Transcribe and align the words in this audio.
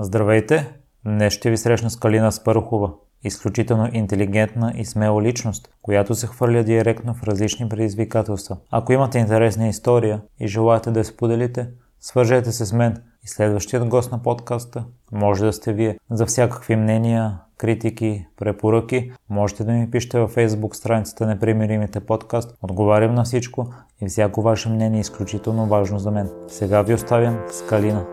Здравейте! 0.00 0.72
Днес 1.04 1.32
ще 1.32 1.50
ви 1.50 1.56
срещна 1.56 1.90
с 1.90 1.96
Калина 1.96 2.32
Спърхова, 2.32 2.90
изключително 3.24 3.88
интелигентна 3.92 4.72
и 4.76 4.84
смела 4.84 5.22
личност, 5.22 5.68
която 5.82 6.14
се 6.14 6.26
хвърля 6.26 6.62
директно 6.62 7.14
в 7.14 7.22
различни 7.22 7.68
предизвикателства. 7.68 8.56
Ако 8.70 8.92
имате 8.92 9.18
интересна 9.18 9.68
история 9.68 10.20
и 10.40 10.48
желаете 10.48 10.90
да 10.90 11.00
я 11.00 11.04
споделите, 11.04 11.68
свържете 12.00 12.52
се 12.52 12.66
с 12.66 12.72
мен 12.72 13.02
и 13.24 13.28
следващият 13.28 13.88
гост 13.88 14.12
на 14.12 14.22
подкаста 14.22 14.84
може 15.12 15.44
да 15.44 15.52
сте 15.52 15.72
вие. 15.72 15.98
За 16.10 16.26
всякакви 16.26 16.76
мнения, 16.76 17.38
критики, 17.58 18.26
препоръки, 18.36 19.12
можете 19.30 19.64
да 19.64 19.72
ми 19.72 19.90
пишете 19.90 20.18
във 20.18 20.34
Facebook 20.34 20.74
страницата 20.74 21.26
Непримиримите 21.26 22.00
подкаст. 22.00 22.58
Отговарям 22.62 23.14
на 23.14 23.24
всичко 23.24 23.72
и 24.00 24.06
всяко 24.06 24.42
ваше 24.42 24.68
мнение 24.68 24.98
е 24.98 25.00
изключително 25.00 25.66
важно 25.66 25.98
за 25.98 26.10
мен. 26.10 26.30
Сега 26.48 26.82
ви 26.82 26.94
оставям 26.94 27.38
с 27.50 27.62
Калина. 27.62 28.06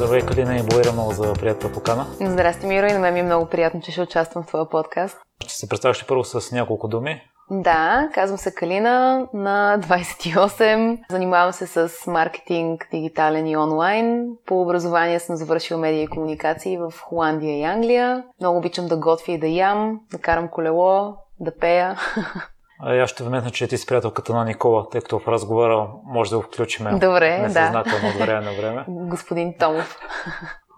Здравей, 0.00 0.26
Калина, 0.26 0.56
и 0.56 0.62
благодаря 0.62 0.92
много 0.92 1.12
за 1.12 1.32
приятелата 1.32 1.74
покана. 1.74 2.06
Здрасти, 2.20 2.66
Миро, 2.66 2.86
и 2.86 2.92
на 2.92 2.98
мен 2.98 3.14
ми 3.14 3.20
е 3.20 3.22
много 3.22 3.46
приятно, 3.46 3.80
че 3.80 3.92
ще 3.92 4.02
участвам 4.02 4.44
в 4.44 4.46
твоя 4.46 4.68
подкаст. 4.68 5.18
Ще 5.44 5.54
се 5.54 5.68
представяш 5.68 6.06
първо 6.06 6.24
с 6.24 6.52
няколко 6.52 6.88
думи. 6.88 7.22
Да, 7.50 8.08
казвам 8.14 8.38
се 8.38 8.54
Калина, 8.54 9.26
на 9.34 9.78
28. 9.80 10.98
Занимавам 11.10 11.52
се 11.52 11.66
с 11.66 11.90
маркетинг, 12.06 12.88
дигитален 12.90 13.46
и 13.46 13.56
онлайн. 13.56 14.26
По 14.46 14.62
образование 14.62 15.20
съм 15.20 15.36
завършила 15.36 15.80
медия 15.80 16.02
и 16.02 16.08
комуникации 16.08 16.78
в 16.78 16.92
Холандия 17.02 17.58
и 17.58 17.62
Англия. 17.62 18.24
Много 18.40 18.58
обичам 18.58 18.86
да 18.86 18.96
готвя 18.96 19.32
и 19.32 19.38
да 19.38 19.46
ям, 19.46 20.00
да 20.12 20.18
карам 20.18 20.48
колело, 20.48 21.16
да 21.40 21.56
пея. 21.56 21.98
А 22.82 22.96
аз 22.96 23.10
ще 23.10 23.24
вметна, 23.24 23.50
че 23.50 23.68
ти 23.68 23.78
си 23.78 23.86
приятелката 23.86 24.34
на 24.34 24.44
Никола, 24.44 24.88
тъй 24.90 25.00
като 25.00 25.18
в 25.18 25.28
разговора 25.28 25.88
може 26.04 26.30
да 26.30 26.36
го 26.36 26.42
включим. 26.42 26.86
Добре, 26.98 27.48
да. 27.50 27.84
от 28.08 28.18
време 28.18 28.40
на 28.40 28.52
време. 28.52 28.84
Господин 28.88 29.54
Томов. 29.58 29.98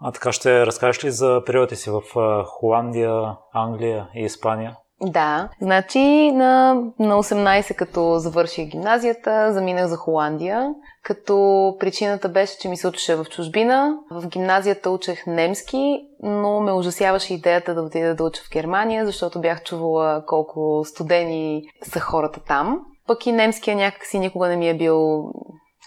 А 0.05 0.11
така 0.11 0.31
ще 0.31 0.65
разкажеш 0.65 1.03
ли 1.03 1.11
за 1.11 1.41
периода 1.45 1.75
си 1.75 1.89
в 1.89 2.01
Холандия, 2.45 3.35
Англия 3.53 4.07
и 4.15 4.23
Испания? 4.23 4.75
Да, 5.05 5.49
значи 5.61 6.31
на, 6.31 6.73
на 6.99 7.23
18 7.23 7.75
като 7.75 8.19
завърших 8.19 8.67
гимназията, 8.69 9.53
заминах 9.53 9.87
за 9.87 9.97
Холандия, 9.97 10.73
като 11.03 11.75
причината 11.79 12.29
беше, 12.29 12.57
че 12.57 12.69
ми 12.69 12.77
се 12.77 12.87
учеше 12.87 13.15
в 13.15 13.25
чужбина. 13.25 13.97
В 14.11 14.27
гимназията 14.27 14.89
учех 14.89 15.27
немски, 15.27 16.01
но 16.23 16.59
ме 16.59 16.71
ужасяваше 16.71 17.33
идеята 17.33 17.73
да 17.73 17.81
отида 17.81 18.15
да 18.15 18.23
уча 18.23 18.41
в 18.43 18.49
Германия, 18.53 19.05
защото 19.05 19.41
бях 19.41 19.63
чувала 19.63 20.23
колко 20.25 20.83
студени 20.85 21.63
са 21.83 21.99
хората 21.99 22.39
там. 22.39 22.79
Пък 23.07 23.25
и 23.25 23.31
немския 23.31 23.75
някакси 23.75 24.19
никога 24.19 24.47
не 24.47 24.55
ми 24.55 24.69
е 24.69 24.77
бил 24.77 25.31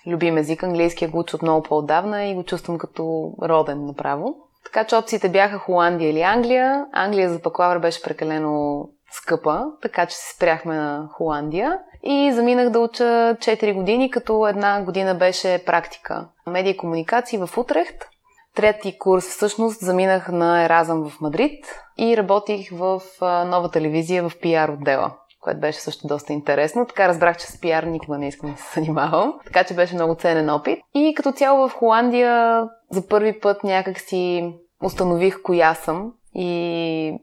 любим 0.06 0.36
език. 0.36 0.62
Английския 0.62 1.08
го 1.08 1.18
уча 1.18 1.36
от 1.36 1.42
много 1.42 1.62
по-отдавна 1.62 2.24
и 2.24 2.34
го 2.34 2.44
чувствам 2.44 2.78
като 2.78 3.32
роден 3.42 3.86
направо. 3.86 4.34
Така 4.64 4.84
че 4.84 4.96
опциите 4.96 5.28
бяха 5.28 5.58
Холандия 5.58 6.10
или 6.10 6.22
Англия. 6.22 6.86
Англия 6.92 7.30
за 7.30 7.38
бакалавър 7.38 7.78
беше 7.78 8.02
прекалено 8.02 8.88
скъпа, 9.10 9.64
така 9.82 10.06
че 10.06 10.16
се 10.16 10.34
спряхме 10.34 10.76
на 10.76 11.08
Холандия 11.12 11.78
и 12.02 12.32
заминах 12.32 12.70
да 12.70 12.78
уча 12.78 13.04
4 13.04 13.74
години, 13.74 14.10
като 14.10 14.46
една 14.46 14.82
година 14.82 15.14
беше 15.14 15.62
практика. 15.66 16.28
Медия 16.46 16.70
и 16.70 16.76
комуникации 16.76 17.38
в 17.38 17.58
Утрехт. 17.58 18.08
Трети 18.54 18.98
курс 18.98 19.24
всъщност 19.24 19.80
заминах 19.80 20.28
на 20.28 20.64
Еразъм 20.64 21.08
в 21.08 21.20
Мадрид 21.20 21.64
и 21.98 22.16
работих 22.16 22.70
в 22.72 23.00
нова 23.22 23.70
телевизия 23.70 24.28
в 24.28 24.32
пиар 24.40 24.68
отдела 24.68 25.12
което 25.46 25.60
беше 25.60 25.80
също 25.80 26.06
доста 26.06 26.32
интересно. 26.32 26.86
Така 26.86 27.08
разбрах, 27.08 27.36
че 27.36 27.46
с 27.46 27.60
пиар 27.60 27.82
никога 27.82 28.18
не 28.18 28.28
искам 28.28 28.52
да 28.52 28.56
се 28.58 28.80
занимавам. 28.80 29.34
Така 29.44 29.64
че 29.64 29.74
беше 29.74 29.94
много 29.94 30.14
ценен 30.14 30.50
опит. 30.50 30.78
И 30.94 31.14
като 31.16 31.32
цяло 31.32 31.68
в 31.68 31.72
Холандия 31.72 32.64
за 32.90 33.06
първи 33.06 33.40
път 33.40 33.64
някак 33.64 34.00
си 34.00 34.52
установих 34.84 35.42
коя 35.42 35.74
съм 35.74 36.12
и 36.34 37.18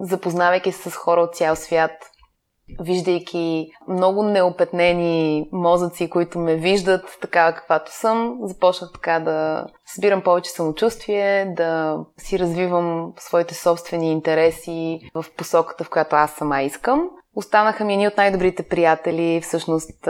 запознавайки 0.00 0.72
се 0.72 0.90
с 0.90 0.94
хора 0.94 1.20
от 1.20 1.34
цял 1.34 1.56
свят, 1.56 1.90
виждайки 2.80 3.68
много 3.88 4.22
неопетнени 4.22 5.48
мозъци, 5.52 6.10
които 6.10 6.38
ме 6.38 6.56
виждат 6.56 7.18
такава 7.20 7.52
каквато 7.52 7.92
съм, 7.92 8.38
започнах 8.42 8.90
така 8.92 9.20
да 9.20 9.66
събирам 9.86 10.22
повече 10.22 10.50
самочувствие, 10.50 11.52
да 11.56 11.98
си 12.18 12.38
развивам 12.38 13.12
своите 13.18 13.54
собствени 13.54 14.12
интереси 14.12 15.00
в 15.14 15.24
посоката, 15.36 15.84
в 15.84 15.90
която 15.90 16.16
аз 16.16 16.32
сама 16.32 16.62
искам. 16.62 17.10
Останаха 17.38 17.84
ми 17.84 17.92
едни 17.92 18.08
от 18.08 18.16
най-добрите 18.16 18.62
приятели, 18.62 19.40
всъщност 19.40 20.04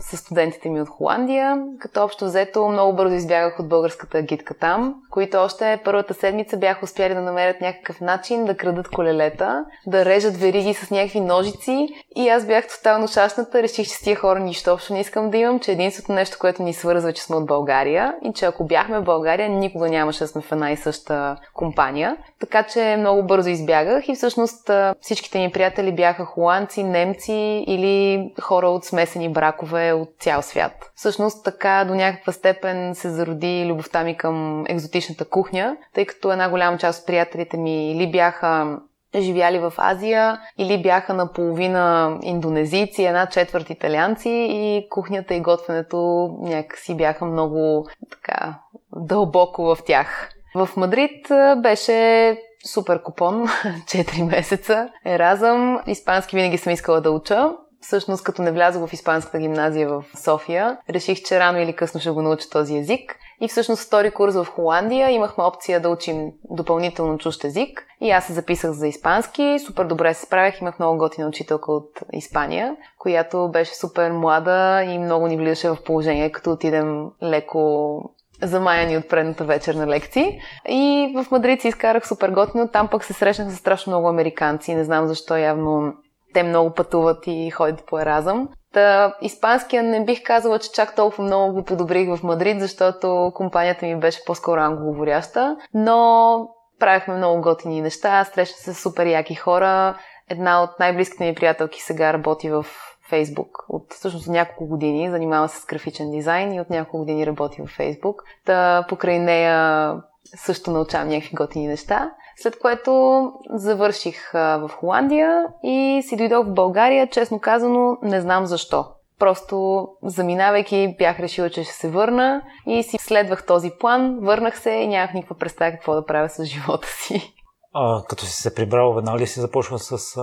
с 0.00 0.16
студентите 0.16 0.68
ми 0.68 0.80
от 0.80 0.88
Холандия, 0.88 1.62
като 1.80 2.02
общо 2.02 2.24
взето 2.24 2.68
много 2.68 2.96
бързо 2.96 3.14
избягах 3.14 3.60
от 3.60 3.68
българската 3.68 4.22
гидка 4.22 4.54
там, 4.54 4.94
които 5.10 5.36
още 5.36 5.80
първата 5.84 6.14
седмица 6.14 6.56
бяха 6.56 6.84
успяли 6.84 7.14
да 7.14 7.20
намерят 7.20 7.60
някакъв 7.60 8.00
начин 8.00 8.44
да 8.44 8.56
крадат 8.56 8.88
колелета, 8.88 9.64
да 9.86 10.04
режат 10.04 10.36
вериги 10.36 10.74
с 10.74 10.90
някакви 10.90 11.20
ножици 11.20 11.88
и 12.16 12.28
аз 12.28 12.46
бях 12.46 12.68
тотално 12.68 13.08
шашната, 13.08 13.62
реших, 13.62 13.86
че 13.86 13.94
с 13.94 14.00
тия 14.00 14.16
хора 14.16 14.40
нищо 14.40 14.72
общо 14.72 14.92
не 14.92 15.00
искам 15.00 15.30
да 15.30 15.36
имам, 15.36 15.60
че 15.60 15.72
единственото 15.72 16.12
нещо, 16.12 16.36
което 16.40 16.62
ни 16.62 16.72
свързва, 16.72 17.12
че 17.12 17.22
сме 17.22 17.36
от 17.36 17.46
България 17.46 18.14
и 18.24 18.32
че 18.32 18.46
ако 18.46 18.64
бяхме 18.64 18.98
в 18.98 19.04
България, 19.04 19.48
никога 19.48 19.88
нямаше 19.88 20.24
да 20.24 20.28
сме 20.28 20.42
в 20.42 20.52
една 20.52 20.70
и 20.70 20.76
съща 20.76 21.36
компания. 21.52 22.16
Така 22.40 22.62
че 22.62 22.96
много 22.98 23.22
бързо 23.22 23.48
избягах 23.48 24.08
и 24.08 24.14
всъщност 24.14 24.70
всичките 25.00 25.38
ми 25.38 25.52
приятели 25.52 25.92
бяха 25.92 26.24
холандци, 26.24 26.63
ирландци, 26.64 26.82
немци 26.82 27.64
или 27.66 28.32
хора 28.40 28.68
от 28.68 28.84
смесени 28.84 29.28
бракове 29.28 29.92
от 29.92 30.08
цял 30.20 30.42
свят. 30.42 30.72
Всъщност 30.94 31.44
така 31.44 31.84
до 31.88 31.94
някаква 31.94 32.32
степен 32.32 32.94
се 32.94 33.10
зароди 33.10 33.66
любовта 33.66 34.04
ми 34.04 34.16
към 34.16 34.64
екзотичната 34.68 35.24
кухня, 35.24 35.76
тъй 35.94 36.06
като 36.06 36.32
една 36.32 36.48
голяма 36.48 36.78
част 36.78 37.00
от 37.00 37.06
приятелите 37.06 37.56
ми 37.56 37.92
или 37.92 38.10
бяха 38.10 38.78
живяли 39.18 39.58
в 39.58 39.72
Азия 39.76 40.40
или 40.58 40.82
бяха 40.82 41.14
наполовина 41.14 42.18
индонезийци, 42.22 43.04
една 43.04 43.26
четвърт 43.26 43.70
италианци 43.70 44.30
и 44.50 44.86
кухнята 44.90 45.34
и 45.34 45.40
готвенето 45.40 46.30
някакси 46.40 46.96
бяха 46.96 47.24
много 47.24 47.86
така 48.10 48.54
дълбоко 48.96 49.62
в 49.62 49.78
тях. 49.86 50.30
В 50.54 50.68
Мадрид 50.76 51.26
беше 51.56 52.38
супер 52.66 53.02
купон, 53.02 53.46
4 53.86 54.22
месеца, 54.22 54.88
еразъм. 55.04 55.80
Испански 55.86 56.36
винаги 56.36 56.58
съм 56.58 56.72
искала 56.72 57.00
да 57.00 57.10
уча. 57.10 57.50
Всъщност, 57.80 58.24
като 58.24 58.42
не 58.42 58.52
влязох 58.52 58.88
в 58.88 58.92
испанската 58.92 59.38
гимназия 59.38 59.88
в 59.88 60.04
София, 60.16 60.78
реших, 60.90 61.22
че 61.22 61.40
рано 61.40 61.58
или 61.58 61.76
късно 61.76 62.00
ще 62.00 62.10
го 62.10 62.22
науча 62.22 62.50
този 62.50 62.76
език. 62.76 63.18
И 63.40 63.48
всъщност 63.48 63.86
втори 63.86 64.10
курс 64.10 64.34
в 64.34 64.46
Холандия 64.54 65.10
имахме 65.10 65.44
опция 65.44 65.80
да 65.80 65.88
учим 65.88 66.32
допълнително 66.50 67.18
чужд 67.18 67.44
език. 67.44 67.86
И 68.00 68.10
аз 68.10 68.24
се 68.24 68.32
записах 68.32 68.70
за 68.70 68.88
испански. 68.88 69.58
Супер 69.66 69.84
добре 69.84 70.14
се 70.14 70.26
справях. 70.26 70.60
Имах 70.60 70.78
много 70.78 70.98
готина 70.98 71.28
учителка 71.28 71.72
от 71.72 72.02
Испания, 72.12 72.76
която 72.98 73.48
беше 73.48 73.74
супер 73.74 74.10
млада 74.10 74.84
и 74.84 74.98
много 74.98 75.26
ни 75.26 75.36
влизаше 75.36 75.68
в 75.68 75.78
положение, 75.84 76.32
като 76.32 76.50
отидем 76.50 77.10
леко 77.22 78.13
замаяни 78.46 78.96
от 78.96 79.08
предната 79.08 79.44
вечер 79.44 79.74
на 79.74 79.86
лекции. 79.86 80.38
И 80.68 81.14
в 81.16 81.30
Мадрид 81.30 81.60
си 81.60 81.68
изкарах 81.68 82.08
супер 82.08 82.30
готино. 82.30 82.68
Там 82.68 82.88
пък 82.88 83.04
се 83.04 83.12
срещнах 83.12 83.50
с 83.50 83.56
страшно 83.56 83.90
много 83.90 84.08
американци. 84.08 84.74
Не 84.74 84.84
знам 84.84 85.06
защо 85.06 85.36
явно 85.36 85.92
те 86.34 86.42
много 86.42 86.70
пътуват 86.74 87.26
и 87.26 87.50
ходят 87.50 87.86
по 87.86 88.00
еразъм. 88.00 88.48
Та, 88.72 89.14
испанския 89.22 89.82
не 89.82 90.04
бих 90.04 90.22
казала, 90.22 90.58
че 90.58 90.72
чак 90.72 90.94
толкова 90.94 91.24
много 91.24 91.54
го 91.54 91.64
подобрих 91.64 92.16
в 92.16 92.22
Мадрид, 92.22 92.60
защото 92.60 93.32
компанията 93.34 93.86
ми 93.86 93.96
беше 93.96 94.24
по-скоро 94.26 94.60
англоговоряща, 94.60 95.56
но 95.74 96.48
правихме 96.80 97.14
много 97.14 97.40
готини 97.40 97.80
неща, 97.80 98.24
срещах 98.24 98.58
се 98.58 98.74
с 98.74 98.82
супер 98.82 99.06
яки 99.06 99.34
хора. 99.34 99.98
Една 100.30 100.62
от 100.62 100.70
най-близките 100.80 101.24
ми 101.24 101.34
приятелки 101.34 101.82
сега 101.82 102.12
работи 102.12 102.50
в 102.50 102.66
Фейсбук. 103.08 103.64
От 103.68 103.92
всъщност 103.92 104.28
няколко 104.28 104.66
години 104.66 105.10
занимава 105.10 105.48
се 105.48 105.60
с 105.60 105.66
графичен 105.66 106.10
дизайн 106.10 106.52
и 106.52 106.60
от 106.60 106.70
няколко 106.70 106.98
години 106.98 107.26
работи 107.26 107.62
в 107.62 107.70
Фейсбук. 107.76 108.22
Та 108.44 108.86
покрай 108.88 109.18
нея 109.18 109.94
също 110.36 110.70
научавам 110.70 111.08
някакви 111.08 111.36
готини 111.36 111.66
неща. 111.66 112.10
След 112.36 112.58
което 112.58 113.22
завърших 113.50 114.32
в 114.32 114.70
Холандия 114.76 115.46
и 115.62 116.02
си 116.08 116.16
дойдох 116.16 116.46
в 116.46 116.54
България, 116.54 117.06
честно 117.10 117.40
казано, 117.40 117.98
не 118.02 118.20
знам 118.20 118.46
защо. 118.46 118.86
Просто 119.18 119.88
заминавайки 120.02 120.94
бях 120.98 121.20
решила, 121.20 121.50
че 121.50 121.64
ще 121.64 121.72
се 121.72 121.90
върна 121.90 122.42
и 122.66 122.82
си 122.82 122.96
следвах 123.00 123.46
този 123.46 123.70
план, 123.80 124.18
върнах 124.22 124.58
се 124.58 124.70
и 124.70 124.88
нямах 124.88 125.14
никаква 125.14 125.36
представа 125.36 125.70
какво 125.70 125.94
да 125.94 126.06
правя 126.06 126.28
с 126.28 126.44
живота 126.44 126.88
си. 126.88 127.34
А, 127.72 128.02
като 128.08 128.24
си 128.24 128.42
се 128.42 128.54
прибрал, 128.54 128.92
веднага 128.94 129.18
ли 129.18 129.26
си 129.26 129.40
започва 129.40 129.78
с 129.78 130.16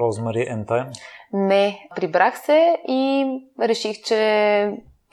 Розмари 0.00 0.38
uh, 0.38 0.64
Time? 0.66 0.90
Не, 1.32 1.88
прибрах 1.96 2.38
се 2.38 2.76
и 2.88 3.26
реших, 3.60 4.02
че 4.02 4.16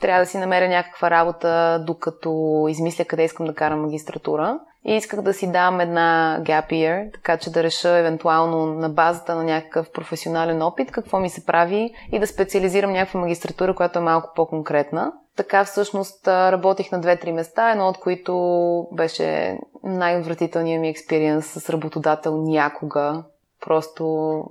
трябва 0.00 0.22
да 0.22 0.26
си 0.26 0.38
намеря 0.38 0.68
някаква 0.68 1.10
работа, 1.10 1.84
докато 1.86 2.66
измисля 2.68 3.04
къде 3.04 3.24
искам 3.24 3.46
да 3.46 3.54
карам 3.54 3.80
магистратура. 3.80 4.58
и 4.84 4.96
исках 4.96 5.22
да 5.22 5.34
си 5.34 5.52
дам 5.52 5.80
една 5.80 6.40
gap 6.42 6.70
year, 6.70 7.12
така 7.12 7.36
че 7.36 7.50
да 7.50 7.62
реша 7.62 7.98
евентуално 7.98 8.66
на 8.66 8.88
базата 8.88 9.34
на 9.34 9.44
някакъв 9.44 9.92
професионален 9.92 10.62
опит 10.62 10.92
какво 10.92 11.20
ми 11.20 11.30
се 11.30 11.46
прави 11.46 11.94
и 12.12 12.18
да 12.18 12.26
специализирам 12.26 12.92
някаква 12.92 13.20
магистратура, 13.20 13.74
която 13.74 13.98
е 13.98 14.02
малко 14.02 14.32
по-конкретна. 14.36 15.12
Така 15.36 15.64
всъщност 15.64 16.28
работих 16.28 16.92
на 16.92 17.00
две-три 17.00 17.32
места, 17.32 17.70
едно 17.70 17.88
от 17.88 17.98
които 17.98 18.86
беше 18.92 19.58
най-отвратителният 19.84 20.80
ми 20.80 20.88
експириенс 20.88 21.46
с 21.46 21.70
работодател 21.70 22.36
някога. 22.36 23.24
Просто 23.66 24.44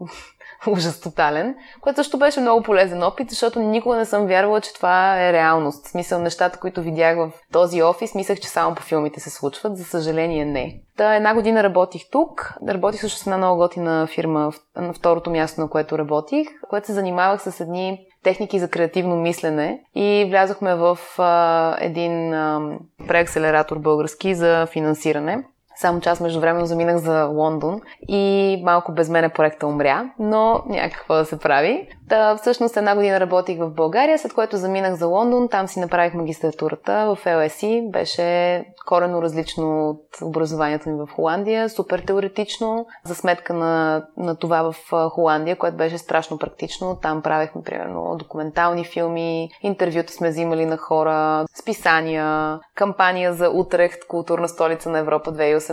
ужас 0.68 1.02
тотален, 1.02 1.56
което 1.82 1.96
също 1.96 2.18
беше 2.18 2.40
много 2.40 2.64
полезен 2.64 3.04
опит, 3.04 3.30
защото 3.30 3.60
никога 3.60 3.98
не 3.98 4.06
съм 4.06 4.28
вярвала, 4.28 4.62
че 4.62 4.74
това 4.74 5.28
е 5.28 5.34
реалност. 5.34 5.86
В 5.86 5.90
смисъл 5.90 6.20
нещата, 6.20 6.60
които 6.60 6.82
видях 6.82 7.18
в 7.18 7.32
този 7.52 7.84
офис, 7.84 8.16
мислех, 8.16 8.40
че 8.40 8.48
само 8.48 8.76
по 8.76 8.82
филмите 8.82 9.20
се 9.20 9.30
случват. 9.30 9.78
За 9.78 9.84
съжаление 9.84 10.46
не. 10.46 10.80
Та 10.98 11.16
една 11.16 11.34
година 11.34 11.64
работих 11.64 12.02
тук. 12.12 12.54
Работих 12.68 13.02
също 13.02 13.18
с 13.18 13.28
една 13.28 13.38
много 13.38 13.58
готина 13.58 14.08
фирма 14.08 14.52
на 14.76 14.94
второто 14.94 15.30
място, 15.30 15.62
на 15.62 15.70
което 15.70 15.98
работих, 15.98 16.48
което 16.70 16.88
се 16.88 16.94
занимавах 16.94 17.42
с 17.42 17.60
едни 17.60 18.00
техники 18.24 18.60
за 18.60 18.70
креативно 18.70 19.16
мислене 19.16 19.82
и 19.96 20.26
влязохме 20.30 20.76
в 20.76 21.00
а, 21.18 21.78
един 21.80 22.34
а, 22.34 22.78
преакселератор 23.08 23.80
български 23.80 24.36
за 24.36 24.68
финансиране. 24.72 25.44
Само 25.80 26.00
че 26.00 26.10
аз 26.10 26.20
междувременно 26.20 26.66
заминах 26.66 26.98
за 26.98 27.24
Лондон 27.24 27.82
и 28.08 28.62
малко 28.66 28.92
без 28.92 29.10
мене 29.10 29.30
проекта 29.30 29.68
умря, 29.68 30.10
но 30.20 30.64
някакво 30.68 31.14
да 31.14 31.26
се 31.26 31.40
прави. 31.40 31.88
Та, 32.10 32.36
всъщност 32.36 32.78
една 32.78 32.96
година 32.96 33.20
работих 33.20 33.60
в 33.60 33.70
България, 33.70 34.20
след 34.20 34.34
което 34.34 34.58
заминах 34.58 34.94
за 34.94 35.08
Лондон, 35.08 35.50
там 35.50 35.68
си 35.68 35.80
направих 35.80 36.14
магистратурата 36.14 37.16
в 37.16 37.26
LSE. 37.26 37.92
Беше 37.92 38.66
корено 38.88 39.22
различно 39.22 39.90
от 39.90 40.02
образованието 40.22 40.90
ми 40.90 40.96
в 40.96 41.08
Холандия, 41.16 41.70
супер 41.70 42.00
теоретично, 42.00 42.86
за 43.06 43.16
сметка 43.16 43.54
на, 43.54 44.04
на 44.18 44.36
това 44.36 44.72
в 44.72 45.10
Холандия, 45.10 45.56
което 45.56 45.78
беше 45.78 45.98
страшно 45.98 46.38
практично. 46.38 46.98
Там 47.02 47.22
правехме, 47.22 47.62
примерно, 47.64 48.16
документални 48.20 48.86
филми, 48.86 49.50
интервюта 49.62 50.14
сме 50.14 50.30
взимали 50.30 50.66
на 50.66 50.78
хора, 50.78 51.46
списания, 51.60 52.60
кампания 52.76 53.34
за 53.34 53.50
Утрехт, 53.50 54.08
културна 54.08 54.48
столица 54.48 54.90
на 54.90 55.00
Европа 55.00 55.32
2018. 55.32 55.69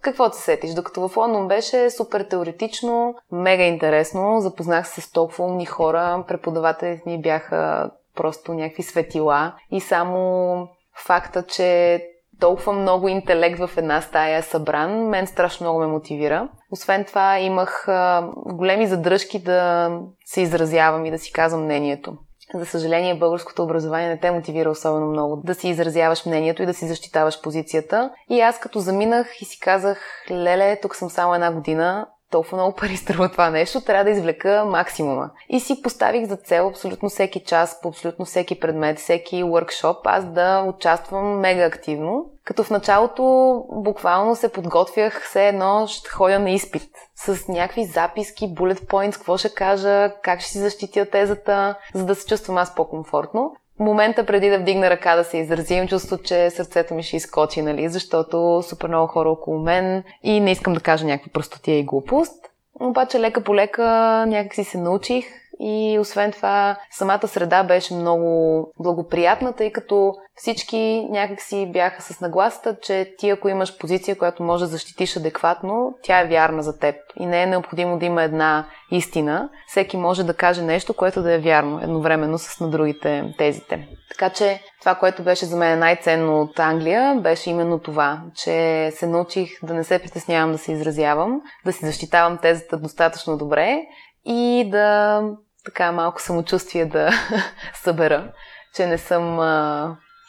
Какво 0.00 0.30
се 0.30 0.42
сетиш? 0.42 0.74
Докато 0.74 1.08
в 1.08 1.16
Лондон 1.16 1.48
беше 1.48 1.90
супер 1.90 2.24
теоретично, 2.30 3.14
мега 3.32 3.64
интересно, 3.64 4.40
запознах 4.40 4.88
се 4.88 5.00
с 5.00 5.12
толкова 5.12 5.44
умни 5.44 5.66
хора, 5.66 6.24
преподавателите 6.28 7.02
ми 7.06 7.20
бяха 7.20 7.90
просто 8.16 8.54
някакви 8.54 8.82
светила 8.82 9.54
и 9.70 9.80
само 9.80 10.68
факта, 11.06 11.42
че 11.42 12.02
толкова 12.40 12.72
много 12.72 13.08
интелект 13.08 13.58
в 13.58 13.70
една 13.76 14.00
стая 14.00 14.38
е 14.38 14.42
събран, 14.42 15.08
мен 15.08 15.26
страшно 15.26 15.64
много 15.64 15.80
ме 15.80 15.86
мотивира. 15.86 16.48
Освен 16.70 17.04
това 17.04 17.38
имах 17.38 17.88
големи 18.36 18.86
задръжки 18.86 19.38
да 19.38 19.90
се 20.24 20.40
изразявам 20.40 21.06
и 21.06 21.10
да 21.10 21.18
си 21.18 21.32
казвам 21.32 21.64
мнението. 21.64 22.16
За 22.54 22.66
съжаление, 22.66 23.18
българското 23.18 23.62
образование 23.62 24.08
не 24.08 24.20
те 24.20 24.30
мотивира 24.30 24.70
особено 24.70 25.06
много 25.06 25.36
да 25.44 25.54
си 25.54 25.68
изразяваш 25.68 26.26
мнението 26.26 26.62
и 26.62 26.66
да 26.66 26.74
си 26.74 26.86
защитаваш 26.86 27.40
позицията. 27.40 28.10
И 28.30 28.40
аз 28.40 28.60
като 28.60 28.78
заминах 28.78 29.42
и 29.42 29.44
си 29.44 29.60
казах, 29.60 29.98
леле, 30.30 30.80
тук 30.82 30.96
съм 30.96 31.10
само 31.10 31.34
една 31.34 31.52
година, 31.52 32.06
толкова 32.32 32.56
много 32.56 32.76
пари 32.76 32.96
струва 32.96 33.28
това 33.28 33.50
нещо, 33.50 33.80
трябва 33.80 34.04
да 34.04 34.10
извлека 34.10 34.64
максимума. 34.64 35.30
И 35.48 35.60
си 35.60 35.82
поставих 35.82 36.28
за 36.28 36.36
цел 36.36 36.68
абсолютно 36.68 37.08
всеки 37.08 37.40
час, 37.40 37.80
по 37.82 37.88
абсолютно 37.88 38.24
всеки 38.24 38.60
предмет, 38.60 38.98
всеки 38.98 39.44
workshop, 39.44 39.96
аз 40.04 40.24
да 40.24 40.64
участвам 40.68 41.40
мега 41.40 41.64
активно. 41.64 42.26
Като 42.44 42.64
в 42.64 42.70
началото 42.70 43.64
буквално 43.72 44.36
се 44.36 44.52
подготвях 44.52 45.22
все 45.24 45.48
едно 45.48 45.86
ще 45.86 46.10
ходя 46.10 46.38
на 46.38 46.50
изпит 46.50 46.90
с 47.16 47.48
някакви 47.48 47.84
записки, 47.84 48.54
bullet 48.54 48.80
points, 48.80 49.12
какво 49.12 49.36
ще 49.36 49.54
кажа, 49.54 50.12
как 50.22 50.40
ще 50.40 50.50
си 50.50 50.58
защитя 50.58 51.06
тезата, 51.06 51.74
за 51.94 52.04
да 52.04 52.14
се 52.14 52.26
чувствам 52.26 52.58
аз 52.58 52.74
по-комфортно 52.74 53.56
момента 53.78 54.26
преди 54.26 54.50
да 54.50 54.58
вдигна 54.58 54.90
ръка 54.90 55.16
да 55.16 55.24
се 55.24 55.38
изрази, 55.38 55.74
имам 55.74 55.88
чувство, 55.88 56.18
че 56.18 56.50
сърцето 56.50 56.94
ми 56.94 57.02
ще 57.02 57.16
изкочи, 57.16 57.62
нали, 57.62 57.88
защото 57.88 58.62
супер 58.62 58.88
много 58.88 59.06
хора 59.06 59.30
около 59.30 59.58
мен 59.58 60.02
и 60.22 60.40
не 60.40 60.50
искам 60.50 60.72
да 60.72 60.80
кажа 60.80 61.06
някаква 61.06 61.32
простотия 61.32 61.78
и 61.78 61.84
глупост. 61.84 62.50
Обаче 62.80 63.20
лека 63.20 63.44
по 63.44 63.54
лека 63.54 63.84
някак 64.28 64.54
си 64.54 64.64
се 64.64 64.78
научих 64.78 65.24
и 65.64 65.98
освен 65.98 66.32
това 66.32 66.76
самата 66.90 67.28
среда 67.28 67.62
беше 67.62 67.94
много 67.94 68.72
благоприятна, 68.78 69.52
тъй 69.52 69.72
като 69.72 70.14
всички 70.34 71.06
някакси 71.10 71.70
бяха 71.72 72.02
с 72.02 72.20
нагласата, 72.20 72.76
че 72.82 73.14
ти 73.18 73.30
ако 73.30 73.48
имаш 73.48 73.78
позиция, 73.78 74.18
която 74.18 74.42
може 74.42 74.64
да 74.64 74.70
защитиш 74.70 75.16
адекватно, 75.16 75.94
тя 76.02 76.20
е 76.20 76.26
вярна 76.26 76.62
за 76.62 76.78
теб. 76.78 76.96
И 77.16 77.26
не 77.26 77.42
е 77.42 77.46
необходимо 77.46 77.98
да 77.98 78.06
има 78.06 78.22
една 78.22 78.66
истина. 78.90 79.48
Всеки 79.66 79.96
може 79.96 80.24
да 80.24 80.34
каже 80.34 80.62
нещо, 80.62 80.94
което 80.94 81.22
да 81.22 81.32
е 81.32 81.38
вярно, 81.38 81.80
едновременно 81.82 82.38
с 82.38 82.60
на 82.60 82.70
другите 82.70 83.34
тезите. 83.38 83.88
Така 84.10 84.30
че 84.30 84.60
това, 84.80 84.94
което 84.94 85.22
беше 85.22 85.46
за 85.46 85.56
мен 85.56 85.78
най-ценно 85.78 86.40
от 86.40 86.58
Англия, 86.58 87.14
беше 87.14 87.50
именно 87.50 87.78
това, 87.78 88.22
че 88.34 88.90
се 88.90 89.06
научих 89.06 89.50
да 89.62 89.74
не 89.74 89.84
се 89.84 89.98
притеснявам 89.98 90.52
да 90.52 90.58
се 90.58 90.72
изразявам, 90.72 91.40
да 91.64 91.72
си 91.72 91.86
защитавам 91.86 92.38
тезата 92.38 92.78
достатъчно 92.78 93.36
добре 93.36 93.78
и 94.24 94.68
да 94.70 95.20
така 95.64 95.92
малко 95.92 96.22
самочувствие 96.22 96.86
да 96.86 97.10
събера, 97.74 98.32
че 98.74 98.86
не 98.86 98.98
съм 98.98 99.38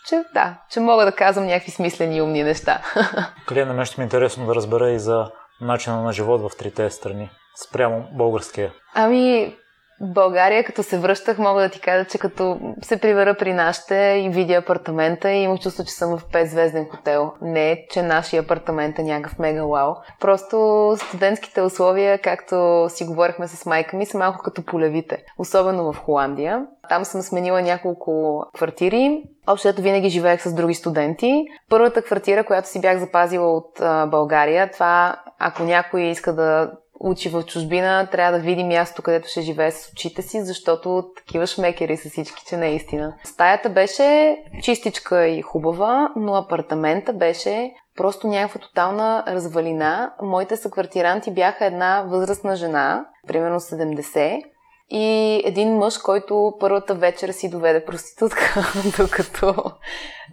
че 0.06 0.24
да, 0.34 0.58
че 0.72 0.80
мога 0.80 1.06
да 1.06 1.12
казвам 1.12 1.46
някакви 1.46 1.72
смислени 1.72 2.18
и 2.18 2.22
умни 2.22 2.44
неща. 2.44 2.82
Къде 3.48 3.66
на 3.66 3.74
мен 3.74 3.86
ще 3.86 4.02
ми 4.02 4.04
е 4.04 4.06
интересно 4.06 4.46
да 4.46 4.56
разбера 4.56 4.92
и 4.92 5.00
за 5.00 5.32
начина 5.62 6.02
на 6.02 6.14
живот 6.14 6.42
в 6.42 6.58
трите 6.58 6.90
страни, 6.90 7.30
спрямо 7.68 8.08
българския. 8.12 8.74
Ами, 8.94 9.56
България, 10.04 10.64
като 10.64 10.84
се 10.84 11.00
връщах, 11.00 11.38
мога 11.38 11.62
да 11.62 11.70
ти 11.70 11.80
кажа, 11.80 12.06
че 12.06 12.18
като 12.18 12.60
се 12.82 12.98
привера 12.98 13.36
при 13.40 13.54
нашите 13.54 13.96
и 14.26 14.30
видя 14.30 14.54
апартамента 14.54 15.32
и 15.32 15.44
имах 15.44 15.60
чувство, 15.60 15.84
че 15.86 15.94
съм 15.94 16.18
в 16.18 16.26
5-звезден 16.26 16.90
хотел. 16.90 17.32
Не, 17.42 17.86
че 17.90 18.02
нашия 18.02 18.42
апартамент 18.42 19.00
е 19.00 19.04
някакъв 19.04 19.40
мега 19.40 19.66
вау. 19.66 19.94
Просто 20.20 20.96
студентските 20.98 21.62
условия, 21.62 22.22
както 22.22 22.86
си 22.90 23.06
говорихме 23.06 23.48
с 23.48 23.66
майка 23.66 23.98
ми, 23.98 24.06
са 24.06 24.18
малко 24.18 24.40
като 24.44 24.66
полевите. 24.66 25.24
Особено 25.38 25.94
в 25.94 25.98
Холандия. 25.98 26.66
Там 26.90 27.06
съм 27.06 27.22
сменила 27.22 27.62
няколко 27.62 28.44
квартири. 28.56 29.24
Общото 29.48 29.82
винаги 29.82 30.10
живеех 30.10 30.42
с 30.42 30.54
други 30.54 30.74
студенти. 30.74 31.46
Първата 31.70 32.02
квартира, 32.02 32.44
която 32.44 32.70
си 32.70 32.82
бях 32.82 32.98
запазила 32.98 33.58
от 33.58 33.80
а, 33.82 34.06
България, 34.06 34.72
това 34.72 35.16
ако 35.40 35.64
някой 35.64 36.02
иска 36.02 36.34
да 36.34 36.72
учи 37.04 37.30
в 37.30 37.44
чужбина, 37.44 38.08
трябва 38.12 38.38
да 38.38 38.44
види 38.44 38.64
място, 38.64 39.02
където 39.02 39.28
ще 39.28 39.42
живее 39.42 39.72
с 39.72 39.92
очите 39.92 40.22
си, 40.22 40.42
защото 40.42 41.06
такива 41.18 41.48
шмекери 41.48 41.98
са 41.98 42.10
всички, 42.10 42.44
че 42.48 42.58
не 42.58 42.76
е. 42.76 42.80
Стаята 43.24 43.70
беше 43.70 44.38
чистичка 44.62 45.28
и 45.28 45.42
хубава, 45.42 46.10
но 46.16 46.36
апартамента 46.36 47.14
беше 47.14 47.72
просто 47.98 48.28
някаква 48.28 48.60
тотална 48.60 49.24
развалина. 49.28 50.14
Моите 50.22 50.58
съквартиранти 50.58 51.32
бяха 51.32 51.66
една 51.66 52.04
възрастна 52.08 52.56
жена, 52.56 53.06
примерно 53.28 53.60
70, 53.60 54.44
и 54.90 55.42
един 55.46 55.78
мъж, 55.78 55.98
който 55.98 56.54
първата 56.60 56.96
вечер 56.96 57.30
си 57.30 57.50
доведе 57.50 57.86
проститутка, 57.86 58.72
докато, 58.98 59.72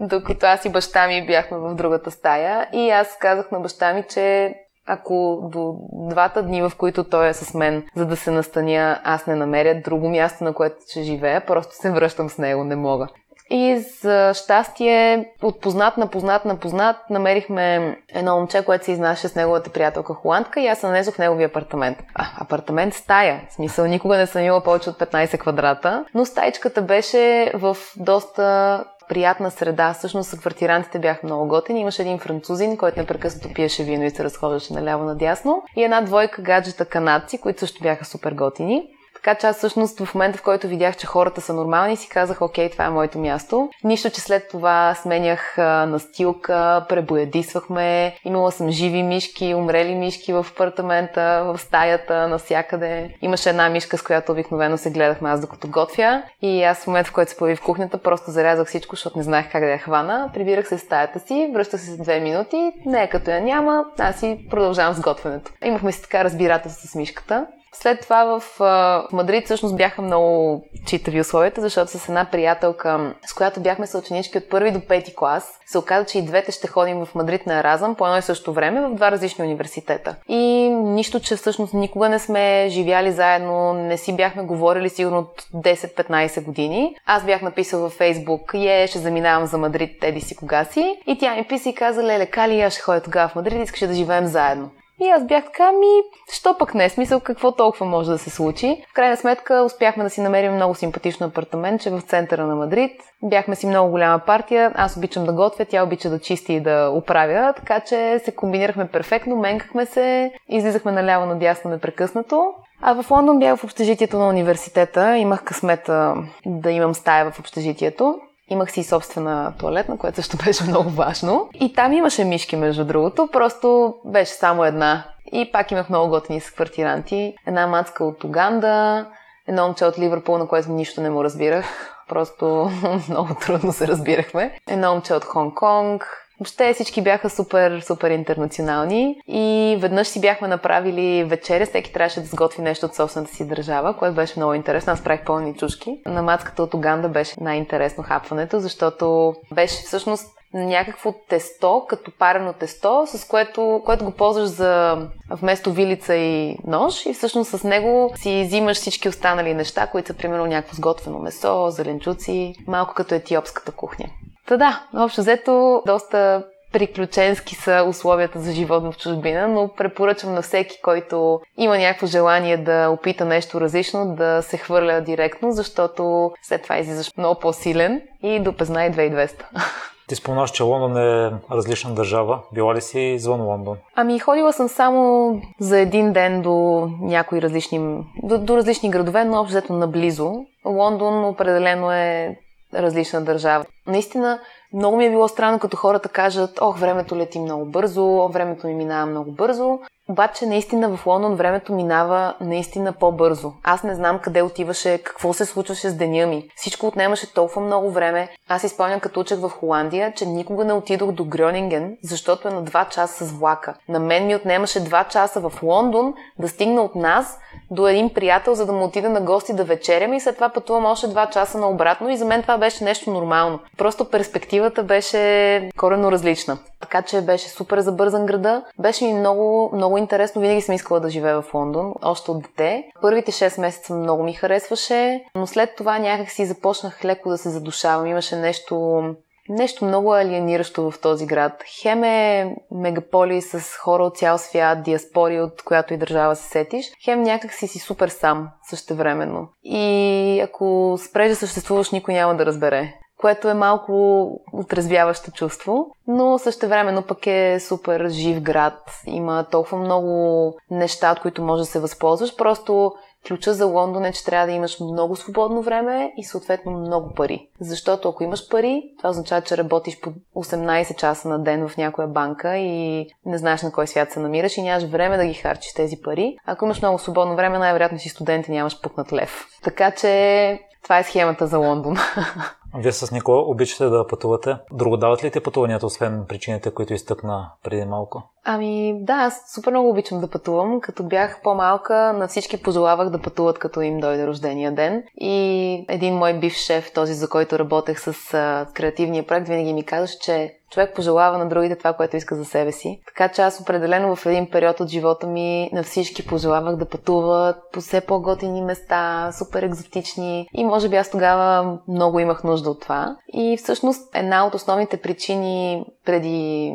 докато 0.00 0.46
аз 0.46 0.64
и 0.64 0.68
баща 0.68 1.06
ми 1.06 1.26
бяхме 1.26 1.58
в 1.58 1.74
другата 1.74 2.10
стая. 2.10 2.68
И 2.72 2.90
аз 2.90 3.16
казах 3.18 3.50
на 3.50 3.60
баща 3.60 3.94
ми, 3.94 4.04
че 4.10 4.54
ако 4.92 5.48
до 5.52 5.76
двата 5.92 6.42
дни, 6.42 6.62
в 6.62 6.72
които 6.78 7.04
той 7.04 7.28
е 7.28 7.34
с 7.34 7.54
мен, 7.54 7.86
за 7.96 8.06
да 8.06 8.16
се 8.16 8.30
настаня, 8.30 9.00
аз 9.04 9.26
не 9.26 9.34
намеря 9.34 9.80
друго 9.84 10.08
място, 10.08 10.44
на 10.44 10.52
което 10.52 10.76
ще 10.88 11.02
живея, 11.02 11.46
просто 11.46 11.74
се 11.74 11.90
връщам 11.90 12.30
с 12.30 12.38
него, 12.38 12.64
не 12.64 12.76
мога. 12.76 13.08
И 13.52 13.78
за 13.78 14.32
щастие, 14.34 15.32
от 15.42 15.60
познат 15.60 15.96
на 15.96 16.06
познат 16.06 16.44
на 16.44 16.56
познат, 16.56 16.96
намерихме 17.10 17.96
едно 18.14 18.36
момче, 18.36 18.64
което 18.64 18.84
се 18.84 18.92
изнася 18.92 19.28
с 19.28 19.34
неговата 19.34 19.70
приятелка 19.70 20.14
холандка 20.14 20.60
и 20.60 20.66
аз 20.66 20.78
се 20.78 20.86
нанесох 20.86 21.18
неговия 21.18 21.46
апартамент. 21.46 21.98
А, 22.14 22.26
апартамент 22.38 22.94
стая. 22.94 23.42
В 23.48 23.52
смисъл, 23.52 23.86
никога 23.86 24.16
не 24.16 24.26
съм 24.26 24.42
имала 24.42 24.62
повече 24.62 24.90
от 24.90 24.98
15 24.98 25.38
квадрата, 25.38 26.04
но 26.14 26.24
стаичката 26.24 26.82
беше 26.82 27.52
в 27.54 27.76
доста 27.96 28.84
приятна 29.10 29.50
среда. 29.50 29.92
Всъщност 29.92 30.38
квартирантите 30.38 30.98
бяха 30.98 31.26
много 31.26 31.48
готини. 31.48 31.80
Имаше 31.80 32.02
един 32.02 32.18
французин, 32.18 32.76
който 32.76 33.00
непрекъснато 33.00 33.54
пиеше 33.54 33.84
вино 33.84 34.04
и 34.04 34.10
се 34.10 34.24
разхождаше 34.24 34.72
наляво 34.72 35.04
надясно. 35.04 35.62
И 35.76 35.82
една 35.82 36.00
двойка 36.00 36.42
гаджета 36.42 36.84
канадци, 36.84 37.38
които 37.38 37.60
също 37.60 37.82
бяха 37.82 38.04
супер 38.04 38.32
готини. 38.32 38.82
Така 39.24 39.34
че 39.34 39.46
аз 39.46 39.56
всъщност 39.56 40.04
в 40.04 40.14
момента, 40.14 40.38
в 40.38 40.42
който 40.42 40.68
видях, 40.68 40.96
че 40.96 41.06
хората 41.06 41.40
са 41.40 41.54
нормални, 41.54 41.96
си 41.96 42.08
казах, 42.08 42.42
окей, 42.42 42.70
това 42.70 42.84
е 42.84 42.90
моето 42.90 43.18
място. 43.18 43.70
Нищо, 43.84 44.10
че 44.10 44.20
след 44.20 44.48
това 44.48 44.94
сменях 44.94 45.54
настилка, 45.58 46.86
пребоядисвахме, 46.88 48.16
имала 48.24 48.52
съм 48.52 48.70
живи 48.70 49.02
мишки, 49.02 49.54
умрели 49.54 49.94
мишки 49.94 50.32
в 50.32 50.46
апартамента, 50.52 51.42
в 51.44 51.58
стаята, 51.58 52.28
навсякъде. 52.28 53.14
Имаше 53.22 53.50
една 53.50 53.68
мишка, 53.68 53.98
с 53.98 54.02
която 54.02 54.32
обикновено 54.32 54.78
се 54.78 54.90
гледахме 54.90 55.30
аз 55.30 55.40
докато 55.40 55.68
готвя. 55.68 56.22
И 56.42 56.64
аз 56.64 56.78
в 56.78 56.86
момента, 56.86 57.10
в 57.10 57.12
който 57.12 57.30
се 57.30 57.36
появи 57.36 57.56
в 57.56 57.62
кухнята, 57.62 57.98
просто 57.98 58.30
зарязах 58.30 58.68
всичко, 58.68 58.96
защото 58.96 59.18
не 59.18 59.24
знаех 59.24 59.52
как 59.52 59.64
да 59.64 59.70
я 59.70 59.78
хвана. 59.78 60.30
Прибирах 60.34 60.68
се 60.68 60.76
в 60.76 60.80
стаята 60.80 61.20
си, 61.20 61.50
връщах 61.54 61.80
се 61.80 61.90
с 61.90 61.96
две 61.96 62.20
минути, 62.20 62.72
не 62.86 63.08
като 63.08 63.30
я 63.30 63.40
няма, 63.40 63.84
аз 63.98 64.20
си 64.20 64.46
продължавам 64.50 64.94
с 64.94 65.00
готвенето. 65.00 65.52
Имахме 65.64 65.92
си 65.92 66.02
така 66.02 66.24
разбирателство 66.24 66.88
с 66.88 66.94
мишката. 66.94 67.46
След 67.74 68.00
това 68.00 68.24
в, 68.24 68.42
в 68.58 69.12
Мадрид 69.12 69.44
всъщност 69.44 69.76
бяха 69.76 70.02
много 70.02 70.62
читави 70.86 71.20
условията, 71.20 71.60
защото 71.60 71.90
с 71.90 72.08
една 72.08 72.24
приятелка, 72.24 73.14
с 73.26 73.34
която 73.34 73.60
бяхме 73.60 73.86
съученички 73.86 74.38
от 74.38 74.48
първи 74.50 74.70
до 74.70 74.80
пети 74.80 75.14
клас, 75.16 75.58
се 75.66 75.78
оказа, 75.78 76.06
че 76.06 76.18
и 76.18 76.22
двете 76.22 76.52
ще 76.52 76.68
ходим 76.68 77.04
в 77.04 77.14
Мадрид 77.14 77.46
на 77.46 77.58
Еразъм 77.58 77.94
по 77.94 78.06
едно 78.06 78.18
и 78.18 78.22
също 78.22 78.52
време 78.52 78.80
в 78.80 78.94
два 78.94 79.10
различни 79.10 79.44
университета. 79.44 80.16
И 80.28 80.68
нищо, 80.70 81.20
че 81.20 81.36
всъщност 81.36 81.74
никога 81.74 82.08
не 82.08 82.18
сме 82.18 82.66
живяли 82.68 83.12
заедно, 83.12 83.72
не 83.72 83.96
си 83.96 84.16
бяхме 84.16 84.42
говорили 84.42 84.88
сигурно 84.88 85.18
от 85.18 85.42
10-15 85.54 86.44
години. 86.44 86.96
Аз 87.06 87.24
бях 87.24 87.42
написала 87.42 87.82
във 87.82 87.92
Фейсбук, 87.92 88.54
е, 88.54 88.86
ще 88.86 88.98
заминавам 88.98 89.46
за 89.46 89.58
Мадрид, 89.58 90.04
еди 90.04 90.20
си 90.20 90.36
кога 90.36 90.64
си. 90.64 90.96
И 91.06 91.18
тя 91.18 91.34
ми 91.34 91.44
писа 91.44 91.68
и 91.68 91.74
каза, 91.74 92.02
леле, 92.02 92.26
Кали, 92.26 92.60
аз 92.60 92.72
ще 92.72 92.82
ходя 92.82 93.00
тогава 93.00 93.28
в 93.28 93.34
Мадрид, 93.34 93.64
искаше 93.64 93.86
да 93.86 93.94
живеем 93.94 94.26
заедно. 94.26 94.70
И 95.00 95.08
аз 95.08 95.24
бях 95.24 95.44
така, 95.44 95.72
ми, 95.72 96.02
що 96.32 96.58
пък 96.58 96.74
не, 96.74 96.88
смисъл 96.88 97.20
какво 97.20 97.52
толкова 97.52 97.86
може 97.86 98.10
да 98.10 98.18
се 98.18 98.30
случи. 98.30 98.84
В 98.90 98.94
крайна 98.94 99.16
сметка 99.16 99.62
успяхме 99.62 100.04
да 100.04 100.10
си 100.10 100.20
намерим 100.20 100.54
много 100.54 100.74
симпатично 100.74 101.26
апартаментче 101.26 101.90
в 101.90 102.00
центъра 102.00 102.46
на 102.46 102.56
Мадрид. 102.56 102.92
Бяхме 103.22 103.56
си 103.56 103.66
много 103.66 103.90
голяма 103.90 104.18
партия, 104.18 104.72
аз 104.74 104.96
обичам 104.96 105.24
да 105.24 105.32
готвя, 105.32 105.64
тя 105.64 105.84
обича 105.84 106.10
да 106.10 106.18
чисти 106.18 106.52
и 106.52 106.60
да 106.60 106.90
оправя, 106.94 107.52
така 107.56 107.80
че 107.80 108.20
се 108.24 108.32
комбинирахме 108.32 108.88
перфектно, 108.88 109.36
менкахме 109.36 109.86
се, 109.86 110.32
излизахме 110.48 110.92
наляво 110.92 111.26
надясно 111.26 111.70
непрекъснато. 111.70 112.54
А 112.82 113.02
в 113.02 113.10
Лондон 113.10 113.38
бях 113.38 113.58
в 113.58 113.64
общежитието 113.64 114.18
на 114.18 114.28
университета, 114.28 115.16
имах 115.16 115.44
късмета 115.44 116.14
да 116.46 116.70
имам 116.70 116.94
стая 116.94 117.30
в 117.30 117.38
общежитието. 117.38 118.20
Имах 118.50 118.72
си 118.72 118.84
собствена 118.84 119.54
туалетна, 119.58 119.98
което 119.98 120.16
също 120.16 120.36
беше 120.44 120.64
много 120.64 120.90
важно. 120.90 121.48
И 121.60 121.72
там 121.72 121.92
имаше 121.92 122.24
мишки, 122.24 122.56
между 122.56 122.84
другото, 122.84 123.28
просто 123.32 123.94
беше 124.04 124.32
само 124.32 124.64
една. 124.64 125.04
И 125.32 125.52
пак 125.52 125.70
имах 125.70 125.88
много 125.88 126.10
готини 126.10 126.40
с 126.40 126.50
квартиранти. 126.50 127.34
Една 127.46 127.66
мацка 127.66 128.04
от 128.04 128.24
Уганда, 128.24 129.06
едно 129.48 129.66
момче 129.66 129.84
от 129.84 129.98
Ливърпул, 129.98 130.38
на 130.38 130.48
което 130.48 130.70
нищо 130.70 131.00
не 131.00 131.10
му 131.10 131.24
разбирах. 131.24 131.66
Просто 132.08 132.70
много 133.08 133.34
трудно 133.34 133.72
се 133.72 133.88
разбирахме. 133.88 134.58
Едно 134.68 134.92
момче 134.92 135.14
от 135.14 135.24
Хонг-Конг, 135.24 136.04
Въобще 136.40 136.74
всички 136.74 137.02
бяха 137.02 137.30
супер, 137.30 137.80
супер 137.80 138.10
интернационални 138.10 139.20
и 139.28 139.76
веднъж 139.80 140.08
си 140.08 140.20
бяхме 140.20 140.48
направили 140.48 141.24
вечеря, 141.24 141.66
всеки 141.66 141.92
трябваше 141.92 142.20
да 142.20 142.26
сготви 142.26 142.62
нещо 142.62 142.86
от 142.86 142.94
собствената 142.94 143.34
си 143.34 143.48
държава, 143.48 143.96
което 143.96 144.14
беше 144.14 144.38
много 144.38 144.54
интересно. 144.54 144.92
Аз 144.92 145.04
правих 145.04 145.24
пълни 145.24 145.54
чушки. 145.54 145.98
На 146.06 146.22
мацката 146.22 146.62
от 146.62 146.74
Уганда 146.74 147.08
беше 147.08 147.34
най-интересно 147.40 148.04
хапването, 148.04 148.60
защото 148.60 149.34
беше 149.52 149.74
всъщност 149.74 150.26
някакво 150.54 151.12
тесто, 151.28 151.84
като 151.88 152.10
парено 152.18 152.52
тесто, 152.52 153.04
с 153.06 153.28
което, 153.28 153.82
което 153.84 154.04
го 154.04 154.10
ползваш 154.10 154.48
за 154.48 154.98
вместо 155.30 155.72
вилица 155.72 156.14
и 156.14 156.56
нож 156.66 157.06
и 157.06 157.14
всъщност 157.14 157.50
с 157.50 157.64
него 157.64 158.12
си 158.16 158.44
взимаш 158.46 158.76
всички 158.76 159.08
останали 159.08 159.54
неща, 159.54 159.86
които 159.86 160.08
са 160.08 160.14
примерно 160.14 160.46
някакво 160.46 160.76
сготвено 160.76 161.18
месо, 161.18 161.70
зеленчуци, 161.70 162.54
малко 162.66 162.94
като 162.94 163.14
етиопската 163.14 163.72
кухня. 163.72 164.06
Та 164.50 164.56
да, 164.56 164.82
общо 164.96 165.20
взето 165.20 165.82
доста 165.86 166.44
приключенски 166.72 167.54
са 167.54 167.84
условията 167.88 168.40
за 168.40 168.52
живот 168.52 168.82
в 168.82 168.98
чужбина, 168.98 169.48
но 169.48 169.68
препоръчвам 169.76 170.34
на 170.34 170.42
всеки, 170.42 170.80
който 170.82 171.40
има 171.56 171.78
някакво 171.78 172.06
желание 172.06 172.56
да 172.56 172.88
опита 172.88 173.24
нещо 173.24 173.60
различно, 173.60 174.14
да 174.14 174.42
се 174.42 174.56
хвърля 174.56 175.00
директно, 175.00 175.52
защото 175.52 176.30
след 176.42 176.62
това 176.62 176.78
излизаш 176.78 177.10
много 177.18 177.40
по-силен 177.40 178.02
и 178.22 178.40
допознай 178.40 178.92
2200. 178.92 179.44
Ти 180.08 180.16
спомнаш, 180.16 180.50
че 180.50 180.62
Лондон 180.62 180.96
е 180.96 181.32
различна 181.50 181.94
държава. 181.94 182.40
Била 182.52 182.74
ли 182.74 182.80
си 182.80 183.00
извън 183.00 183.40
Лондон? 183.40 183.76
Ами 183.96 184.18
ходила 184.18 184.52
съм 184.52 184.68
само 184.68 185.32
за 185.60 185.78
един 185.78 186.12
ден 186.12 186.42
до 186.42 186.88
някои 187.00 187.42
различни, 187.42 188.04
до, 188.22 188.38
до 188.38 188.56
различни 188.56 188.90
градове, 188.90 189.24
но 189.24 189.40
общо 189.40 189.72
наблизо. 189.72 190.44
Лондон 190.64 191.24
определено 191.24 191.92
е 191.92 192.36
различна 192.74 193.24
държава. 193.24 193.64
Наистина, 193.86 194.40
много 194.72 194.96
ми 194.96 195.06
е 195.06 195.10
било 195.10 195.28
странно, 195.28 195.58
като 195.58 195.76
хората 195.76 196.08
кажат, 196.08 196.58
ох, 196.60 196.78
времето 196.78 197.16
лети 197.16 197.38
много 197.38 197.64
бързо, 197.64 198.28
времето 198.28 198.66
ми 198.66 198.74
минава 198.74 199.06
много 199.06 199.32
бързо. 199.32 199.78
Обаче, 200.10 200.46
наистина 200.46 200.96
в 200.96 201.06
Лондон 201.06 201.34
времето 201.34 201.72
минава 201.72 202.34
наистина 202.40 202.92
по-бързо. 202.92 203.52
Аз 203.62 203.82
не 203.82 203.94
знам 203.94 204.18
къде 204.18 204.42
отиваше, 204.42 204.98
какво 204.98 205.32
се 205.32 205.46
случваше 205.46 205.90
с 205.90 205.94
деня 205.94 206.26
ми. 206.26 206.48
Всичко 206.56 206.86
отнемаше 206.86 207.34
толкова 207.34 207.60
много 207.60 207.90
време. 207.90 208.28
Аз 208.48 208.64
изпълням 208.64 209.00
като 209.00 209.20
учех 209.20 209.38
в 209.38 209.48
Холандия, 209.48 210.12
че 210.16 210.26
никога 210.26 210.64
не 210.64 210.72
отидох 210.72 211.12
до 211.12 211.24
Грёнинген, 211.24 211.96
защото 212.02 212.48
е 212.48 212.50
на 212.50 212.64
2 212.64 212.88
часа 212.88 213.26
с 213.26 213.32
влака. 213.32 213.74
На 213.88 213.98
мен 213.98 214.26
ми 214.26 214.36
отнемаше 214.36 214.84
2 214.84 215.08
часа 215.08 215.40
в 215.40 215.52
Лондон 215.62 216.14
да 216.38 216.48
стигна 216.48 216.82
от 216.82 216.94
нас 216.94 217.38
до 217.70 217.88
един 217.88 218.14
приятел, 218.14 218.54
за 218.54 218.66
да 218.66 218.72
му 218.72 218.84
отида 218.84 219.08
на 219.08 219.20
гости 219.20 219.52
да 219.52 219.64
вечерям 219.64 220.14
и 220.14 220.20
след 220.20 220.34
това 220.34 220.48
пътувам 220.48 220.86
още 220.86 221.06
2 221.06 221.30
часа 221.30 221.58
на 221.58 221.68
обратно 221.68 222.08
и 222.08 222.16
за 222.16 222.24
мен 222.24 222.42
това 222.42 222.58
беше 222.58 222.84
нещо 222.84 223.10
нормално. 223.10 223.58
Просто 223.78 224.04
перспективата 224.04 224.82
беше 224.82 225.70
корено 225.76 226.12
различна. 226.12 226.58
Така 226.80 227.02
че 227.02 227.20
беше 227.20 227.48
супер 227.48 227.80
забързан 227.80 228.26
града. 228.26 228.62
Беше 228.78 229.04
ми 229.04 229.12
много, 229.12 229.70
много 229.74 229.98
интересно. 230.00 230.40
Винаги 230.40 230.60
съм 230.60 230.74
искала 230.74 231.00
да 231.00 231.10
живея 231.10 231.42
в 231.42 231.54
Лондон, 231.54 231.94
още 232.02 232.30
от 232.30 232.42
дете. 232.42 232.84
Първите 233.00 233.32
6 233.32 233.60
месеца 233.60 233.94
много 233.94 234.22
ми 234.22 234.32
харесваше, 234.32 235.24
но 235.34 235.46
след 235.46 235.76
това 235.76 235.98
някак 235.98 236.30
си 236.30 236.46
започнах 236.46 237.04
леко 237.04 237.28
да 237.28 237.38
се 237.38 237.50
задушавам. 237.50 238.06
Имаше 238.06 238.36
нещо 238.36 239.02
нещо 239.50 239.84
много 239.84 240.14
алиениращо 240.14 240.90
в 240.90 241.00
този 241.00 241.26
град. 241.26 241.64
Хем 241.82 242.04
е 242.04 242.54
мегаполис 242.70 243.50
с 243.50 243.76
хора 243.76 244.04
от 244.04 244.16
цял 244.16 244.38
свят, 244.38 244.82
диаспори, 244.82 245.40
от 245.40 245.62
която 245.62 245.94
и 245.94 245.96
държава 245.96 246.36
се 246.36 246.48
сетиш. 246.48 246.86
Хем 247.04 247.22
някак 247.22 247.52
си 247.52 247.68
си 247.68 247.78
супер 247.78 248.08
сам 248.08 248.48
същевременно. 248.70 249.48
И 249.64 250.40
ако 250.44 250.98
спреш 251.08 251.28
да 251.28 251.36
съществуваш, 251.36 251.90
никой 251.90 252.14
няма 252.14 252.36
да 252.36 252.46
разбере 252.46 252.94
което 253.20 253.48
е 253.48 253.54
малко 253.54 254.24
отрезвяващо 254.52 255.30
чувство, 255.30 255.86
но 256.06 256.38
също 256.38 256.68
времено 256.68 257.02
пък 257.02 257.26
е 257.26 257.60
супер 257.60 258.08
жив 258.08 258.40
град. 258.40 258.78
Има 259.06 259.46
толкова 259.50 259.78
много 259.78 260.54
неща, 260.70 261.12
от 261.12 261.20
които 261.20 261.42
можеш 261.42 261.66
да 261.66 261.72
се 261.72 261.80
възползваш. 261.80 262.36
Просто 262.36 262.92
ключа 263.28 263.54
за 263.54 263.66
Лондон 263.66 264.04
е, 264.04 264.12
че 264.12 264.24
трябва 264.24 264.46
да 264.46 264.52
имаш 264.52 264.80
много 264.80 265.16
свободно 265.16 265.62
време 265.62 266.12
и 266.16 266.24
съответно 266.24 266.72
много 266.72 267.14
пари. 267.14 267.48
Защото 267.60 268.08
ако 268.08 268.24
имаш 268.24 268.48
пари, 268.48 268.82
това 268.98 269.10
означава, 269.10 269.42
че 269.42 269.56
работиш 269.56 270.00
по 270.00 270.12
18 270.36 270.96
часа 270.96 271.28
на 271.28 271.38
ден 271.38 271.68
в 271.68 271.76
някоя 271.76 272.08
банка 272.08 272.56
и 272.56 273.06
не 273.26 273.38
знаеш 273.38 273.62
на 273.62 273.72
кой 273.72 273.86
свят 273.86 274.10
се 274.10 274.20
намираш 274.20 274.56
и 274.56 274.62
нямаш 274.62 274.84
време 274.84 275.16
да 275.16 275.26
ги 275.26 275.34
харчиш 275.34 275.72
тези 275.72 276.00
пари. 276.00 276.36
Ако 276.46 276.64
имаш 276.64 276.82
много 276.82 276.98
свободно 276.98 277.36
време, 277.36 277.58
най-вероятно 277.58 277.98
си 277.98 278.08
студент 278.08 278.48
и 278.48 278.52
нямаш 278.52 278.80
пукнат 278.80 279.12
лев. 279.12 279.46
Така 279.62 279.90
че 279.90 280.60
това 280.82 280.98
е 280.98 281.04
схемата 281.04 281.46
за 281.46 281.58
Лондон. 281.58 281.96
Вие 282.74 282.92
с 282.92 283.10
Никола 283.10 283.42
обичате 283.42 283.84
да 283.84 284.06
пътувате. 284.06 284.56
Друго 284.72 284.96
дават 284.96 285.24
ли 285.24 285.30
те 285.30 285.42
пътуванията, 285.42 285.86
освен 285.86 286.24
причините, 286.28 286.70
които 286.70 286.94
изтъкна 286.94 287.50
преди 287.64 287.84
малко? 287.84 288.22
Ами 288.44 288.94
да, 289.04 289.12
аз 289.12 289.42
супер 289.54 289.70
много 289.70 289.90
обичам 289.90 290.20
да 290.20 290.30
пътувам. 290.30 290.80
Като 290.80 291.02
бях 291.02 291.40
по-малка, 291.42 292.12
на 292.12 292.28
всички 292.28 292.62
пожелавах 292.62 293.10
да 293.10 293.22
пътуват, 293.22 293.58
като 293.58 293.80
им 293.80 294.00
дойде 294.00 294.26
рождения 294.26 294.72
ден. 294.72 295.02
И 295.16 295.84
един 295.88 296.14
мой 296.14 296.34
бив 296.34 296.54
шеф, 296.54 296.92
този 296.92 297.14
за 297.14 297.28
който 297.28 297.58
работех 297.58 298.00
с 298.00 298.34
а, 298.34 298.66
креативния 298.74 299.26
проект, 299.26 299.48
винаги 299.48 299.72
ми 299.72 299.84
казваше, 299.84 300.18
че 300.18 300.54
човек 300.70 300.94
пожелава 300.96 301.38
на 301.38 301.48
другите 301.48 301.76
това, 301.76 301.92
което 301.92 302.16
иска 302.16 302.34
за 302.34 302.44
себе 302.44 302.72
си. 302.72 303.00
Така 303.06 303.28
че 303.28 303.42
аз 303.42 303.60
определено 303.60 304.16
в 304.16 304.26
един 304.26 304.50
период 304.50 304.80
от 304.80 304.88
живота 304.88 305.26
ми 305.26 305.70
на 305.72 305.82
всички 305.82 306.26
пожелавах 306.26 306.76
да 306.76 306.88
пътуват 306.88 307.56
по 307.72 307.80
все 307.80 308.00
по-готини 308.00 308.62
места, 308.62 309.30
супер 309.32 309.62
екзотични. 309.62 310.48
И 310.52 310.64
може 310.64 310.88
би 310.88 310.96
аз 310.96 311.10
тогава 311.10 311.78
много 311.88 312.18
имах 312.18 312.44
нужда 312.44 312.70
от 312.70 312.80
това. 312.80 313.16
И 313.32 313.56
всъщност 313.56 314.10
една 314.14 314.46
от 314.46 314.54
основните 314.54 314.96
причини 314.96 315.84
преди 316.04 316.72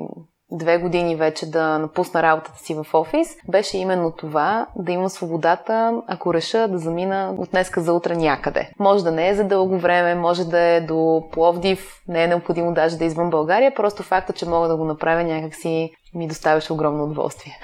две 0.52 0.78
години 0.78 1.16
вече 1.16 1.52
да 1.52 1.80
напусна 1.80 2.24
работата 2.24 2.60
си 2.60 2.74
в 2.74 2.86
офис, 2.94 3.28
беше 3.50 3.78
именно 3.78 4.12
това, 4.12 4.68
да 4.76 4.92
имам 4.92 5.10
свободата, 5.10 6.02
ако 6.08 6.34
реша 6.34 6.68
да 6.68 6.78
замина 6.78 7.36
от 7.38 7.50
днеска 7.52 7.82
за 7.82 7.94
утре 7.94 8.16
някъде. 8.16 8.70
Може 8.80 9.04
да 9.04 9.12
не 9.12 9.30
е 9.30 9.36
за 9.36 9.44
дълго 9.44 9.78
време, 9.78 10.16
може 10.16 10.46
да 10.46 10.60
е 10.60 10.82
до 10.82 11.24
Пловдив, 11.32 12.02
не 12.08 12.24
е 12.24 12.28
необходимо 12.28 12.74
даже 12.74 12.98
да 12.98 13.04
е 13.04 13.08
извън 13.08 13.30
България, 13.30 13.76
просто 13.76 14.04
факта, 14.04 14.34
че 14.34 14.50
мога 14.50 14.68
да 14.68 14.78
го 14.78 14.86
направя 14.86 15.24
някакси 15.24 15.92
ми 16.16 16.28
доставяше 16.28 16.74
огромно 16.74 17.04
удоволствие. 17.04 17.60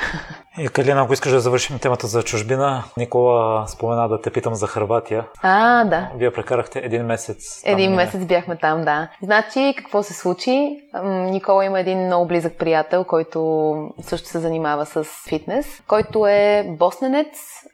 И 0.59 0.67
Калина, 0.67 1.01
ако 1.01 1.13
искаш 1.13 1.31
да 1.31 1.39
завършим 1.39 1.79
темата 1.79 2.07
за 2.07 2.23
чужбина, 2.23 2.83
Никола 2.97 3.67
спомена 3.67 4.09
да 4.09 4.21
те 4.21 4.29
питам 4.29 4.55
за 4.55 4.67
Харватия. 4.67 5.25
А, 5.41 5.83
да. 5.83 6.09
Вие 6.15 6.33
прекарахте 6.33 6.79
един 6.79 7.05
месец. 7.05 7.61
Там 7.63 7.73
един 7.73 7.95
месец 7.95 8.25
бяхме 8.25 8.55
там, 8.55 8.81
да. 8.81 9.09
Значи, 9.21 9.73
какво 9.77 10.03
се 10.03 10.13
случи? 10.13 10.81
Никола 11.03 11.65
има 11.65 11.79
един 11.79 12.05
много 12.05 12.27
близък 12.27 12.57
приятел, 12.57 13.03
който 13.03 13.91
също 14.01 14.27
се 14.27 14.39
занимава 14.39 14.85
с 14.85 15.03
фитнес, 15.29 15.81
който 15.87 16.27
е 16.27 16.65
босненец, 16.69 17.27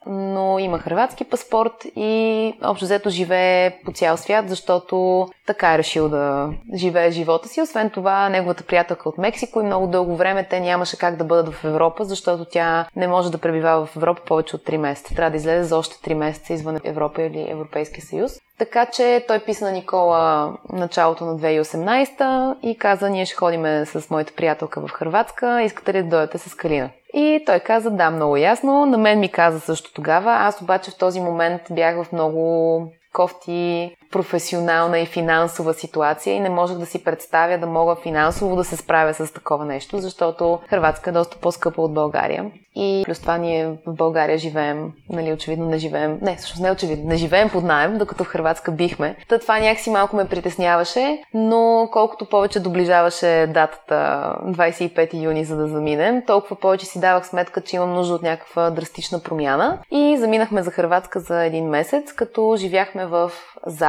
но 0.05 0.59
има 0.59 0.79
хрватски 0.79 1.23
паспорт 1.23 1.85
и 1.95 2.53
общо 2.63 2.85
взето 2.85 3.09
живее 3.09 3.79
по 3.85 3.91
цял 3.91 4.17
свят, 4.17 4.49
защото 4.49 5.27
така 5.47 5.73
е 5.73 5.77
решил 5.77 6.09
да 6.09 6.49
живее 6.75 7.11
живота 7.11 7.47
си. 7.47 7.61
Освен 7.61 7.89
това, 7.89 8.29
неговата 8.29 8.63
приятелка 8.63 9.09
от 9.09 9.17
Мексико 9.17 9.61
и 9.61 9.65
много 9.65 9.87
дълго 9.87 10.15
време 10.15 10.47
те 10.49 10.59
нямаше 10.59 10.97
как 10.97 11.15
да 11.15 11.23
бъдат 11.23 11.53
в 11.53 11.63
Европа, 11.63 12.05
защото 12.05 12.45
тя 12.45 12.85
не 12.95 13.07
може 13.07 13.31
да 13.31 13.37
пребивава 13.37 13.85
в 13.85 13.95
Европа 13.95 14.21
повече 14.25 14.55
от 14.55 14.65
3 14.65 14.77
месеца. 14.77 15.15
Трябва 15.15 15.31
да 15.31 15.37
излезе 15.37 15.63
за 15.63 15.77
още 15.77 16.09
3 16.09 16.13
месеца 16.13 16.53
извън 16.53 16.79
Европа 16.83 17.21
или 17.21 17.51
Европейския 17.51 18.05
съюз. 18.05 18.31
Така 18.57 18.85
че 18.85 19.25
той 19.27 19.39
писа 19.39 19.65
на 19.65 19.71
Никола 19.71 20.53
началото 20.73 21.25
на 21.25 21.39
2018 21.39 22.55
и 22.61 22.77
каза, 22.77 23.09
ние 23.09 23.25
ще 23.25 23.35
ходиме 23.35 23.85
с 23.85 24.09
моята 24.09 24.33
приятелка 24.35 24.87
в 24.87 24.91
Хрватска, 24.91 25.61
искате 25.63 25.93
ли 25.93 26.03
да 26.03 26.09
дойдете 26.09 26.37
с 26.37 26.55
Калина? 26.55 26.89
И 27.13 27.43
той 27.45 27.59
каза, 27.59 27.91
да, 27.91 28.11
много 28.11 28.37
ясно. 28.37 28.85
На 28.85 28.97
мен 28.97 29.19
ми 29.19 29.31
каза 29.31 29.59
също 29.59 29.93
тогава. 29.93 30.31
Аз 30.31 30.61
обаче 30.61 30.91
в 30.91 30.97
този 30.97 31.19
момент 31.19 31.61
бях 31.71 32.03
в 32.03 32.11
много 32.11 32.81
кофти 33.13 33.95
професионална 34.11 34.99
и 34.99 35.05
финансова 35.05 35.73
ситуация 35.73 36.35
и 36.35 36.39
не 36.39 36.49
можех 36.49 36.77
да 36.77 36.85
си 36.85 37.03
представя 37.03 37.57
да 37.57 37.67
мога 37.67 37.95
финансово 37.95 38.55
да 38.55 38.63
се 38.63 38.77
справя 38.77 39.13
с 39.13 39.33
такова 39.33 39.65
нещо, 39.65 39.97
защото 39.97 40.59
Хрватска 40.69 41.09
е 41.09 41.13
доста 41.13 41.37
по-скъпа 41.37 41.81
от 41.81 41.93
България. 41.93 42.51
И 42.79 43.03
плюс 43.05 43.19
това 43.19 43.37
ние 43.37 43.67
в 43.67 43.93
България 43.93 44.37
живеем, 44.37 44.91
нали, 45.09 45.33
очевидно 45.33 45.65
не 45.65 45.77
живеем, 45.77 46.19
не, 46.21 46.35
всъщност 46.35 46.63
не 46.63 46.71
очевидно, 46.71 47.09
не 47.09 47.17
живеем 47.17 47.49
под 47.49 47.63
найем, 47.63 47.97
докато 47.97 48.23
в 48.23 48.27
Хрватска 48.27 48.71
бихме. 48.71 49.15
Та 49.27 49.39
това 49.39 49.59
някакси 49.59 49.89
малко 49.89 50.15
ме 50.15 50.27
притесняваше, 50.27 51.23
но 51.33 51.89
колкото 51.91 52.25
повече 52.25 52.59
доближаваше 52.59 53.49
датата 53.53 53.95
25 54.45 55.23
юни, 55.23 55.45
за 55.45 55.57
да 55.57 55.67
заминем, 55.67 56.23
толкова 56.27 56.55
повече 56.55 56.85
си 56.85 56.99
давах 56.99 57.27
сметка, 57.27 57.61
че 57.61 57.75
имам 57.75 57.93
нужда 57.93 58.15
от 58.15 58.21
някаква 58.21 58.69
драстична 58.69 59.19
промяна. 59.19 59.79
И 59.91 60.17
заминахме 60.17 60.63
за 60.63 60.71
Хрватска 60.71 61.19
за 61.19 61.43
един 61.43 61.69
месец, 61.69 62.13
като 62.13 62.55
живяхме 62.57 63.05
в 63.05 63.31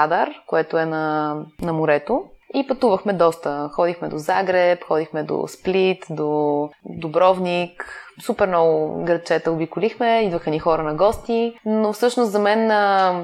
Задар, 0.09 0.29
което 0.47 0.79
е 0.79 0.85
на, 0.85 1.37
на 1.63 1.73
морето. 1.73 2.25
И 2.55 2.67
пътувахме 2.67 3.13
доста. 3.13 3.71
Ходихме 3.73 4.09
до 4.09 4.19
Загреб, 4.19 4.85
ходихме 4.85 5.23
до 5.23 5.45
Сплит, 5.49 6.05
до 6.11 6.71
Добровник. 6.85 8.05
Супер 8.23 8.49
много 8.49 9.05
градчета 9.05 9.53
обиколихме, 9.53 10.21
идваха 10.21 10.51
ни 10.51 10.59
хора 10.59 10.83
на 10.83 10.95
гости. 10.95 11.59
Но 11.65 11.93
всъщност 11.93 12.33
за 12.33 12.39
мен 12.39 12.69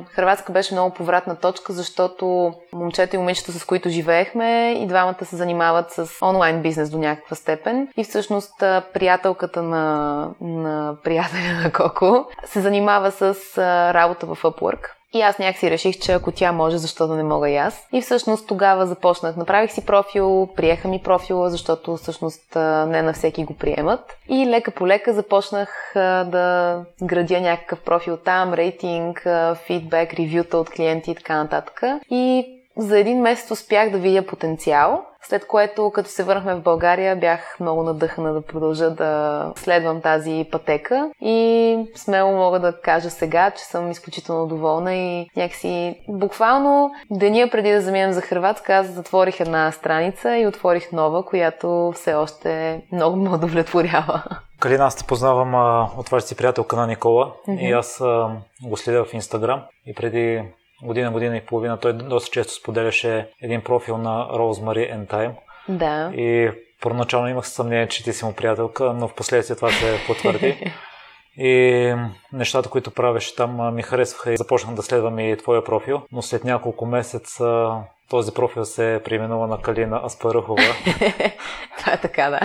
Хрватска 0.06 0.52
беше 0.52 0.74
много 0.74 0.94
повратна 0.94 1.36
точка, 1.36 1.72
защото 1.72 2.52
момчета 2.72 3.16
и 3.16 3.18
момичета, 3.18 3.52
с 3.52 3.64
които 3.64 3.88
живеехме, 3.88 4.72
и 4.72 4.86
двамата 4.86 5.24
се 5.24 5.36
занимават 5.36 5.90
с 5.90 6.26
онлайн 6.26 6.62
бизнес 6.62 6.90
до 6.90 6.98
някаква 6.98 7.36
степен. 7.36 7.88
И 7.96 8.04
всъщност 8.04 8.54
приятелката 8.94 9.62
на, 9.62 10.28
на 10.40 10.96
приятеля 11.04 11.62
на 11.64 11.72
Коко 11.72 12.26
се 12.44 12.60
занимава 12.60 13.10
с 13.10 13.34
работа 13.94 14.26
в 14.26 14.42
Upwork. 14.42 14.93
И 15.14 15.22
аз 15.22 15.38
някакси 15.38 15.70
реших, 15.70 15.98
че 15.98 16.12
ако 16.12 16.32
тя 16.32 16.52
може, 16.52 16.78
защо 16.78 17.06
да 17.06 17.14
не 17.14 17.22
мога 17.22 17.50
и 17.50 17.56
аз. 17.56 17.86
И 17.92 18.00
всъщност 18.00 18.48
тогава 18.48 18.86
започнах. 18.86 19.36
Направих 19.36 19.72
си 19.72 19.86
профил, 19.86 20.48
приеха 20.56 20.88
ми 20.88 21.02
профила, 21.02 21.50
защото 21.50 21.96
всъщност 21.96 22.56
не 22.86 23.02
на 23.02 23.12
всеки 23.12 23.44
го 23.44 23.54
приемат. 23.54 24.16
И 24.28 24.46
лека 24.46 24.70
по 24.70 24.86
лека 24.86 25.12
започнах 25.12 25.92
да 25.94 26.80
градя 27.02 27.40
някакъв 27.40 27.80
профил 27.80 28.16
там, 28.16 28.54
рейтинг, 28.54 29.26
фидбек, 29.66 30.14
ревюта 30.14 30.58
от 30.58 30.70
клиенти 30.70 31.10
и 31.10 31.14
така 31.14 31.36
нататък. 31.36 31.82
И 32.10 32.46
за 32.76 32.98
един 32.98 33.20
месец 33.20 33.50
успях 33.50 33.90
да 33.90 33.98
видя 33.98 34.26
потенциал, 34.26 35.04
след 35.22 35.46
което, 35.46 35.90
като 35.90 36.10
се 36.10 36.22
върнахме 36.22 36.54
в 36.54 36.62
България, 36.62 37.16
бях 37.16 37.56
много 37.60 37.82
надъхана 37.82 38.32
да 38.32 38.40
продължа 38.40 38.90
да 38.90 39.52
следвам 39.56 40.00
тази 40.00 40.46
пътека 40.50 41.10
и 41.20 41.78
смело 41.94 42.32
мога 42.32 42.60
да 42.60 42.80
кажа 42.80 43.10
сега, 43.10 43.50
че 43.50 43.64
съм 43.64 43.90
изключително 43.90 44.46
доволна 44.46 44.94
и 44.94 45.26
някакси 45.36 45.98
буквално 46.08 46.90
деня 47.10 47.48
преди 47.50 47.72
да 47.72 47.80
заминем 47.80 48.12
за 48.12 48.20
Хрватска, 48.20 48.74
аз 48.74 48.86
затворих 48.86 49.40
една 49.40 49.72
страница 49.72 50.36
и 50.36 50.46
отворих 50.46 50.92
нова, 50.92 51.24
която 51.24 51.92
все 51.94 52.14
още 52.14 52.82
много 52.92 53.16
ме 53.16 53.30
удовлетворява. 53.30 54.22
Калина, 54.60 54.84
аз 54.84 54.96
те 54.96 55.04
познавам 55.04 55.54
а, 55.54 55.90
от 55.98 56.08
вашата 56.08 56.28
си 56.28 56.36
приятелка 56.36 56.76
на 56.76 56.86
Никола 56.86 57.32
mm-hmm. 57.48 57.60
и 57.60 57.72
аз 57.72 58.00
а, 58.00 58.30
го 58.62 58.76
следя 58.76 59.04
в 59.04 59.14
Инстаграм 59.14 59.62
и 59.86 59.94
преди 59.94 60.42
година, 60.82 61.10
година 61.10 61.36
и 61.36 61.46
половина 61.46 61.76
той 61.76 61.92
доста 61.92 62.30
често 62.30 62.54
споделяше 62.54 63.28
един 63.42 63.62
профил 63.62 63.98
на 63.98 64.28
Rosemary 64.28 64.94
and 64.94 65.06
Time. 65.06 65.32
Да. 65.68 66.12
И 66.14 66.50
първоначално 66.80 67.28
имах 67.28 67.48
съмнение, 67.48 67.88
че 67.88 68.04
ти 68.04 68.12
си 68.12 68.24
му 68.24 68.34
приятелка, 68.34 68.92
но 68.92 69.08
в 69.08 69.14
последствие 69.14 69.56
това 69.56 69.70
се 69.70 70.00
потвърди. 70.06 70.72
И 71.36 71.94
нещата, 72.32 72.68
които 72.68 72.90
правеше 72.90 73.36
там 73.36 73.74
ми 73.74 73.82
харесваха 73.82 74.32
и 74.32 74.36
започнах 74.36 74.74
да 74.74 74.82
следвам 74.82 75.18
и 75.18 75.36
твоя 75.36 75.64
профил, 75.64 76.02
но 76.12 76.22
след 76.22 76.44
няколко 76.44 76.86
месеца 76.86 77.70
този 78.10 78.34
профил 78.34 78.64
се 78.64 79.00
преименува 79.04 79.46
на 79.46 79.62
Калина 79.62 80.00
Аспарухова. 80.04 80.62
това 81.78 81.92
е 81.92 82.00
така, 82.00 82.30
да. 82.30 82.40